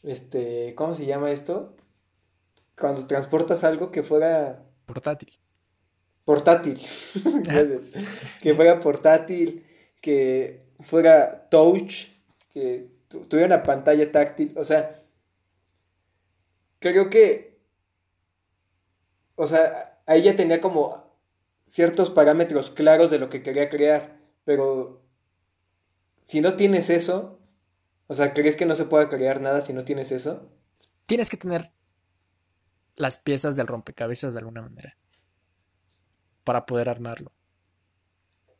este, 0.02 0.74
¿cómo 0.76 0.94
se 0.94 1.06
llama 1.06 1.30
esto? 1.30 1.76
Cuando 2.78 3.06
transportas 3.06 3.64
algo 3.64 3.90
que 3.90 4.02
fuera... 4.02 4.62
Portátil. 4.86 5.38
Portátil. 6.24 6.80
que 8.42 8.54
fuera 8.54 8.80
portátil, 8.80 9.64
que 10.00 10.66
fuera 10.80 11.48
touch, 11.48 12.08
que 12.52 12.88
tuviera 13.08 13.46
una 13.46 13.62
pantalla 13.62 14.10
táctil. 14.10 14.52
O 14.56 14.64
sea, 14.64 15.02
creo 16.78 17.10
que, 17.10 17.55
o 19.36 19.46
sea, 19.46 20.00
ahí 20.06 20.22
ya 20.22 20.36
tenía 20.36 20.60
como 20.60 21.06
ciertos 21.68 22.10
parámetros 22.10 22.70
claros 22.70 23.10
de 23.10 23.18
lo 23.18 23.30
que 23.30 23.42
quería 23.42 23.68
crear, 23.68 24.18
pero 24.44 25.02
si 26.26 26.40
no 26.40 26.56
tienes 26.56 26.90
eso, 26.90 27.38
o 28.08 28.14
sea, 28.14 28.32
¿crees 28.32 28.56
que 28.56 28.66
no 28.66 28.74
se 28.74 28.84
pueda 28.84 29.08
crear 29.08 29.40
nada 29.40 29.60
si 29.60 29.72
no 29.72 29.84
tienes 29.84 30.12
eso? 30.12 30.50
Tienes 31.06 31.30
que 31.30 31.36
tener 31.36 31.70
las 32.96 33.16
piezas 33.16 33.56
del 33.56 33.66
rompecabezas 33.66 34.32
de 34.32 34.40
alguna 34.40 34.62
manera 34.62 34.96
para 36.44 36.66
poder 36.66 36.88
armarlo. 36.88 37.32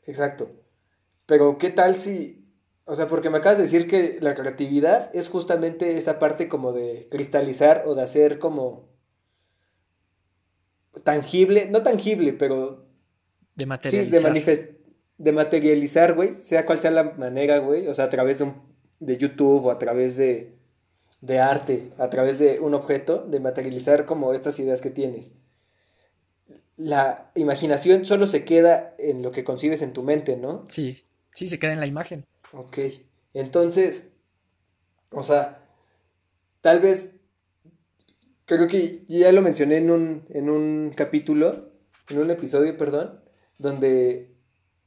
Exacto. 0.02 0.50
Pero 1.26 1.58
¿qué 1.58 1.70
tal 1.70 1.98
si, 1.98 2.52
o 2.84 2.94
sea, 2.96 3.08
porque 3.08 3.30
me 3.30 3.38
acabas 3.38 3.58
de 3.58 3.64
decir 3.64 3.88
que 3.88 4.18
la 4.20 4.34
creatividad 4.34 5.14
es 5.14 5.28
justamente 5.28 5.96
esa 5.96 6.18
parte 6.18 6.48
como 6.48 6.72
de 6.72 7.08
cristalizar 7.10 7.82
o 7.86 7.94
de 7.94 8.02
hacer 8.02 8.38
como 8.38 8.95
tangible, 11.06 11.68
no 11.70 11.82
tangible, 11.82 12.34
pero... 12.34 12.84
De 13.54 13.64
materializar. 13.64 14.34
Sí, 14.34 14.40
de, 14.40 14.76
de 15.16 15.32
materializar, 15.32 16.14
güey, 16.14 16.34
sea 16.42 16.66
cual 16.66 16.80
sea 16.80 16.90
la 16.90 17.04
manera, 17.04 17.58
güey, 17.58 17.86
o 17.86 17.94
sea, 17.94 18.06
a 18.06 18.10
través 18.10 18.38
de, 18.38 18.44
un, 18.44 18.54
de 19.00 19.16
YouTube 19.16 19.64
o 19.64 19.70
a 19.70 19.78
través 19.78 20.16
de, 20.16 20.56
de 21.22 21.38
arte, 21.38 21.92
a 21.96 22.10
través 22.10 22.38
de 22.38 22.60
un 22.60 22.74
objeto, 22.74 23.24
de 23.26 23.40
materializar 23.40 24.04
como 24.04 24.34
estas 24.34 24.58
ideas 24.58 24.82
que 24.82 24.90
tienes. 24.90 25.32
La 26.76 27.30
imaginación 27.34 28.04
solo 28.04 28.26
se 28.26 28.44
queda 28.44 28.94
en 28.98 29.22
lo 29.22 29.32
que 29.32 29.44
concibes 29.44 29.80
en 29.80 29.94
tu 29.94 30.02
mente, 30.02 30.36
¿no? 30.36 30.62
Sí, 30.68 31.04
sí, 31.32 31.48
se 31.48 31.58
queda 31.58 31.72
en 31.72 31.80
la 31.80 31.86
imagen. 31.86 32.26
Ok, 32.52 32.78
entonces, 33.32 34.02
o 35.10 35.22
sea, 35.22 35.62
tal 36.60 36.80
vez, 36.80 37.08
creo 38.46 38.68
que 38.68 39.04
ya 39.08 39.30
lo 39.32 39.42
mencioné 39.42 39.76
en 39.76 39.90
un, 39.90 40.24
en 40.30 40.48
un 40.48 40.92
capítulo, 40.96 41.70
en 42.08 42.18
un 42.18 42.30
episodio, 42.30 42.76
perdón, 42.78 43.20
donde 43.58 44.30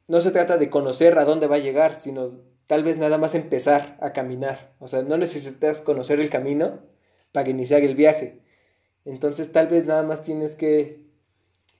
no 0.07 0.22
se 0.22 0.32
trata 0.32 0.57
de 0.57 0.70
conocer 0.70 1.18
a 1.20 1.26
dónde 1.26 1.47
va 1.47 1.57
a 1.57 1.60
llegar, 1.60 1.99
sino 1.99 2.39
tal 2.68 2.84
vez 2.84 2.97
nada 2.97 3.18
más 3.18 3.36
empezar 3.36 3.97
a 4.01 4.14
caminar. 4.14 4.74
O 4.80 4.88
sea, 4.88 5.03
no 5.03 5.18
necesitas 5.18 5.82
conocer 5.82 6.20
el 6.20 6.30
camino 6.30 6.80
para 7.32 7.49
iniciar 7.49 7.84
el 7.84 7.95
viaje. 7.95 8.41
Entonces 9.05 9.51
tal 9.51 9.68
vez 9.68 9.86
nada 9.86 10.03
más 10.03 10.22
tienes 10.22 10.55
que, 10.55 11.05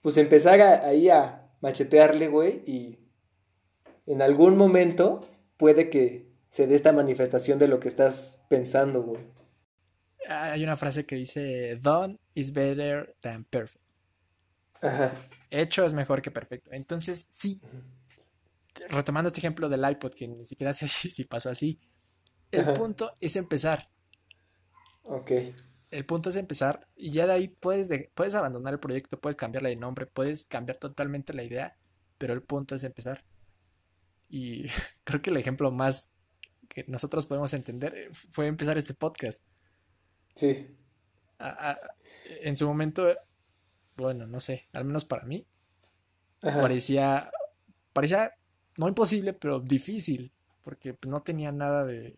pues 0.02 0.18
empezar 0.18 0.62
ahí 0.62 1.10
a 1.10 1.50
machetearle, 1.62 2.28
güey, 2.28 2.62
y 2.66 3.00
en 4.06 4.22
algún 4.22 4.58
momento 4.58 5.22
puede 5.58 5.90
que 5.90 6.30
se 6.50 6.68
dé 6.68 6.76
esta 6.76 6.92
manifestación 6.92 7.60
de 7.60 7.68
lo 7.68 7.80
que 7.80 7.88
estás 7.88 8.40
pensando, 8.50 9.04
güey. 9.04 9.39
Hay 10.28 10.64
una 10.64 10.76
frase 10.76 11.06
que 11.06 11.16
dice, 11.16 11.78
done 11.78 12.20
is 12.34 12.52
better 12.52 13.16
than 13.22 13.46
perfect. 13.46 13.84
Ajá. 14.82 15.14
Hecho 15.50 15.86
es 15.86 15.94
mejor 15.94 16.22
que 16.22 16.32
perfecto. 16.32 16.70
Entonces, 16.72 17.28
sí, 17.30 17.62
retomando 18.90 19.28
este 19.28 19.40
ejemplo 19.40 19.68
del 19.70 19.90
iPod, 19.90 20.14
que 20.14 20.28
ni 20.28 20.46
siquiera 20.46 20.74
sé 20.74 20.88
si, 20.88 21.24
pasó 21.26 21.50
así, 21.50 21.78
el 22.52 22.74
punto 22.74 23.14
es 23.20 23.36
empezar. 23.36 23.90
Ok. 25.04 25.32
El 25.92 26.06
punto 26.06 26.30
es 26.30 26.36
empezar 26.36 26.88
y 26.96 27.12
ya 27.12 27.26
de 27.26 27.34
ahí 27.34 27.48
puedes, 27.48 27.92
puedes 28.14 28.36
abandonar 28.36 28.74
el 28.74 28.80
proyecto, 28.80 29.20
puedes 29.20 29.36
cambiarle 29.36 29.70
de 29.70 29.76
nombre, 29.76 30.06
puedes 30.06 30.48
cambiar 30.48 30.78
totalmente 30.78 31.34
la 31.34 31.44
idea, 31.44 31.78
pero 32.18 32.34
el 32.34 32.44
punto 32.44 32.76
es 32.76 32.84
empezar. 32.84 33.24
Y 34.30 34.68
creo 35.04 35.22
que 35.22 35.32
el 35.32 35.38
ejemplo 35.38 35.72
más 35.72 36.20
que 36.68 36.86
nosotros 36.88 37.26
podemos 37.26 37.54
entender 37.54 38.10
fue 38.14 38.46
empezar 38.48 38.78
este 38.78 38.94
podcast. 38.94 39.44
Sí. 40.36 40.68
en 42.42 42.58
su 42.58 42.68
momento, 42.68 43.08
bueno, 43.98 44.26
no 44.26 44.40
sé, 44.40 44.68
al 44.74 44.86
menos 44.86 45.06
para 45.06 45.26
mí, 45.26 45.46
parecía, 46.42 47.32
parecía 47.94 48.34
no 48.78 48.88
imposible, 48.88 49.34
pero 49.34 49.60
difícil, 49.60 50.32
porque 50.62 50.94
pues, 50.94 51.12
no 51.12 51.22
tenía 51.22 51.52
nada 51.52 51.86
de 51.86 52.18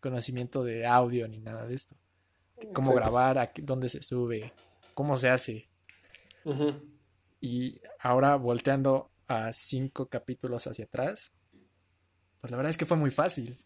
conocimiento 0.00 0.62
de 0.62 0.86
audio 0.86 1.26
ni 1.26 1.38
nada 1.38 1.66
de 1.66 1.74
esto. 1.74 1.96
cómo 2.74 2.92
grabar, 2.94 3.52
dónde 3.62 3.88
se 3.88 4.02
sube, 4.02 4.52
cómo 4.94 5.16
se 5.16 5.30
hace. 5.30 5.70
Y 7.40 7.80
ahora 7.98 8.36
volteando 8.36 9.10
a 9.26 9.52
cinco 9.52 10.08
capítulos 10.08 10.66
hacia 10.66 10.84
atrás, 10.84 11.34
pues 12.40 12.50
la 12.50 12.56
verdad 12.56 12.70
es 12.70 12.76
que 12.76 12.84
fue 12.84 12.96
muy 12.96 13.10
fácil. 13.10 13.58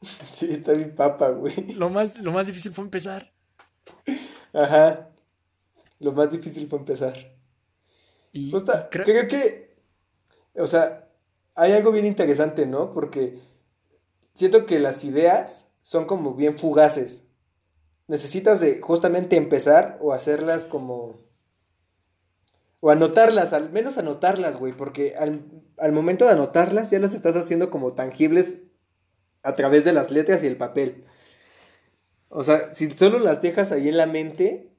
Sí, 0.30 0.48
está 0.50 0.74
mi 0.74 0.84
papa, 0.86 1.30
güey. 1.30 1.72
Lo 1.74 1.90
más, 1.90 2.18
lo 2.18 2.32
más 2.32 2.46
difícil 2.46 2.72
fue 2.72 2.84
empezar. 2.84 3.32
Ajá. 4.52 5.10
Lo 5.98 6.12
más 6.12 6.30
difícil 6.30 6.68
fue 6.68 6.78
empezar. 6.78 7.34
Y, 8.32 8.52
creo 8.90 9.26
que, 9.26 9.76
o 10.54 10.66
sea, 10.66 11.08
hay 11.54 11.72
algo 11.72 11.90
bien 11.90 12.06
interesante, 12.06 12.66
¿no? 12.66 12.92
Porque 12.92 13.40
siento 14.34 14.66
que 14.66 14.78
las 14.78 15.02
ideas 15.02 15.66
son 15.82 16.04
como 16.04 16.34
bien 16.34 16.56
fugaces. 16.56 17.24
Necesitas 18.06 18.60
de 18.60 18.80
justamente 18.80 19.36
empezar 19.36 19.98
o 20.00 20.12
hacerlas 20.12 20.64
como... 20.64 21.16
O 22.80 22.90
anotarlas, 22.90 23.52
al 23.52 23.72
menos 23.72 23.98
anotarlas, 23.98 24.56
güey, 24.56 24.72
porque 24.72 25.16
al, 25.16 25.92
momento 25.92 26.24
de 26.24 26.30
anotarlas 26.30 26.90
ya 26.90 27.00
las 27.00 27.12
estás 27.12 27.34
haciendo 27.34 27.70
como 27.70 27.94
tangibles 27.94 28.58
a 29.42 29.56
través 29.56 29.84
de 29.84 29.92
las 29.92 30.10
letras 30.10 30.42
y 30.42 30.46
el 30.46 30.56
papel. 30.56 31.04
O 32.28 32.44
sea, 32.44 32.74
si 32.74 32.90
solo 32.90 33.18
las 33.18 33.40
dejas 33.42 33.72
ahí 33.72 33.88
en 33.88 33.96
la 33.96 34.06
mente, 34.06 34.70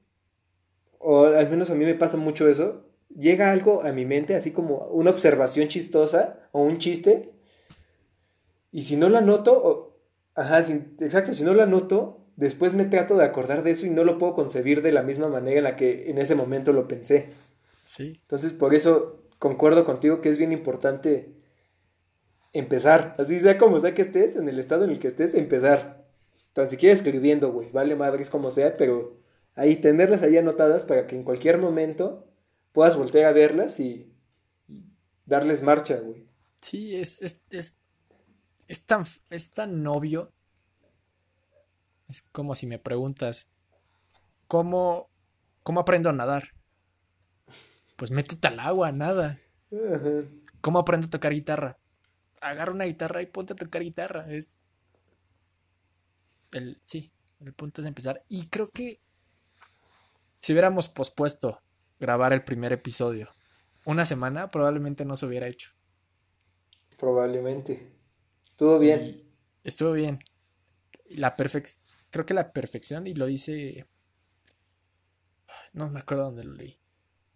o 0.99 1.25
al 1.25 1.49
menos 1.49 1.69
a 1.69 1.75
mí 1.75 1.85
me 1.85 1.95
pasa 1.95 2.17
mucho 2.17 2.47
eso, 2.47 2.85
llega 3.15 3.51
algo 3.51 3.83
a 3.83 3.91
mi 3.91 4.05
mente, 4.05 4.35
así 4.35 4.51
como 4.51 4.87
una 4.89 5.11
observación 5.11 5.67
chistosa 5.67 6.47
o 6.51 6.61
un 6.61 6.77
chiste, 6.77 7.31
y 8.71 8.83
si 8.83 8.95
no 8.95 9.09
la 9.09 9.21
noto, 9.21 9.57
o, 9.57 9.97
ajá, 10.35 10.59
exacto, 10.99 11.33
si 11.33 11.43
no 11.43 11.53
la 11.53 11.65
noto, 11.65 12.27
después 12.35 12.73
me 12.73 12.85
trato 12.85 13.17
de 13.17 13.25
acordar 13.25 13.63
de 13.63 13.71
eso 13.71 13.85
y 13.85 13.89
no 13.89 14.03
lo 14.03 14.17
puedo 14.17 14.35
concebir 14.35 14.81
de 14.81 14.91
la 14.91 15.03
misma 15.03 15.27
manera 15.27 15.57
en 15.57 15.63
la 15.63 15.75
que 15.75 16.09
en 16.09 16.19
ese 16.19 16.35
momento 16.35 16.71
lo 16.71 16.87
pensé. 16.87 17.29
Sí. 17.83 18.19
Entonces, 18.21 18.53
por 18.53 18.75
eso 18.75 19.19
concuerdo 19.39 19.85
contigo 19.85 20.21
que 20.21 20.29
es 20.29 20.37
bien 20.37 20.51
importante 20.51 21.38
empezar, 22.53 23.15
así 23.19 23.39
sea 23.39 23.57
como 23.57 23.79
sea 23.79 23.93
que 23.93 24.01
estés, 24.01 24.35
en 24.35 24.49
el 24.49 24.59
estado 24.59 24.83
en 24.83 24.91
el 24.91 24.99
que 24.99 25.07
estés, 25.07 25.33
empezar. 25.33 26.05
Tan 26.53 26.69
siquiera 26.69 26.93
escribiendo, 26.93 27.51
güey, 27.51 27.71
vale 27.71 27.95
madres 27.95 28.29
como 28.29 28.51
sea, 28.51 28.75
pero 28.75 29.19
ahí 29.55 29.75
tenerlas 29.75 30.21
ahí 30.23 30.37
anotadas 30.37 30.83
para 30.83 31.07
que 31.07 31.15
en 31.15 31.23
cualquier 31.23 31.57
momento 31.57 32.27
puedas 32.71 32.95
voltear 32.95 33.25
a 33.25 33.33
verlas 33.33 33.79
y, 33.79 34.11
darles 35.25 35.61
marcha, 35.61 35.97
güey. 35.97 36.27
Sí, 36.61 36.95
es, 36.95 37.21
es, 37.21 37.75
es, 38.67 38.85
tan, 38.85 39.03
es 39.29 39.51
tan 39.51 39.85
obvio. 39.87 40.33
Es 42.09 42.23
como 42.31 42.55
si 42.55 42.65
me 42.65 42.79
preguntas, 42.79 43.47
¿cómo, 44.47 45.09
¿cómo 45.63 45.79
aprendo 45.79 46.09
a 46.09 46.13
nadar? 46.13 46.49
Pues 47.95 48.11
métete 48.11 48.47
al 48.47 48.59
agua, 48.59 48.91
nada. 48.91 49.37
¿Cómo 50.61 50.79
aprendo 50.79 51.07
a 51.07 51.09
tocar 51.11 51.31
guitarra? 51.31 51.78
Agarra 52.41 52.71
una 52.71 52.85
guitarra 52.85 53.21
y 53.21 53.25
ponte 53.25 53.53
a 53.53 53.55
tocar 53.55 53.81
guitarra. 53.81 54.31
Es. 54.31 54.63
El, 56.51 56.81
sí, 56.83 57.11
el 57.41 57.53
punto 57.53 57.81
es 57.81 57.87
empezar. 57.87 58.23
Y 58.27 58.47
creo 58.47 58.69
que 58.69 59.01
si 60.39 60.53
hubiéramos 60.53 60.89
pospuesto 60.89 61.61
grabar 61.99 62.33
el 62.33 62.43
primer 62.43 62.71
episodio 62.73 63.29
una 63.85 64.05
semana, 64.05 64.49
probablemente 64.51 65.05
no 65.05 65.15
se 65.15 65.25
hubiera 65.25 65.47
hecho. 65.47 65.71
Probablemente. 66.97 67.91
Estuvo 68.49 68.77
bien. 68.77 69.21
estuvo 69.63 69.93
bien. 69.93 70.19
La 71.09 71.35
perfección. 71.35 71.85
Creo 72.09 72.25
que 72.25 72.33
la 72.33 72.51
perfección, 72.51 73.07
y 73.07 73.13
lo 73.13 73.25
dice. 73.25 73.87
No 75.73 75.89
me 75.89 75.99
acuerdo 75.99 76.25
dónde 76.25 76.43
lo 76.43 76.53
leí. 76.53 76.79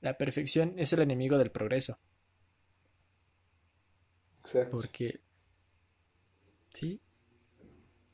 La 0.02 0.18
perfección 0.18 0.74
es 0.78 0.92
el 0.94 1.02
enemigo 1.02 1.38
del 1.38 1.52
progreso. 1.52 2.00
Exacto. 4.44 4.78
Porque. 4.78 5.22
Sí. 6.70 7.02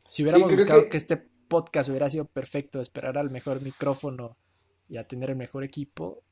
Si 0.07 0.23
hubiéramos 0.23 0.51
buscado 0.51 0.89
que... 0.89 0.97
este 0.97 1.17
podcast 1.47 1.89
hubiera 1.89 2.09
sido 2.09 2.25
perfecto, 2.25 2.81
esperar 2.81 3.17
al 3.17 3.29
mejor 3.29 3.61
micrófono 3.61 4.37
y 4.87 4.97
a 4.97 5.07
tener 5.07 5.31
el 5.31 5.35
mejor 5.35 5.63
equipo, 5.63 6.23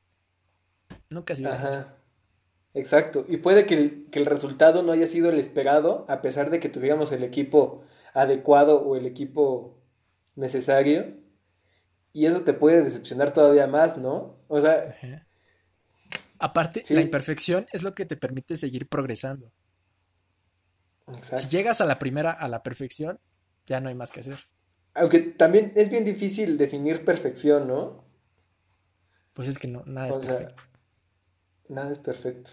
nunca 1.10 1.34
se 1.34 1.42
hubiera 1.42 1.56
Ajá. 1.56 1.94
Exacto. 2.74 3.24
Y 3.28 3.38
puede 3.38 3.66
que 3.66 3.74
el, 3.74 4.06
que 4.10 4.18
el, 4.18 4.26
resultado 4.26 4.82
no 4.82 4.92
haya 4.92 5.06
sido 5.06 5.30
el 5.30 5.38
esperado, 5.38 6.04
a 6.08 6.22
pesar 6.22 6.50
de 6.50 6.60
que 6.60 6.68
tuviéramos 6.68 7.10
el 7.12 7.24
equipo 7.24 7.84
adecuado 8.14 8.82
o 8.82 8.96
el 8.96 9.06
equipo 9.06 9.80
necesario. 10.36 11.16
Y 12.12 12.26
eso 12.26 12.42
te 12.42 12.52
puede 12.52 12.82
decepcionar 12.82 13.32
todavía 13.32 13.66
más, 13.66 13.96
¿no? 13.96 14.38
O 14.48 14.60
sea. 14.60 14.96
Aparte, 16.38 16.84
la 16.90 17.00
imperfección 17.00 17.66
es 17.72 17.82
lo 17.82 17.92
que 17.92 18.06
te 18.06 18.16
permite 18.16 18.56
seguir 18.56 18.88
progresando. 18.88 19.52
Si 21.34 21.48
llegas 21.48 21.80
a 21.80 21.86
la 21.86 21.98
primera, 21.98 22.32
a 22.32 22.48
la 22.48 22.62
perfección, 22.62 23.18
ya 23.66 23.80
no 23.80 23.88
hay 23.88 23.94
más 23.94 24.10
que 24.10 24.20
hacer. 24.20 24.38
Aunque 24.94 25.20
también 25.20 25.72
es 25.76 25.90
bien 25.90 26.04
difícil 26.04 26.58
definir 26.58 27.04
perfección, 27.04 27.68
¿no? 27.68 28.04
Pues 29.32 29.48
es 29.48 29.58
que 29.58 29.68
no, 29.68 29.84
nada 29.86 30.08
es 30.08 30.18
perfecto. 30.18 30.64
nada 31.68 31.92
es 31.92 31.98
perfecto. 31.98 32.50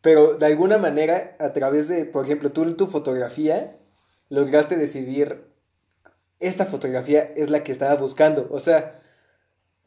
Pero 0.00 0.34
de 0.34 0.46
alguna 0.46 0.78
manera, 0.78 1.36
a 1.38 1.52
través 1.52 1.88
de, 1.88 2.04
por 2.04 2.24
ejemplo, 2.24 2.52
tú 2.52 2.62
en 2.62 2.76
tu 2.76 2.86
fotografía, 2.86 3.78
lograste 4.28 4.76
decidir, 4.76 5.46
esta 6.40 6.66
fotografía 6.66 7.22
es 7.36 7.50
la 7.50 7.64
que 7.64 7.72
estaba 7.72 7.94
buscando. 7.96 8.48
O 8.50 8.60
sea, 8.60 9.02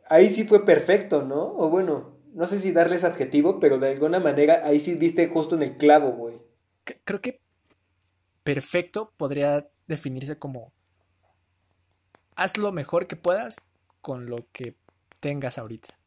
ahí 0.09 0.33
sí 0.33 0.43
fue 0.43 0.65
perfecto, 0.65 1.23
¿no? 1.23 1.55
O 1.57 1.69
bueno, 1.69 2.17
no 2.33 2.47
sé 2.47 2.59
si 2.59 2.71
darles 2.71 3.03
adjetivo, 3.03 3.59
pero 3.59 3.79
de 3.79 3.89
alguna 3.89 4.19
manera 4.19 4.61
ahí 4.63 4.79
sí 4.79 4.95
diste 4.95 5.27
justo 5.27 5.55
en 5.55 5.63
el 5.63 5.77
clavo, 5.77 6.11
güey. 6.11 6.41
Creo 7.03 7.21
que 7.21 7.41
perfecto 8.47 9.13
podría 9.17 9.69
definirse 9.87 10.39
como 10.39 10.71
haz 12.37 12.57
lo 12.57 12.71
mejor 12.71 13.05
que 13.05 13.17
puedas 13.17 13.77
con 13.99 14.27
lo 14.27 14.47
que 14.53 14.77
tengas 15.19 15.57
ahorita. 15.57 15.99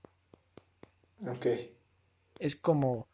Ok. 1.26 1.47
Es 2.38 2.57
como, 2.57 3.09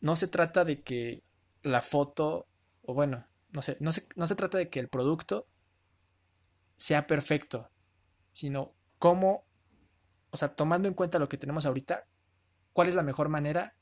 no 0.00 0.14
se 0.14 0.28
trata 0.28 0.64
de 0.64 0.80
que 0.80 1.24
la 1.62 1.82
foto, 1.82 2.46
o 2.82 2.94
bueno, 2.94 3.26
no 3.50 3.62
sé, 3.62 3.78
no 3.80 3.90
se, 3.90 4.06
no 4.14 4.28
se 4.28 4.36
trata 4.36 4.58
de 4.58 4.70
que 4.70 4.78
el 4.78 4.88
producto 4.88 5.48
sea 6.76 7.08
perfecto, 7.08 7.68
sino 8.32 8.76
cómo, 9.00 9.44
o 10.30 10.36
sea, 10.36 10.54
tomando 10.54 10.86
en 10.86 10.94
cuenta 10.94 11.18
lo 11.18 11.28
que 11.28 11.36
tenemos 11.36 11.66
ahorita, 11.66 12.06
cuál 12.72 12.86
es 12.86 12.94
la 12.94 13.02
mejor 13.02 13.28
manera 13.28 13.74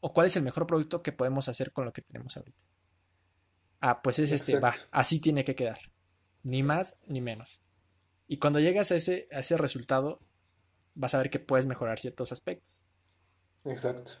o 0.00 0.12
cuál 0.12 0.26
es 0.26 0.34
el 0.34 0.42
mejor 0.42 0.66
producto 0.66 1.04
que 1.04 1.12
podemos 1.12 1.48
hacer 1.48 1.70
con 1.70 1.84
lo 1.84 1.92
que 1.92 2.02
tenemos 2.02 2.36
ahorita. 2.36 2.64
Ah, 3.80 4.02
pues 4.02 4.18
es 4.18 4.32
este, 4.32 4.58
va, 4.58 4.74
así 4.90 5.20
tiene 5.20 5.44
que 5.44 5.54
quedar. 5.54 5.78
Ni 6.42 6.62
más 6.62 6.98
ni 7.06 7.20
menos. 7.20 7.60
Y 8.26 8.38
cuando 8.38 8.60
llegas 8.60 8.90
a 8.90 8.96
ese, 8.96 9.28
a 9.32 9.40
ese 9.40 9.56
resultado, 9.56 10.20
vas 10.94 11.14
a 11.14 11.18
ver 11.18 11.30
que 11.30 11.38
puedes 11.38 11.66
mejorar 11.66 11.98
ciertos 11.98 12.32
aspectos. 12.32 12.86
Exacto. 13.64 14.12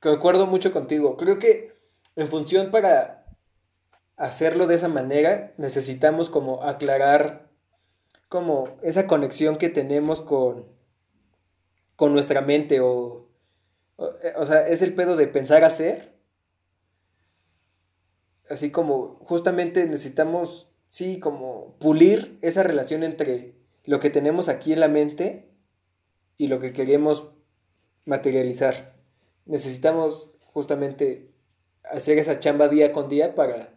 Concuerdo 0.00 0.46
mucho 0.46 0.72
contigo. 0.72 1.16
Creo 1.16 1.38
que 1.38 1.74
en 2.14 2.28
función 2.28 2.70
para 2.70 3.26
hacerlo 4.16 4.66
de 4.66 4.76
esa 4.76 4.88
manera, 4.88 5.52
necesitamos 5.58 6.30
como 6.30 6.62
aclarar 6.62 7.50
como 8.28 8.78
esa 8.82 9.06
conexión 9.06 9.56
que 9.58 9.68
tenemos 9.68 10.20
con, 10.20 10.66
con 11.96 12.12
nuestra 12.12 12.40
mente 12.40 12.80
o, 12.80 13.28
o, 13.96 14.10
o 14.36 14.46
sea, 14.46 14.66
es 14.68 14.82
el 14.82 14.94
pedo 14.94 15.16
de 15.16 15.28
pensar 15.28 15.64
hacer 15.64 16.15
así 18.48 18.70
como 18.70 19.16
justamente 19.20 19.86
necesitamos, 19.86 20.68
sí, 20.90 21.18
como 21.18 21.76
pulir 21.78 22.38
esa 22.42 22.62
relación 22.62 23.02
entre 23.02 23.54
lo 23.84 24.00
que 24.00 24.10
tenemos 24.10 24.48
aquí 24.48 24.72
en 24.72 24.80
la 24.80 24.88
mente 24.88 25.48
y 26.36 26.48
lo 26.48 26.60
que 26.60 26.72
queremos 26.72 27.30
materializar. 28.04 28.96
Necesitamos 29.44 30.30
justamente 30.40 31.30
hacer 31.84 32.18
esa 32.18 32.40
chamba 32.40 32.68
día 32.68 32.92
con 32.92 33.08
día 33.08 33.34
para, 33.34 33.74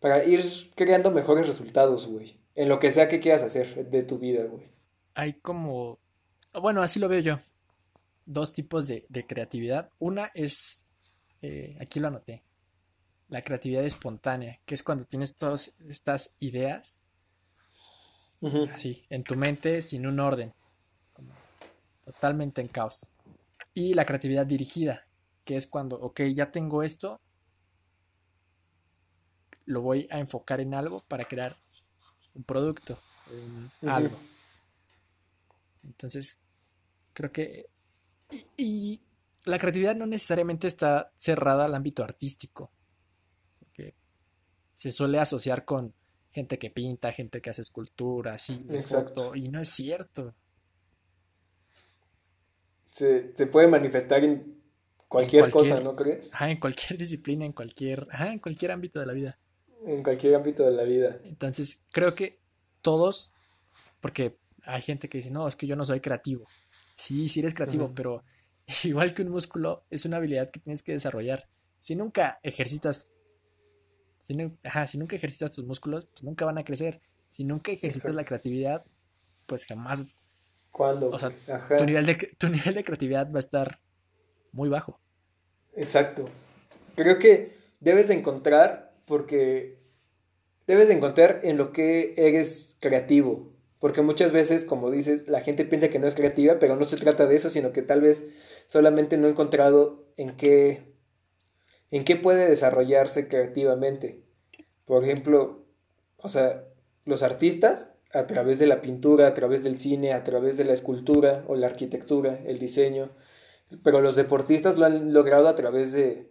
para 0.00 0.24
ir 0.24 0.44
creando 0.74 1.10
mejores 1.10 1.46
resultados, 1.46 2.06
güey. 2.06 2.38
En 2.54 2.68
lo 2.68 2.78
que 2.78 2.90
sea 2.90 3.08
que 3.08 3.20
quieras 3.20 3.42
hacer 3.42 3.90
de 3.90 4.02
tu 4.02 4.18
vida, 4.18 4.44
güey. 4.44 4.70
Hay 5.14 5.34
como, 5.34 5.98
bueno, 6.60 6.82
así 6.82 6.98
lo 7.00 7.08
veo 7.08 7.20
yo. 7.20 7.38
Dos 8.24 8.52
tipos 8.52 8.86
de, 8.86 9.04
creatividad. 9.26 9.90
Una 9.98 10.30
es, 10.34 10.88
eh, 11.42 11.76
aquí 11.80 12.00
lo 12.00 12.08
anoté, 12.08 12.42
la 13.28 13.42
creatividad 13.42 13.84
espontánea, 13.84 14.60
que 14.64 14.74
es 14.74 14.82
cuando 14.82 15.04
tienes 15.04 15.36
todas 15.36 15.80
estas 15.80 16.36
ideas 16.38 17.02
así, 18.72 19.04
en 19.10 19.24
tu 19.24 19.34
mente 19.34 19.82
sin 19.82 20.06
un 20.06 20.20
orden, 20.20 20.54
totalmente 22.04 22.60
en 22.60 22.68
caos. 22.68 23.10
Y 23.74 23.94
la 23.94 24.04
creatividad 24.04 24.46
dirigida, 24.46 25.06
que 25.44 25.56
es 25.56 25.66
cuando, 25.66 25.96
ok, 25.96 26.22
ya 26.34 26.52
tengo 26.52 26.82
esto, 26.82 27.20
lo 29.64 29.82
voy 29.82 30.06
a 30.10 30.18
enfocar 30.18 30.60
en 30.60 30.74
algo 30.74 31.02
para 31.08 31.24
crear 31.24 31.58
un 32.34 32.44
producto, 32.44 32.96
algo. 33.82 34.16
Entonces, 35.82 36.38
creo 37.12 37.32
que... 37.32 37.68
y 38.56 39.02
la 39.44 39.58
creatividad 39.58 39.96
no 39.96 40.06
necesariamente 40.06 40.68
está 40.68 41.12
cerrada 41.16 41.64
al 41.64 41.74
ámbito 41.74 42.04
artístico 42.04 42.70
se 44.76 44.92
suele 44.92 45.18
asociar 45.18 45.64
con 45.64 45.94
gente 46.28 46.58
que 46.58 46.68
pinta, 46.68 47.10
gente 47.10 47.40
que 47.40 47.48
hace 47.48 47.62
escultura, 47.62 48.34
así, 48.34 48.62
de 48.64 48.82
foto, 48.82 49.34
y 49.34 49.48
no 49.48 49.58
es 49.58 49.70
cierto. 49.70 50.34
Se, 52.90 53.32
puede 53.50 53.68
manifestar 53.68 54.22
en 54.22 54.60
cualquier, 55.08 55.48
cosa, 55.48 55.80
¿no 55.80 55.96
crees? 55.96 56.28
Ajá, 56.30 56.50
en 56.50 56.60
cualquier 56.60 56.98
disciplina, 56.98 57.46
en 57.46 57.52
cualquier, 57.52 58.06
ajá, 58.10 58.30
en 58.30 58.38
cualquier 58.38 58.72
ámbito 58.72 59.00
de 59.00 59.06
la 59.06 59.14
vida. 59.14 59.38
En 59.86 60.02
cualquier 60.02 60.34
ámbito 60.34 60.62
de 60.66 60.72
la 60.72 60.82
vida. 60.82 61.20
Entonces, 61.24 61.86
creo 61.90 62.14
que 62.14 62.42
todos, 62.82 63.32
porque 64.00 64.36
hay 64.64 64.82
gente 64.82 65.08
que 65.08 65.18
dice, 65.18 65.30
no, 65.30 65.48
es 65.48 65.56
que 65.56 65.66
yo 65.66 65.74
no 65.74 65.86
soy 65.86 66.00
creativo. 66.00 66.44
Sí, 66.92 67.30
sí 67.30 67.40
eres 67.40 67.54
creativo, 67.54 67.94
pero 67.94 68.24
igual 68.84 69.14
que 69.14 69.22
un 69.22 69.30
músculo, 69.30 69.86
es 69.88 70.04
una 70.04 70.18
habilidad 70.18 70.50
que 70.50 70.60
tienes 70.60 70.82
que 70.82 70.92
desarrollar. 70.92 71.48
Si 71.78 71.96
nunca 71.96 72.40
ejercitas 72.42 73.20
si, 74.18 74.34
nunca 74.34 75.16
ejercitas 75.16 75.52
tus 75.52 75.64
músculos, 75.64 76.06
pues 76.06 76.24
nunca 76.24 76.44
van 76.44 76.58
a 76.58 76.64
crecer. 76.64 77.00
Si 77.30 77.44
nunca 77.44 77.72
ejercitas 77.72 78.14
la 78.14 78.24
creatividad, 78.24 78.84
pues 79.46 79.64
jamás. 79.66 80.04
¿Cuándo? 80.70 81.10
O 81.10 81.18
sea, 81.18 81.32
Tu, 81.78 81.84
nivel 81.84 82.06
de, 82.06 82.14
tu 82.38 82.48
nivel 82.48 82.74
de 82.74 82.84
creatividad 82.84 83.30
va 83.30 83.38
a 83.38 83.40
estar 83.40 83.80
muy 84.52 84.68
bajo. 84.68 85.00
Exacto. 85.74 86.28
Creo 86.94 87.18
que 87.18 87.56
debes 87.80 88.08
de 88.08 88.14
encontrar, 88.14 88.94
porque 89.04 89.78
debes 90.66 90.88
de 90.88 90.94
encontrar 90.94 91.40
en 91.44 91.56
lo 91.56 91.72
que 91.72 92.14
eres 92.16 92.76
creativo. 92.80 93.52
Porque 93.78 94.00
muchas 94.00 94.32
veces, 94.32 94.64
como 94.64 94.90
dices, 94.90 95.28
la 95.28 95.42
gente 95.42 95.66
piensa 95.66 95.88
que 95.88 95.98
no 95.98 96.06
es 96.06 96.14
creativa, 96.14 96.58
pero 96.58 96.76
no 96.76 96.84
se 96.84 96.96
trata 96.96 97.26
de 97.26 97.36
eso, 97.36 97.50
sino 97.50 97.72
que 97.72 97.82
tal 97.82 98.00
vez 98.00 98.24
solamente 98.66 99.18
no 99.18 99.26
he 99.26 99.30
encontrado 99.30 100.06
en 100.16 100.30
qué 100.30 100.95
en 101.90 102.04
qué 102.04 102.16
puede 102.16 102.48
desarrollarse 102.48 103.28
creativamente. 103.28 104.22
Por 104.84 105.04
ejemplo, 105.04 105.64
o 106.18 106.28
sea, 106.28 106.64
los 107.04 107.22
artistas 107.22 107.88
a 108.12 108.26
través 108.26 108.58
de 108.58 108.66
la 108.66 108.80
pintura, 108.80 109.26
a 109.26 109.34
través 109.34 109.62
del 109.62 109.78
cine, 109.78 110.12
a 110.12 110.24
través 110.24 110.56
de 110.56 110.64
la 110.64 110.72
escultura 110.72 111.44
o 111.48 111.54
la 111.54 111.66
arquitectura, 111.66 112.40
el 112.46 112.58
diseño, 112.58 113.10
pero 113.82 114.00
los 114.00 114.16
deportistas 114.16 114.78
lo 114.78 114.86
han 114.86 115.12
logrado 115.12 115.48
a 115.48 115.56
través 115.56 115.92
de, 115.92 116.30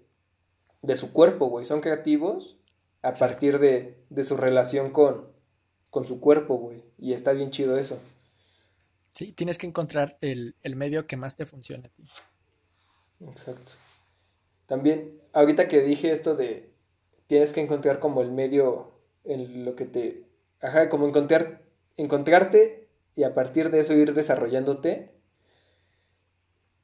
de 0.82 0.96
su 0.96 1.12
cuerpo, 1.12 1.48
güey, 1.48 1.66
son 1.66 1.82
creativos 1.82 2.58
a 3.02 3.14
partir 3.14 3.60
de, 3.60 3.98
de 4.10 4.24
su 4.24 4.36
relación 4.36 4.92
con, 4.92 5.28
con 5.90 6.08
su 6.08 6.20
cuerpo, 6.20 6.56
güey, 6.58 6.84
y 6.98 7.14
está 7.14 7.34
bien 7.34 7.52
chido 7.52 7.78
eso. 7.78 8.00
Sí, 9.10 9.32
tienes 9.32 9.58
que 9.58 9.68
encontrar 9.68 10.18
el, 10.22 10.56
el 10.64 10.76
medio 10.76 11.08
que 11.08 11.18
más 11.18 11.36
te 11.36 11.46
funcione 11.46 11.88
a 11.88 11.90
ti. 11.90 12.06
Exacto. 13.22 13.74
También, 14.68 15.20
ahorita 15.34 15.68
que 15.68 15.82
dije 15.82 16.12
esto 16.12 16.36
de 16.36 16.70
tienes 17.28 17.54
que 17.54 17.62
encontrar 17.62 18.00
como 18.00 18.22
el 18.22 18.32
medio 18.32 18.92
en 19.24 19.66
lo 19.66 19.76
que 19.76 19.86
te... 19.86 20.26
Ajá, 20.62 20.90
como 20.90 21.08
encontrar, 21.08 21.62
encontrarte 21.98 22.88
y 23.16 23.24
a 23.24 23.34
partir 23.34 23.70
de 23.70 23.80
eso 23.80 23.94
ir 23.94 24.14
desarrollándote. 24.14 25.12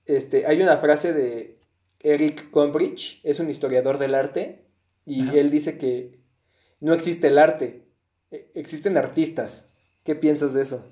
Este, 0.06 0.46
hay 0.46 0.62
una 0.62 0.78
frase 0.78 1.14
de 1.14 1.60
Eric 2.00 2.52
Gombrich, 2.52 3.22
es 3.24 3.40
un 3.40 3.50
historiador 3.50 3.98
del 3.98 4.16
arte, 4.16 4.66
y 5.06 5.38
él 5.38 5.52
dice 5.52 5.78
que 5.78 6.20
no 6.80 6.94
existe 6.94 7.28
el 7.28 7.38
arte, 7.38 7.88
e, 8.32 8.52
existen 8.56 8.98
artistas. 8.98 9.66
¿Qué 10.04 10.16
piensas 10.16 10.54
de 10.54 10.64
eso? 10.64 10.86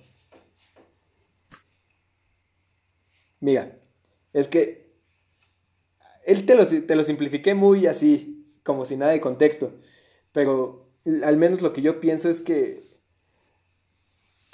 Mira, 3.39 3.79
es 4.33 4.47
que 4.47 4.88
él 6.29 6.45
te 6.45 6.53
lo, 6.53 6.65
te 6.65 6.95
lo 6.95 7.03
simplifiqué 7.03 7.55
muy 7.55 7.87
así, 7.87 8.43
como 8.63 8.85
sin 8.85 8.99
nada 8.99 9.11
de 9.11 9.19
contexto, 9.19 9.73
pero 10.31 10.87
al 11.23 11.37
menos 11.37 11.61
lo 11.63 11.73
que 11.73 11.81
yo 11.81 11.99
pienso 11.99 12.29
es 12.29 12.39
que, 12.39 12.83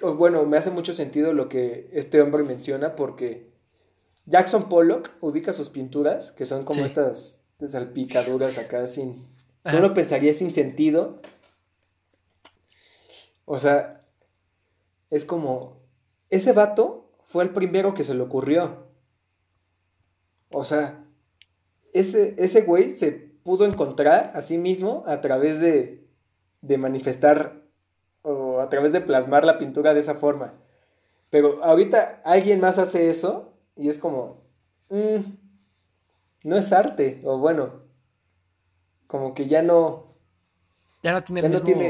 bueno, 0.01 0.45
me 0.45 0.57
hace 0.57 0.71
mucho 0.71 0.93
sentido 0.93 1.33
lo 1.33 1.49
que 1.49 1.89
este 1.91 2.21
hombre 2.21 2.43
menciona 2.43 2.95
porque 2.95 3.51
Jackson 4.25 4.69
Pollock 4.69 5.11
ubica 5.19 5.51
sus 5.51 5.69
pinturas, 5.69 6.31
que 6.31 6.45
son 6.45 6.63
como 6.63 6.85
estas 6.85 7.39
salpicaduras 7.69 8.57
acá 8.57 8.87
sin... 8.87 9.27
Ajá. 9.63 9.77
Uno 9.77 9.93
pensaría 9.93 10.33
sin 10.33 10.53
sentido. 10.53 11.21
O 13.45 13.59
sea, 13.59 14.05
es 15.09 15.25
como... 15.25 15.81
Ese 16.29 16.53
vato 16.53 17.11
fue 17.23 17.43
el 17.43 17.49
primero 17.51 17.93
que 17.93 18.03
se 18.03 18.13
le 18.13 18.21
ocurrió. 18.21 18.87
O 20.51 20.65
sea, 20.65 21.04
ese, 21.95 22.35
ese 22.37 22.61
güey 22.61 22.95
se 22.97 23.11
pudo 23.11 23.65
encontrar 23.65 24.31
a 24.35 24.41
sí 24.41 24.57
mismo 24.57 25.03
a 25.07 25.21
través 25.21 25.61
de, 25.61 26.05
de 26.61 26.77
manifestar 26.77 27.61
o 28.21 28.59
a 28.59 28.69
través 28.69 28.91
de 28.91 28.99
plasmar 28.99 29.45
la 29.45 29.57
pintura 29.57 29.93
de 29.93 30.01
esa 30.01 30.15
forma. 30.15 30.53
Pero 31.29 31.63
ahorita 31.63 32.21
alguien 32.25 32.59
más 32.59 32.77
hace 32.77 33.09
eso 33.09 33.53
y 33.77 33.87
es 33.87 33.97
como, 33.97 34.43
mm, 34.89 35.19
no 36.43 36.57
es 36.57 36.71
arte, 36.73 37.21
o 37.23 37.37
bueno, 37.37 37.83
como 39.07 39.33
que 39.33 39.47
ya 39.47 39.61
no... 39.61 40.15
Ya 41.01 41.13
no 41.13 41.23
tiene 41.23 41.41
el 41.41 41.49
mismo 41.49 41.81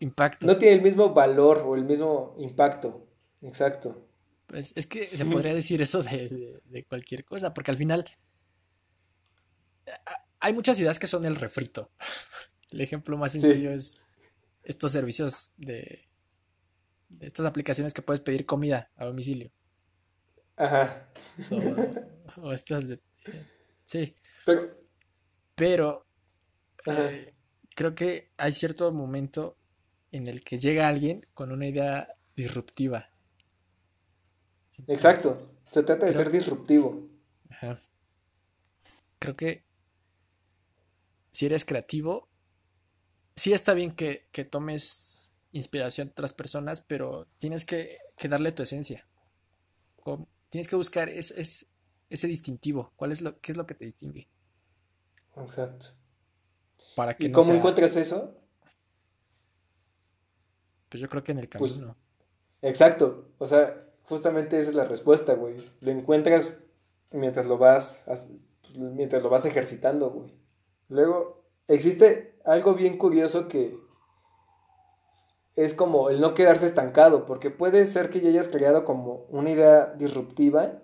impacto. 0.00 0.46
No 0.46 0.56
tiene 0.56 0.76
el 0.76 0.82
mismo 0.82 1.12
valor 1.12 1.62
o 1.66 1.74
el 1.74 1.84
mismo 1.84 2.34
impacto, 2.38 3.06
exacto. 3.42 4.02
Pues 4.46 4.72
es 4.76 4.86
que 4.86 5.04
se 5.14 5.26
podría 5.26 5.52
decir 5.52 5.82
eso 5.82 6.02
de, 6.02 6.60
de, 6.64 6.84
cualquier 6.84 7.24
cosa, 7.24 7.52
porque 7.52 7.72
al 7.72 7.76
final 7.76 8.06
hay 10.40 10.52
muchas 10.52 10.78
ideas 10.78 10.98
que 10.98 11.06
son 11.06 11.24
el 11.24 11.36
refrito. 11.36 11.90
El 12.70 12.80
ejemplo 12.80 13.16
más 13.16 13.32
sencillo 13.32 13.70
es 13.70 14.00
estos 14.64 14.90
servicios 14.90 15.54
de, 15.56 16.08
de 17.08 17.26
estas 17.26 17.46
aplicaciones 17.46 17.94
que 17.94 18.02
puedes 18.02 18.20
pedir 18.20 18.44
comida 18.44 18.90
a 18.96 19.04
domicilio. 19.04 19.52
Ajá. 20.56 21.08
O, 22.38 22.52
estas 22.52 22.88
de... 22.88 23.00
Sí. 23.84 24.16
Pero... 24.44 24.78
Pero 25.54 26.06
eh, 26.86 27.34
creo 27.74 27.94
que 27.94 28.30
hay 28.36 28.52
cierto 28.52 28.92
momento 28.92 29.56
en 30.12 30.26
el 30.28 30.44
que 30.44 30.58
llega 30.58 30.88
alguien 30.88 31.26
con 31.32 31.52
una 31.52 31.66
idea 31.66 32.14
disruptiva. 32.34 33.08
Exacto. 34.86 35.34
Se 35.36 35.82
trata 35.82 36.06
de 36.06 36.12
ser 36.12 36.30
disruptivo. 36.30 37.08
Ajá. 37.48 37.80
Creo 39.18 39.34
que 39.34 39.65
si 41.36 41.44
eres 41.44 41.66
creativo, 41.66 42.30
sí 43.34 43.52
está 43.52 43.74
bien 43.74 43.94
que, 43.94 44.26
que 44.32 44.46
tomes 44.46 45.36
inspiración 45.52 46.06
de 46.08 46.12
otras 46.12 46.32
personas, 46.32 46.80
pero 46.80 47.26
tienes 47.36 47.66
que, 47.66 47.98
que 48.16 48.28
darle 48.28 48.52
tu 48.52 48.62
esencia. 48.62 49.06
Tienes 50.48 50.66
que 50.66 50.76
buscar 50.76 51.10
es, 51.10 51.30
es, 51.32 51.70
ese 52.08 52.26
distintivo. 52.26 52.94
¿Cuál 52.96 53.12
es 53.12 53.20
lo, 53.20 53.38
¿Qué 53.40 53.52
es 53.52 53.58
lo 53.58 53.66
que 53.66 53.74
te 53.74 53.84
distingue? 53.84 54.30
Exacto. 55.36 55.88
Para 56.94 57.14
que 57.14 57.26
¿Y 57.26 57.32
cómo 57.32 57.52
encuentras 57.52 57.96
eso? 57.96 58.34
Pues 60.88 61.02
yo 61.02 61.08
creo 61.10 61.22
que 61.22 61.32
en 61.32 61.38
el 61.40 61.48
Pues, 61.50 61.74
camino. 61.74 61.96
exacto. 62.62 63.28
O 63.36 63.46
sea, 63.46 63.84
justamente 64.04 64.58
esa 64.58 64.70
es 64.70 64.76
la 64.76 64.84
respuesta, 64.84 65.34
güey. 65.34 65.56
Lo 65.80 65.90
encuentras 65.90 66.58
mientras 67.10 67.46
lo 67.46 67.58
vas, 67.58 68.02
as- 68.08 68.24
mientras 68.74 69.22
lo 69.22 69.28
vas 69.28 69.44
ejercitando, 69.44 70.10
güey. 70.10 70.32
Luego, 70.88 71.44
existe 71.68 72.38
algo 72.44 72.74
bien 72.74 72.98
curioso 72.98 73.48
que 73.48 73.78
es 75.56 75.72
como 75.72 76.10
el 76.10 76.20
no 76.20 76.34
quedarse 76.34 76.66
estancado, 76.66 77.24
porque 77.26 77.50
puede 77.50 77.86
ser 77.86 78.10
que 78.10 78.20
ya 78.20 78.28
hayas 78.28 78.48
creado 78.48 78.84
como 78.84 79.26
una 79.30 79.50
idea 79.50 79.94
disruptiva, 79.94 80.82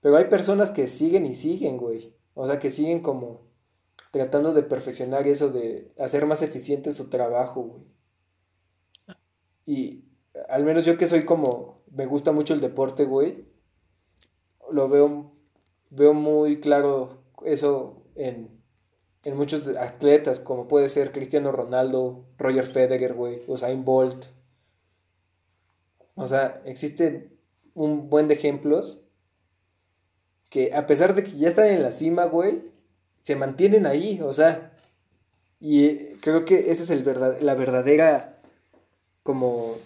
pero 0.00 0.16
hay 0.16 0.24
personas 0.24 0.70
que 0.70 0.88
siguen 0.88 1.26
y 1.26 1.34
siguen, 1.34 1.76
güey. 1.76 2.16
O 2.34 2.46
sea, 2.46 2.58
que 2.58 2.70
siguen 2.70 3.00
como 3.00 3.42
tratando 4.10 4.54
de 4.54 4.62
perfeccionar 4.62 5.28
eso, 5.28 5.50
de 5.50 5.92
hacer 5.98 6.26
más 6.26 6.42
eficiente 6.42 6.92
su 6.92 7.10
trabajo, 7.10 7.62
güey. 7.62 7.84
Y 9.66 10.04
al 10.48 10.64
menos 10.64 10.84
yo 10.84 10.96
que 10.96 11.06
soy 11.06 11.24
como, 11.24 11.82
me 11.90 12.06
gusta 12.06 12.32
mucho 12.32 12.54
el 12.54 12.60
deporte, 12.60 13.04
güey, 13.04 13.46
lo 14.70 14.88
veo, 14.88 15.32
veo 15.90 16.14
muy 16.14 16.60
claro 16.60 17.22
eso 17.44 18.02
en, 18.14 18.59
en 19.22 19.36
muchos 19.36 19.66
atletas, 19.76 20.40
como 20.40 20.68
puede 20.68 20.88
ser 20.88 21.12
Cristiano 21.12 21.52
Ronaldo, 21.52 22.24
Roger 22.38 22.66
Federer, 22.66 23.14
güey, 23.14 23.42
Usain 23.46 23.84
Bolt. 23.84 24.26
O 26.14 26.26
sea, 26.26 26.62
existen 26.64 27.36
un 27.74 28.08
buen 28.08 28.28
de 28.28 28.34
ejemplos 28.34 29.04
que 30.48 30.74
a 30.74 30.86
pesar 30.86 31.14
de 31.14 31.22
que 31.22 31.32
ya 31.32 31.48
están 31.48 31.68
en 31.68 31.82
la 31.82 31.92
cima, 31.92 32.24
güey, 32.24 32.62
se 33.22 33.36
mantienen 33.36 33.86
ahí, 33.86 34.20
o 34.22 34.32
sea, 34.32 34.72
y 35.60 35.84
eh, 35.84 36.16
creo 36.20 36.44
que 36.44 36.70
esa 36.72 36.82
es 36.82 36.90
el 36.90 37.04
verdad, 37.04 37.38
la 37.40 37.54
verdadera, 37.54 38.40
como, 39.22 39.76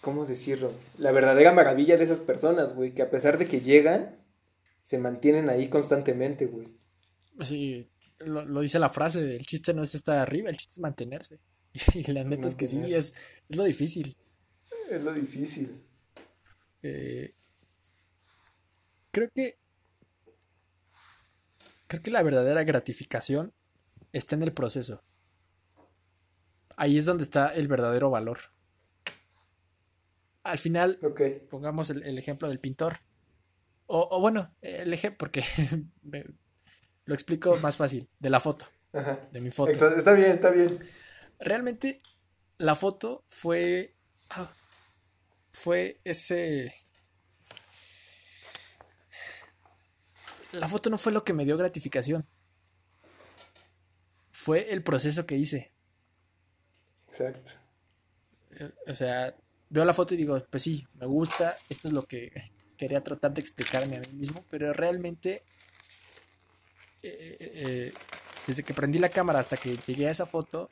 ¿cómo 0.00 0.24
decirlo? 0.24 0.72
La 0.96 1.12
verdadera 1.12 1.52
maravilla 1.52 1.96
de 1.96 2.04
esas 2.04 2.20
personas, 2.20 2.74
güey, 2.74 2.92
que 2.92 3.02
a 3.02 3.10
pesar 3.10 3.36
de 3.36 3.46
que 3.46 3.60
llegan, 3.60 4.16
se 4.84 4.98
mantienen 4.98 5.50
ahí 5.50 5.68
constantemente, 5.68 6.46
güey. 6.46 6.68
Sí, 7.42 7.90
lo, 8.18 8.44
lo 8.44 8.60
dice 8.60 8.78
la 8.78 8.90
frase, 8.90 9.36
el 9.36 9.46
chiste 9.46 9.74
no 9.74 9.82
es 9.82 9.94
estar 9.94 10.18
arriba, 10.18 10.50
el 10.50 10.56
chiste 10.56 10.74
es 10.74 10.80
mantenerse. 10.80 11.40
Y 11.94 12.10
la 12.12 12.24
neta 12.24 12.46
es 12.46 12.54
que 12.54 12.66
sí, 12.66 12.80
es, 12.94 13.14
es 13.48 13.56
lo 13.56 13.64
difícil. 13.64 14.16
Es 14.90 15.02
lo 15.02 15.12
difícil. 15.12 15.82
Eh, 16.82 17.34
creo 19.10 19.30
que 19.34 19.58
creo 21.86 22.02
que 22.02 22.10
la 22.10 22.22
verdadera 22.22 22.64
gratificación 22.64 23.52
está 24.12 24.36
en 24.36 24.42
el 24.42 24.52
proceso. 24.52 25.02
Ahí 26.76 26.98
es 26.98 27.06
donde 27.06 27.24
está 27.24 27.54
el 27.54 27.68
verdadero 27.68 28.10
valor. 28.10 28.38
Al 30.42 30.58
final, 30.58 30.98
pongamos 31.48 31.90
el, 31.90 32.02
el 32.02 32.18
ejemplo 32.18 32.48
del 32.48 32.60
pintor. 32.60 32.98
O, 33.86 34.08
o 34.10 34.20
bueno, 34.20 34.54
el 34.60 34.92
ejemplo, 34.92 35.18
porque 35.18 35.44
lo 37.04 37.14
explico 37.14 37.56
más 37.56 37.76
fácil, 37.76 38.08
de 38.18 38.30
la 38.30 38.40
foto, 38.40 38.66
Ajá. 38.92 39.20
de 39.30 39.40
mi 39.40 39.50
foto. 39.50 39.72
Está 39.72 40.12
bien, 40.12 40.32
está 40.32 40.50
bien. 40.50 40.78
Realmente 41.38 42.00
la 42.58 42.74
foto 42.74 43.24
fue 43.26 43.94
ah, 44.30 44.52
fue 45.50 46.00
ese 46.04 46.74
la 50.52 50.68
foto 50.68 50.88
no 50.90 50.98
fue 50.98 51.12
lo 51.12 51.24
que 51.24 51.32
me 51.32 51.44
dio 51.44 51.56
gratificación. 51.56 52.24
Fue 54.30 54.72
el 54.72 54.82
proceso 54.82 55.26
que 55.26 55.36
hice. 55.36 55.72
Exacto. 57.08 57.52
Eh, 58.58 58.70
O 58.86 58.94
sea, 58.94 59.34
veo 59.68 59.84
la 59.84 59.94
foto 59.94 60.14
y 60.14 60.16
digo, 60.16 60.38
pues 60.50 60.62
sí, 60.62 60.86
me 60.94 61.06
gusta, 61.06 61.58
esto 61.68 61.88
es 61.88 61.94
lo 61.94 62.06
que 62.06 62.30
quería 62.76 63.02
tratar 63.02 63.32
de 63.34 63.40
explicarme 63.40 63.96
a 63.96 64.00
mí 64.00 64.08
mismo, 64.12 64.44
pero 64.50 64.72
realmente 64.72 65.44
eh, 67.04 67.36
eh, 67.38 67.52
eh, 67.54 67.92
desde 68.46 68.62
que 68.62 68.72
prendí 68.72 68.98
la 68.98 69.10
cámara 69.10 69.38
hasta 69.38 69.58
que 69.58 69.76
llegué 69.86 70.08
a 70.08 70.10
esa 70.10 70.24
foto, 70.24 70.70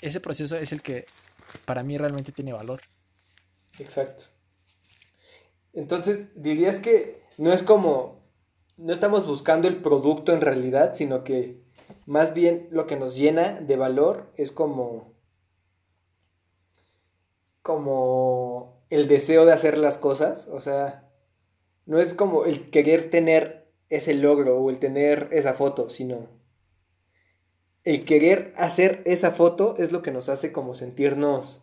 ese 0.00 0.20
proceso 0.20 0.56
es 0.56 0.72
el 0.72 0.80
que 0.80 1.06
para 1.64 1.82
mí 1.82 1.98
realmente 1.98 2.30
tiene 2.30 2.52
valor. 2.52 2.80
Exacto. 3.78 4.24
Entonces, 5.72 6.26
dirías 6.36 6.78
que 6.78 7.22
no 7.36 7.52
es 7.52 7.62
como, 7.62 8.22
no 8.76 8.92
estamos 8.92 9.26
buscando 9.26 9.66
el 9.66 9.82
producto 9.82 10.32
en 10.32 10.40
realidad, 10.40 10.94
sino 10.94 11.24
que 11.24 11.60
más 12.06 12.32
bien 12.32 12.68
lo 12.70 12.86
que 12.86 12.96
nos 12.96 13.16
llena 13.16 13.60
de 13.60 13.76
valor 13.76 14.32
es 14.36 14.52
como, 14.52 15.14
como 17.62 18.84
el 18.88 19.08
deseo 19.08 19.46
de 19.46 19.52
hacer 19.52 19.78
las 19.78 19.98
cosas, 19.98 20.46
o 20.46 20.60
sea, 20.60 21.10
no 21.86 21.98
es 21.98 22.14
como 22.14 22.44
el 22.44 22.70
querer 22.70 23.10
tener 23.10 23.61
ese 23.92 24.14
logro 24.14 24.58
o 24.58 24.70
el 24.70 24.78
tener 24.78 25.28
esa 25.32 25.52
foto, 25.52 25.90
sino 25.90 26.26
el 27.84 28.06
querer 28.06 28.54
hacer 28.56 29.02
esa 29.04 29.32
foto 29.32 29.76
es 29.76 29.92
lo 29.92 30.00
que 30.00 30.10
nos 30.10 30.30
hace 30.30 30.50
como 30.50 30.74
sentirnos 30.74 31.60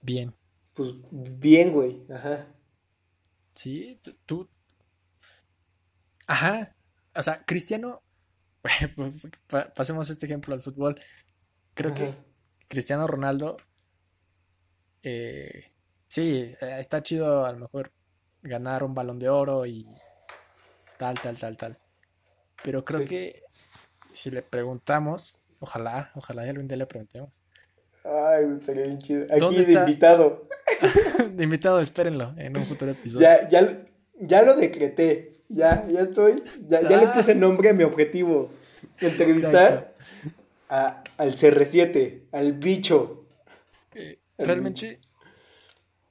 bien. 0.00 0.32
Pues 0.74 0.94
bien, 1.10 1.72
güey. 1.72 2.02
Ajá. 2.08 2.46
Sí, 3.54 4.00
tú. 4.26 4.48
Ajá. 6.28 6.74
O 7.16 7.22
sea, 7.22 7.44
Cristiano. 7.44 8.02
Pasemos 9.74 10.08
este 10.08 10.26
ejemplo 10.26 10.54
al 10.54 10.62
fútbol. 10.62 11.00
Creo 11.74 11.92
que 11.94 12.14
Cristiano 12.68 13.08
Ronaldo. 13.08 13.56
Eh, 15.02 15.72
sí, 16.06 16.54
eh, 16.60 16.76
está 16.78 17.02
chido 17.02 17.44
a 17.44 17.52
lo 17.52 17.58
mejor 17.58 17.92
ganar 18.40 18.84
un 18.84 18.94
balón 18.94 19.18
de 19.18 19.28
oro 19.28 19.66
y 19.66 19.84
tal, 21.02 21.20
tal, 21.20 21.36
tal, 21.36 21.56
tal. 21.56 21.78
Pero 22.62 22.84
creo 22.84 23.04
que 23.04 23.42
si 24.14 24.30
le 24.30 24.40
preguntamos, 24.40 25.42
ojalá, 25.58 26.12
ojalá 26.14 26.42
algún 26.42 26.68
día 26.68 26.76
le 26.76 26.86
preguntemos. 26.86 27.42
Ay, 28.04 28.44
estaría 28.60 28.84
bien 28.84 28.98
chido. 28.98 29.26
Aquí 29.28 29.64
de 29.64 29.72
invitado. 29.72 30.42
de 31.32 31.42
invitado, 31.42 31.80
espérenlo 31.80 32.34
en 32.36 32.56
un 32.56 32.64
futuro 32.66 32.92
episodio. 32.92 33.22
Ya, 33.22 33.48
ya, 33.48 33.84
ya 34.20 34.42
lo 34.42 34.54
decreté. 34.54 35.40
Ya, 35.48 35.84
ya 35.88 36.02
estoy. 36.02 36.44
Ya, 36.68 36.82
ya 36.82 36.96
le 36.98 37.06
puse 37.08 37.34
nombre 37.34 37.70
a 37.70 37.72
mi 37.72 37.82
objetivo. 37.82 38.50
Entrevistar 39.00 39.96
a, 40.68 41.02
al 41.16 41.34
CR7, 41.34 42.28
al 42.30 42.52
bicho. 42.52 43.26
Eh, 43.94 44.20
realmente, 44.38 45.00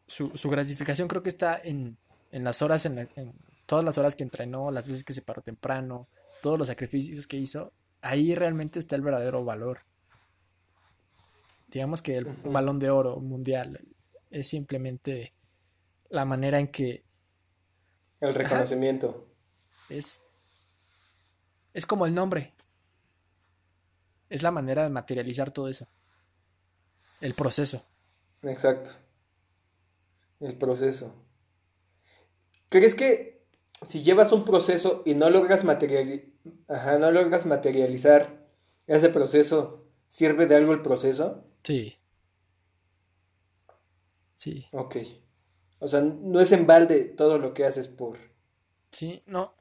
Su, 0.05 0.31
su, 0.35 0.49
gratificación 0.49 1.07
creo 1.07 1.23
que 1.23 1.29
está 1.29 1.59
en, 1.63 1.97
en 2.31 2.43
las 2.43 2.61
horas, 2.61 2.85
en, 2.85 2.99
en, 3.15 3.33
todas 3.71 3.85
las 3.85 3.97
horas 3.97 4.15
que 4.15 4.23
entrenó, 4.23 4.69
las 4.69 4.85
veces 4.85 5.05
que 5.05 5.13
se 5.13 5.21
paró 5.21 5.41
temprano, 5.41 6.09
todos 6.41 6.59
los 6.59 6.67
sacrificios 6.67 7.25
que 7.25 7.37
hizo. 7.37 7.71
Ahí 8.01 8.35
realmente 8.35 8.79
está 8.79 8.97
el 8.97 9.01
verdadero 9.01 9.45
valor. 9.45 9.85
Digamos 11.69 12.01
que 12.01 12.17
el 12.17 12.25
balón 12.25 12.79
de 12.79 12.89
oro 12.89 13.21
mundial 13.21 13.79
es 14.29 14.49
simplemente 14.49 15.33
la 16.09 16.25
manera 16.25 16.59
en 16.59 16.67
que... 16.67 17.05
El 18.19 18.35
reconocimiento. 18.35 19.25
es, 19.87 20.35
es 21.73 21.85
como 21.85 22.05
el 22.05 22.13
nombre. 22.13 22.53
Es 24.27 24.43
la 24.43 24.51
manera 24.51 24.83
de 24.83 24.89
materializar 24.89 25.51
todo 25.51 25.69
eso. 25.69 25.87
El 27.21 27.35
proceso. 27.35 27.85
Exacto. 28.41 28.91
El 30.41 30.57
proceso. 30.57 31.15
¿Crees 32.67 32.95
que 32.95 33.40
si 33.81 34.03
llevas 34.03 34.31
un 34.31 34.45
proceso 34.45 35.01
y 35.05 35.15
no 35.15 35.29
logras, 35.29 35.63
no 35.63 37.11
logras 37.11 37.45
materializar 37.45 38.45
ese 38.87 39.09
proceso, 39.09 39.87
sirve 40.09 40.45
de 40.45 40.55
algo 40.55 40.73
el 40.73 40.81
proceso? 40.81 41.43
Sí. 41.63 41.97
Sí. 44.35 44.67
Ok. 44.71 44.97
O 45.79 45.87
sea, 45.87 46.01
no 46.01 46.39
es 46.39 46.51
en 46.51 46.67
balde 46.67 47.01
todo 47.01 47.37
lo 47.37 47.53
que 47.53 47.65
haces 47.65 47.87
por. 47.87 48.17
Sí, 48.91 49.23
no. 49.25 49.55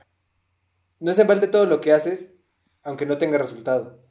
No 0.99 1.11
es 1.11 1.19
en 1.19 1.27
balde 1.27 1.47
todo 1.47 1.65
lo 1.65 1.81
que 1.81 1.93
haces, 1.93 2.29
aunque 2.83 3.07
no 3.07 3.17
tenga 3.17 3.39
resultado. 3.39 4.03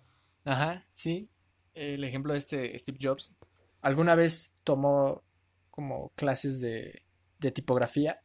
Ajá, 0.44 0.88
sí. 0.94 1.30
El 1.76 2.04
ejemplo 2.04 2.34
de 2.34 2.40
este 2.40 2.78
Steve 2.80 2.98
Jobs. 3.00 3.38
Alguna 3.82 4.16
vez 4.16 4.52
tomó 4.64 5.24
como 5.70 6.10
clases 6.16 6.60
de, 6.60 7.04
de 7.40 7.52
tipografía 7.52 8.22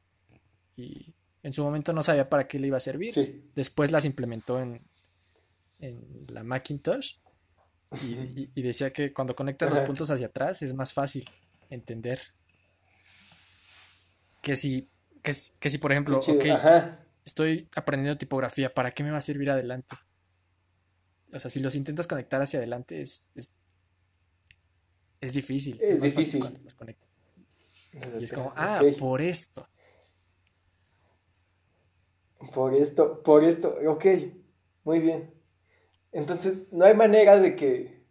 y 0.77 1.15
en 1.45 1.53
su 1.53 1.63
momento 1.63 1.93
no 1.93 2.03
sabía 2.03 2.29
para 2.29 2.49
qué 2.49 2.59
le 2.59 2.67
iba 2.69 2.79
a 2.79 2.81
servir. 2.81 3.15
Sí. 3.15 3.45
Después 3.55 3.93
las 3.93 4.07
implementó 4.07 4.61
en, 4.61 4.81
en 5.79 6.27
la 6.29 6.43
Macintosh 6.43 7.17
y, 8.03 8.63
decía 8.63 8.93
que 8.93 9.13
cuando 9.13 9.37
conectas 9.37 9.71
los 9.71 9.81
puntos 9.81 10.11
hacia 10.11 10.27
atrás 10.27 10.63
es 10.63 10.75
más 10.75 10.93
fácil 10.93 11.29
entender. 11.69 12.21
Que 14.41 14.57
si, 14.57 14.89
que, 15.23 15.35
si 15.35 15.79
por 15.79 15.93
ejemplo, 15.93 16.19
estoy 17.25 17.69
aprendiendo 17.77 18.19
tipografía, 18.19 18.73
¿para 18.73 18.93
qué 18.93 19.05
me 19.05 19.11
va 19.11 19.19
a 19.19 19.21
servir 19.21 19.51
adelante? 19.51 19.97
O 21.33 21.39
sea, 21.39 21.51
si 21.51 21.61
los 21.61 21.77
intentas 21.77 22.07
conectar 22.07 22.41
hacia 22.41 22.59
adelante 22.59 23.03
es, 23.03 23.33
es, 25.21 25.35
difícil. 25.35 25.79
Es, 25.81 26.01
difícil. 26.01 26.43
Y 28.19 28.25
es 28.25 28.33
como, 28.33 28.53
ah, 28.57 28.83
por 28.99 29.21
esto. 29.21 29.69
Por 32.53 32.75
esto, 32.75 33.23
por 33.23 33.45
esto, 33.45 33.77
ok, 33.87 34.05
muy 34.85 35.01
bien. 35.01 35.33
Entonces, 36.13 36.65
no 36.73 36.85
hay 36.85 36.95
manera 36.95 37.39
de 37.39 37.57
que, 37.57 38.05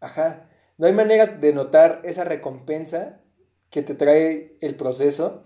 ajá, 0.00 0.48
no 0.78 0.86
hay 0.86 0.92
manera 0.92 1.26
de 1.26 1.52
notar 1.52 2.00
esa 2.04 2.24
recompensa 2.24 3.20
que 3.70 3.82
te 3.82 3.94
trae 3.94 4.56
el 4.60 4.74
proceso 4.74 5.44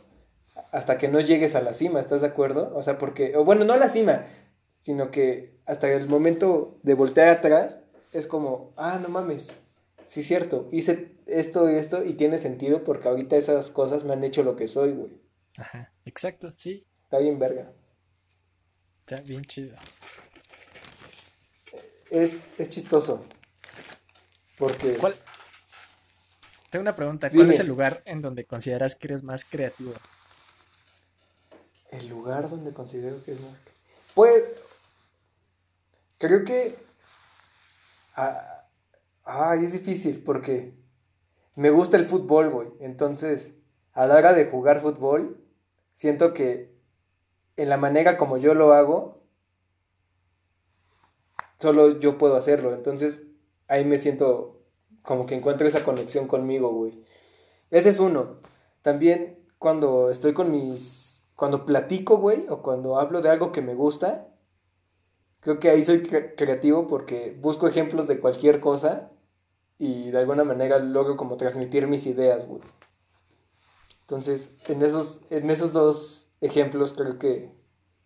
hasta 0.73 0.99
que 0.99 1.09
no 1.09 1.21
llegues 1.21 1.55
a 1.55 1.63
la 1.63 1.73
cima, 1.75 2.01
¿estás 2.01 2.23
de 2.23 2.27
acuerdo? 2.27 2.73
O 2.75 2.83
sea, 2.83 2.99
porque, 2.99 3.37
o 3.37 3.45
bueno, 3.45 3.65
no 3.65 3.75
a 3.75 3.77
la 3.77 3.89
cima, 3.89 4.27
sino 4.81 5.11
que 5.11 5.59
hasta 5.67 5.91
el 5.93 6.09
momento 6.09 6.79
de 6.83 6.95
voltear 6.95 7.29
atrás 7.29 7.79
es 8.13 8.27
como, 8.27 8.73
ah, 8.77 8.99
no 9.01 9.09
mames, 9.09 9.53
sí 10.05 10.21
es 10.21 10.27
cierto, 10.27 10.69
hice 10.73 11.13
esto 11.27 11.71
y 11.71 11.75
esto 11.75 12.05
y 12.05 12.15
tiene 12.15 12.39
sentido 12.39 12.85
porque 12.85 13.09
ahorita 13.09 13.37
esas 13.37 13.71
cosas 13.71 14.05
me 14.05 14.15
han 14.15 14.25
hecho 14.25 14.43
lo 14.43 14.57
que 14.57 14.69
soy, 14.69 14.93
güey. 14.93 15.21
Ajá, 15.59 15.93
exacto, 16.05 16.53
sí. 16.57 16.87
Está 17.05 17.19
bien 17.19 17.39
verga. 17.39 17.73
Está 19.07 19.21
bien 19.21 19.45
chido 19.45 19.77
es, 22.11 22.69
chistoso. 22.69 23.25
Porque. 24.59 24.95
¿Cuál? 24.95 25.15
Tengo 26.71 26.83
una 26.83 26.95
pregunta. 26.95 27.31
¿Cuál 27.31 27.51
es 27.51 27.61
el 27.61 27.67
lugar 27.67 28.03
en 28.05 28.21
donde 28.21 28.45
consideras 28.45 28.95
que 28.95 29.09
eres 29.09 29.23
más 29.23 29.45
creativo? 29.45 29.93
El 31.91 32.09
lugar 32.09 32.49
donde 32.49 32.73
considero 32.73 33.23
que 33.23 33.33
es 33.33 33.41
más. 33.41 33.57
Pues. 34.15 34.43
Creo 36.19 36.45
que. 36.45 36.79
Ah, 38.15 38.67
ay, 39.25 39.65
es 39.65 39.73
difícil 39.73 40.23
porque. 40.25 40.75
Me 41.55 41.71
gusta 41.71 41.97
el 41.97 42.07
fútbol, 42.07 42.51
güey. 42.51 42.69
Entonces, 42.81 43.51
a 43.95 44.07
la 44.07 44.17
hora 44.17 44.35
de 44.35 44.45
jugar 44.45 44.83
fútbol, 44.83 45.43
siento 45.95 46.35
que 46.35 46.76
en 47.57 47.69
la 47.69 47.77
manera 47.77 48.17
como 48.17 48.37
yo 48.37 48.55
lo 48.55 48.73
hago, 48.73 49.23
solo 51.59 51.99
yo 51.99 52.19
puedo 52.19 52.37
hacerlo. 52.37 52.75
Entonces 52.75 53.23
ahí 53.69 53.85
me 53.85 53.99
siento 53.99 54.63
como 55.03 55.27
que 55.27 55.35
encuentro 55.35 55.67
esa 55.67 55.85
conexión 55.85 56.27
conmigo, 56.27 56.71
güey. 56.71 57.05
Ese 57.71 57.91
es 57.91 57.99
uno. 57.99 58.41
También 58.83 59.39
cuando 59.59 60.11
estoy 60.11 60.33
con 60.33 60.51
mis... 60.51 61.23
Cuando 61.35 61.67
platico, 61.67 62.17
güey, 62.17 62.47
o 62.49 62.63
cuando 62.63 62.99
hablo 62.99 63.21
de 63.21 63.29
algo 63.29 63.53
que 63.53 63.61
me 63.61 63.75
gusta, 63.75 64.29
creo 65.41 65.61
que 65.61 65.69
ahí 65.69 65.85
soy 65.85 66.03
creativo 66.03 66.87
porque 66.87 67.37
busco 67.39 67.69
ejemplos 67.69 68.07
de 68.07 68.21
cualquier 68.21 68.59
cosa 68.59 69.11
y 69.79 70.11
de 70.11 70.19
alguna 70.19 70.45
manera 70.45 70.79
logro 70.79 71.19
como 71.19 71.37
transmitir 71.37 71.89
mis 71.89 72.07
ideas, 72.07 72.47
güey. 72.49 72.63
Entonces, 74.01 74.51
en 74.67 74.81
esos, 74.83 75.21
en 75.29 75.51
esos 75.51 75.75
dos 75.75 76.26
ejemplos 76.41 76.93
creo 76.93 77.19
que 77.19 77.51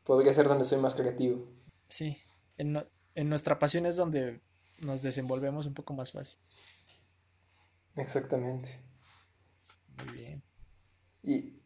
podría 0.05 0.35
ser 0.35 0.49
donde 0.49 0.65
soy 0.65 0.79
más 0.79 0.95
creativo. 0.95 1.47
Sí, 1.89 2.19
en, 2.59 2.85
en 3.15 3.29
nuestra 3.29 3.59
pasión 3.59 3.87
es 3.87 3.97
donde 3.97 4.41
nos 4.79 5.03
desenvolvemos 5.03 5.67
un 5.67 5.75
poco 5.75 5.95
más 5.95 6.13
fácil. 6.13 6.39
Exactamente. 7.97 8.81
Muy 10.05 10.17
bien. 10.17 10.43
Y, 11.23 11.61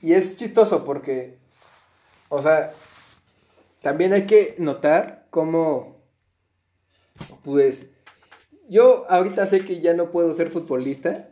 y 0.00 0.12
es 0.12 0.36
chistoso 0.36 0.84
porque, 0.84 1.38
o 2.28 2.42
sea, 2.42 2.74
también 3.80 4.12
hay 4.12 4.26
que 4.26 4.56
notar 4.58 5.26
cómo, 5.30 6.02
pues, 7.42 7.86
yo 8.68 9.10
ahorita 9.10 9.46
sé 9.46 9.64
que 9.64 9.80
ya 9.80 9.94
no 9.94 10.10
puedo 10.10 10.32
ser 10.34 10.50
futbolista, 10.50 11.30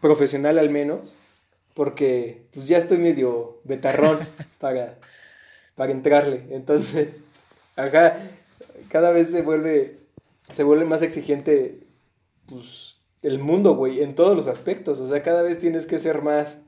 profesional 0.00 0.58
al 0.58 0.70
menos, 0.70 1.16
porque 1.74 2.46
pues 2.52 2.66
ya 2.68 2.78
estoy 2.78 2.98
medio 2.98 3.60
betarrón 3.64 4.18
para, 4.58 4.98
para 5.74 5.92
entrarle. 5.92 6.46
Entonces, 6.50 7.08
acá 7.76 8.20
cada 8.88 9.12
vez 9.12 9.30
se 9.30 9.42
vuelve, 9.42 9.98
se 10.52 10.62
vuelve 10.62 10.84
más 10.84 11.02
exigente, 11.02 11.86
pues, 12.46 12.96
el 13.22 13.38
mundo, 13.38 13.74
güey, 13.74 14.02
en 14.02 14.14
todos 14.14 14.36
los 14.36 14.46
aspectos. 14.46 15.00
O 15.00 15.08
sea, 15.08 15.22
cada 15.22 15.42
vez 15.42 15.58
tienes 15.58 15.86
que 15.86 15.98
ser 15.98 16.22
más, 16.22 16.58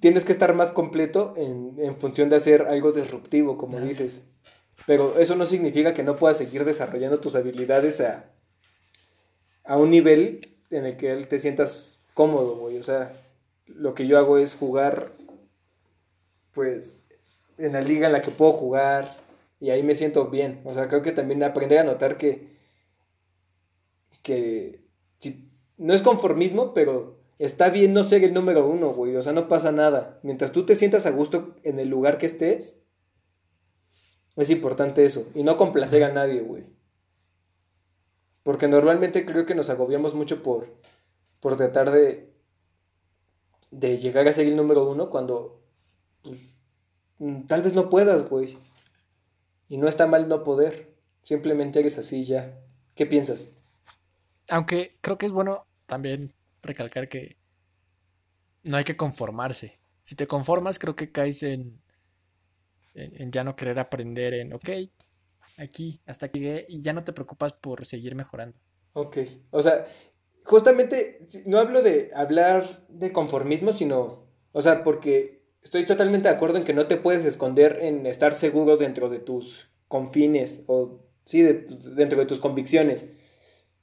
tienes 0.00 0.24
que 0.24 0.32
estar 0.32 0.54
más 0.54 0.72
completo 0.72 1.34
en, 1.36 1.76
en 1.78 1.96
función 1.96 2.28
de 2.28 2.36
hacer 2.36 2.62
algo 2.62 2.92
disruptivo, 2.92 3.56
como 3.56 3.80
dices. 3.80 4.22
Pero 4.86 5.18
eso 5.18 5.36
no 5.36 5.46
significa 5.46 5.94
que 5.94 6.02
no 6.02 6.16
puedas 6.16 6.38
seguir 6.38 6.64
desarrollando 6.64 7.20
tus 7.20 7.34
habilidades 7.34 8.00
a, 8.00 8.30
a 9.64 9.76
un 9.76 9.90
nivel 9.90 10.56
en 10.70 10.86
el 10.86 10.96
que 10.96 11.14
te 11.26 11.38
sientas 11.38 11.99
cómodo, 12.20 12.54
güey. 12.56 12.76
O 12.76 12.82
sea, 12.82 13.18
lo 13.64 13.94
que 13.94 14.06
yo 14.06 14.18
hago 14.18 14.36
es 14.36 14.54
jugar, 14.54 15.12
pues, 16.52 16.94
en 17.56 17.72
la 17.72 17.80
liga 17.80 18.08
en 18.08 18.12
la 18.12 18.20
que 18.20 18.30
puedo 18.30 18.52
jugar 18.52 19.16
y 19.58 19.70
ahí 19.70 19.82
me 19.82 19.94
siento 19.94 20.26
bien. 20.26 20.60
O 20.66 20.74
sea, 20.74 20.88
creo 20.88 21.00
que 21.00 21.12
también 21.12 21.42
aprender 21.42 21.78
a 21.78 21.84
notar 21.84 22.18
que, 22.18 22.58
que 24.22 24.84
no 25.78 25.94
es 25.94 26.02
conformismo, 26.02 26.74
pero 26.74 27.16
está 27.38 27.70
bien 27.70 27.94
no 27.94 28.04
ser 28.04 28.22
el 28.22 28.34
número 28.34 28.66
uno, 28.66 28.92
güey. 28.92 29.16
O 29.16 29.22
sea, 29.22 29.32
no 29.32 29.48
pasa 29.48 29.72
nada. 29.72 30.20
Mientras 30.22 30.52
tú 30.52 30.66
te 30.66 30.74
sientas 30.74 31.06
a 31.06 31.10
gusto 31.12 31.56
en 31.62 31.80
el 31.80 31.88
lugar 31.88 32.18
que 32.18 32.26
estés, 32.26 32.76
es 34.36 34.50
importante 34.50 35.06
eso. 35.06 35.26
Y 35.34 35.42
no 35.42 35.56
complacer 35.56 36.04
a 36.04 36.12
nadie, 36.12 36.42
güey. 36.42 36.66
Porque 38.42 38.68
normalmente 38.68 39.24
creo 39.24 39.46
que 39.46 39.54
nos 39.54 39.70
agobiamos 39.70 40.12
mucho 40.12 40.42
por, 40.42 40.68
por 41.40 41.56
tratar 41.56 41.90
de, 41.90 42.32
de 43.70 43.98
llegar 43.98 44.28
a 44.28 44.32
ser 44.32 44.46
el 44.46 44.56
número 44.56 44.88
uno 44.88 45.10
cuando 45.10 45.62
pues, 46.22 46.38
mm, 47.18 47.46
tal 47.46 47.62
vez 47.62 47.74
no 47.74 47.90
puedas, 47.90 48.28
güey. 48.28 48.58
Y 49.68 49.76
no 49.78 49.88
está 49.88 50.06
mal 50.06 50.28
no 50.28 50.44
poder. 50.44 50.94
Simplemente 51.22 51.80
eres 51.80 51.98
así 51.98 52.24
ya. 52.24 52.58
¿Qué 52.94 53.06
piensas? 53.06 53.48
Aunque 54.48 54.98
creo 55.00 55.16
que 55.16 55.26
es 55.26 55.32
bueno 55.32 55.66
también 55.86 56.34
recalcar 56.62 57.08
que 57.08 57.36
no 58.62 58.76
hay 58.76 58.84
que 58.84 58.96
conformarse. 58.96 59.78
Si 60.02 60.16
te 60.16 60.26
conformas, 60.26 60.78
creo 60.78 60.96
que 60.96 61.12
caes 61.12 61.42
en, 61.42 61.80
en, 62.94 63.30
ya 63.30 63.44
no 63.44 63.56
querer 63.56 63.78
aprender, 63.78 64.34
en, 64.34 64.52
ok, 64.52 64.68
aquí, 65.56 66.00
hasta 66.06 66.26
aquí 66.26 66.40
llegué, 66.40 66.64
y 66.68 66.82
ya 66.82 66.92
no 66.92 67.02
te 67.02 67.12
preocupas 67.12 67.52
por 67.52 67.86
seguir 67.86 68.14
mejorando. 68.14 68.58
Ok, 68.92 69.18
o 69.50 69.62
sea, 69.62 69.86
justamente 70.44 71.26
no 71.44 71.58
hablo 71.58 71.82
de 71.82 72.10
hablar 72.14 72.84
de 72.88 73.12
conformismo, 73.12 73.72
sino, 73.72 74.26
o 74.52 74.62
sea, 74.62 74.84
porque 74.84 75.42
estoy 75.62 75.86
totalmente 75.86 76.28
de 76.28 76.34
acuerdo 76.34 76.58
en 76.58 76.64
que 76.64 76.74
no 76.74 76.86
te 76.86 76.96
puedes 76.96 77.24
esconder 77.24 77.78
en 77.82 78.06
estar 78.06 78.34
seguro 78.34 78.76
dentro 78.76 79.08
de 79.08 79.18
tus 79.18 79.70
confines 79.88 80.62
o, 80.66 81.00
sí, 81.24 81.42
dentro 81.42 82.18
de 82.18 82.26
tus 82.26 82.40
convicciones, 82.40 83.06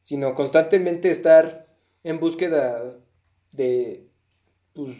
sino 0.01 0.33
constantemente 0.35 1.11
estar 1.11 1.67
en 2.03 2.19
búsqueda 2.19 2.97
de, 3.51 4.07
pues, 4.73 4.95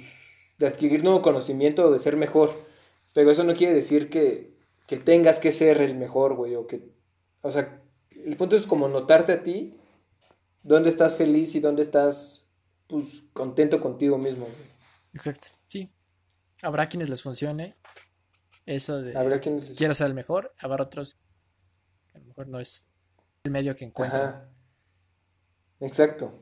de 0.57 0.67
adquirir 0.67 1.03
nuevo 1.03 1.21
conocimiento 1.21 1.85
o 1.85 1.91
de 1.91 1.99
ser 1.99 2.17
mejor. 2.17 2.51
Pero 3.13 3.31
eso 3.31 3.43
no 3.43 3.55
quiere 3.55 3.73
decir 3.73 4.09
que, 4.09 4.51
que 4.85 4.97
tengas 4.97 5.39
que 5.39 5.51
ser 5.51 5.81
el 5.81 5.95
mejor, 5.95 6.35
güey, 6.35 6.55
o 6.55 6.67
que, 6.67 6.81
o 7.41 7.51
sea, 7.51 7.81
el 8.11 8.35
punto 8.35 8.55
es 8.55 8.67
como 8.67 8.87
notarte 8.87 9.31
a 9.31 9.43
ti 9.43 9.75
dónde 10.67 10.89
estás 10.89 11.15
feliz 11.15 11.55
y 11.55 11.59
dónde 11.59 11.81
estás 11.81 12.45
pues, 12.87 13.05
contento 13.33 13.79
contigo 13.79 14.17
mismo. 14.17 14.47
Exacto, 15.13 15.47
sí. 15.65 15.89
Habrá 16.61 16.89
quienes 16.89 17.09
les 17.09 17.23
funcione 17.23 17.75
eso 18.65 19.01
de 19.01 19.17
¿Habrá 19.17 19.39
quienes 19.39 19.63
quiero 19.77 19.93
ser 19.93 20.07
el 20.07 20.13
mejor, 20.13 20.53
habrá 20.59 20.83
otros 20.83 21.19
que 22.11 22.17
a 22.17 22.19
lo 22.19 22.27
mejor 22.27 22.47
no 22.47 22.59
es 22.59 22.91
el 23.45 23.51
medio 23.51 23.75
que 23.75 23.85
encuentran. 23.85 24.49
Exacto. 25.79 26.33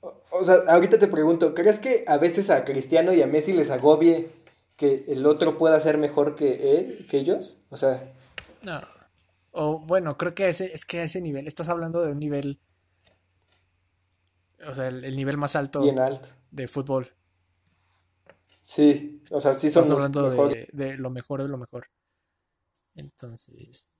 O, 0.00 0.44
sea, 0.44 0.56
ahorita 0.68 0.98
te 0.98 1.06
pregunto, 1.06 1.54
¿crees 1.54 1.78
que 1.78 2.04
a 2.06 2.18
veces 2.18 2.50
a 2.50 2.64
Cristiano 2.64 3.12
y 3.12 3.22
a 3.22 3.26
Messi 3.26 3.52
les 3.52 3.70
agobie 3.70 4.30
que 4.76 5.04
el 5.08 5.24
otro 5.26 5.56
pueda 5.56 5.80
ser 5.80 5.96
mejor 5.96 6.36
que 6.36 6.78
él, 6.78 7.06
que 7.08 7.18
ellos? 7.18 7.58
O 7.70 7.76
sea... 7.76 8.12
No. 8.62 8.80
O 9.52 9.80
bueno, 9.80 10.16
creo 10.16 10.32
que 10.32 10.48
ese, 10.48 10.72
es 10.72 10.84
que 10.84 11.00
a 11.00 11.04
ese 11.04 11.20
nivel, 11.20 11.46
estás 11.46 11.68
hablando 11.68 12.02
de 12.02 12.12
un 12.12 12.18
nivel, 12.18 12.60
o 14.66 14.74
sea, 14.74 14.88
el, 14.88 15.16
nivel 15.16 15.36
más 15.36 15.56
alto, 15.56 15.82
alto 15.82 16.28
de 16.50 16.68
fútbol. 16.68 17.12
Sí, 18.64 19.22
o 19.32 19.40
sea, 19.40 19.54
sí 19.54 19.70
son 19.70 19.82
Estás 19.82 19.90
hablando 19.90 20.30
de, 20.30 20.96
lo 20.96 21.10
mejor 21.10 21.42
de 21.42 21.48
lo 21.48 21.58
mejor. 21.58 21.88
Entonces, 22.94 23.90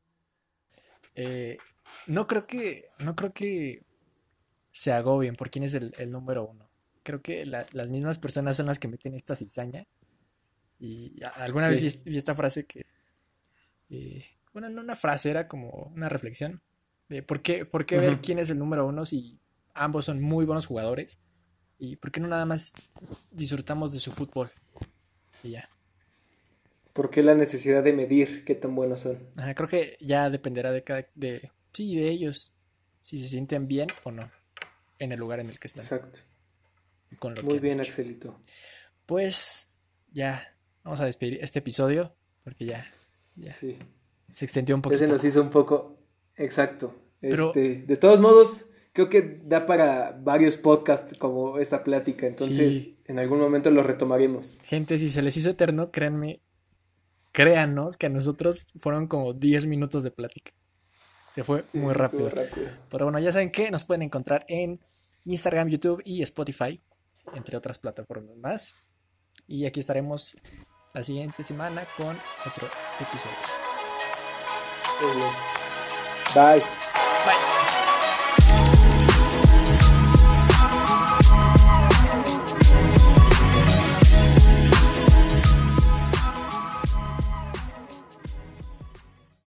eh, 1.16 1.58
no 2.06 2.26
creo 2.26 2.46
que, 2.46 2.86
no 3.00 3.16
creo 3.16 3.32
que 3.32 3.84
se 4.70 4.92
agobien 4.92 5.34
por 5.34 5.50
quién 5.50 5.64
es 5.64 5.74
el, 5.74 5.92
número 6.10 6.46
uno. 6.46 6.70
Creo 7.02 7.20
que 7.20 7.44
las 7.46 7.88
mismas 7.88 8.18
personas 8.18 8.56
son 8.56 8.66
las 8.66 8.78
que 8.78 8.88
meten 8.88 9.14
esta 9.14 9.34
cizaña. 9.34 9.86
Y 10.78 11.20
alguna 11.34 11.68
vez 11.68 12.04
vi, 12.04 12.16
esta 12.16 12.34
frase 12.34 12.64
que 12.64 12.86
eh, 13.90 14.24
bueno, 14.52 14.68
no 14.68 14.80
una 14.80 14.96
frase, 14.96 15.30
era 15.30 15.48
como 15.48 15.92
una 15.94 16.08
reflexión 16.08 16.62
de 17.08 17.22
por 17.22 17.42
qué, 17.42 17.64
por 17.64 17.86
qué 17.86 17.98
ver 17.98 18.20
quién 18.20 18.38
es 18.38 18.50
el 18.50 18.58
número 18.58 18.86
uno 18.86 19.04
si 19.04 19.40
ambos 19.74 20.04
son 20.04 20.20
muy 20.20 20.44
buenos 20.46 20.66
jugadores 20.66 21.18
y 21.78 21.96
por 21.96 22.10
qué 22.12 22.20
no 22.20 22.28
nada 22.28 22.44
más 22.44 22.74
disfrutamos 23.30 23.92
de 23.92 24.00
su 24.00 24.12
fútbol 24.12 24.50
y 25.42 25.50
ya. 25.50 25.68
¿Por 26.92 27.10
qué 27.10 27.22
la 27.22 27.34
necesidad 27.34 27.82
de 27.82 27.92
medir 27.92 28.44
qué 28.44 28.54
tan 28.54 28.74
buenos 28.74 29.00
son? 29.00 29.18
creo 29.54 29.68
que 29.68 29.96
ya 30.00 30.30
dependerá 30.30 30.72
de 30.72 30.84
cada, 30.84 31.06
de, 31.14 31.50
sí, 31.72 31.96
de 31.96 32.08
ellos, 32.08 32.54
si 33.02 33.18
se 33.18 33.28
sienten 33.28 33.66
bien 33.66 33.88
o 34.04 34.10
no 34.10 34.30
en 34.98 35.12
el 35.12 35.18
lugar 35.18 35.40
en 35.40 35.50
el 35.50 35.58
que 35.58 35.66
están. 35.66 35.84
Exacto. 35.84 36.20
Muy 37.42 37.58
bien, 37.58 37.80
Axelito. 37.80 38.40
Pues 39.06 39.80
ya, 40.12 40.56
vamos 40.84 41.00
a 41.00 41.06
despedir 41.06 41.38
este 41.42 41.58
episodio 41.58 42.14
porque 42.44 42.66
ya, 42.66 42.86
ya. 43.34 43.52
Sí. 43.52 43.78
Se 44.32 44.44
extendió 44.44 44.74
un 44.74 44.82
poquito. 44.82 45.04
Ese 45.04 45.12
nos 45.12 45.24
hizo 45.24 45.40
un 45.40 45.50
poco. 45.50 45.98
Exacto. 46.36 46.94
Este, 47.20 47.82
de 47.82 47.96
todos 47.96 48.18
modos, 48.18 48.66
creo 48.92 49.08
que 49.08 49.40
da 49.44 49.66
para 49.66 50.12
varios 50.12 50.56
podcasts 50.56 51.16
como 51.18 51.58
esta 51.58 51.84
plática. 51.84 52.26
Entonces, 52.26 52.88
en 53.04 53.18
algún 53.18 53.38
momento 53.38 53.70
lo 53.70 53.82
retomaremos. 53.82 54.58
Gente, 54.62 54.98
si 54.98 55.10
se 55.10 55.22
les 55.22 55.36
hizo 55.36 55.50
eterno, 55.50 55.90
créanme, 55.90 56.40
créanos 57.32 57.96
que 57.96 58.06
a 58.06 58.10
nosotros 58.10 58.72
fueron 58.78 59.06
como 59.06 59.32
10 59.32 59.66
minutos 59.66 60.02
de 60.02 60.10
plática. 60.10 60.52
Se 61.26 61.44
fue 61.44 61.64
muy 61.72 61.92
rápido. 61.92 62.28
rápido. 62.28 62.68
Pero 62.90 63.04
bueno, 63.06 63.18
ya 63.20 63.32
saben 63.32 63.52
que 63.52 63.70
nos 63.70 63.84
pueden 63.84 64.02
encontrar 64.02 64.44
en 64.48 64.80
Instagram, 65.24 65.68
YouTube 65.68 66.02
y 66.04 66.22
Spotify, 66.22 66.82
entre 67.34 67.56
otras 67.56 67.78
plataformas 67.78 68.36
más. 68.36 68.74
Y 69.46 69.66
aquí 69.66 69.80
estaremos 69.80 70.36
la 70.92 71.04
siguiente 71.04 71.42
semana 71.44 71.86
con 71.96 72.18
otro 72.46 72.68
episodio. 72.98 73.69
Bye. 76.34 76.60
Bye. 77.24 77.56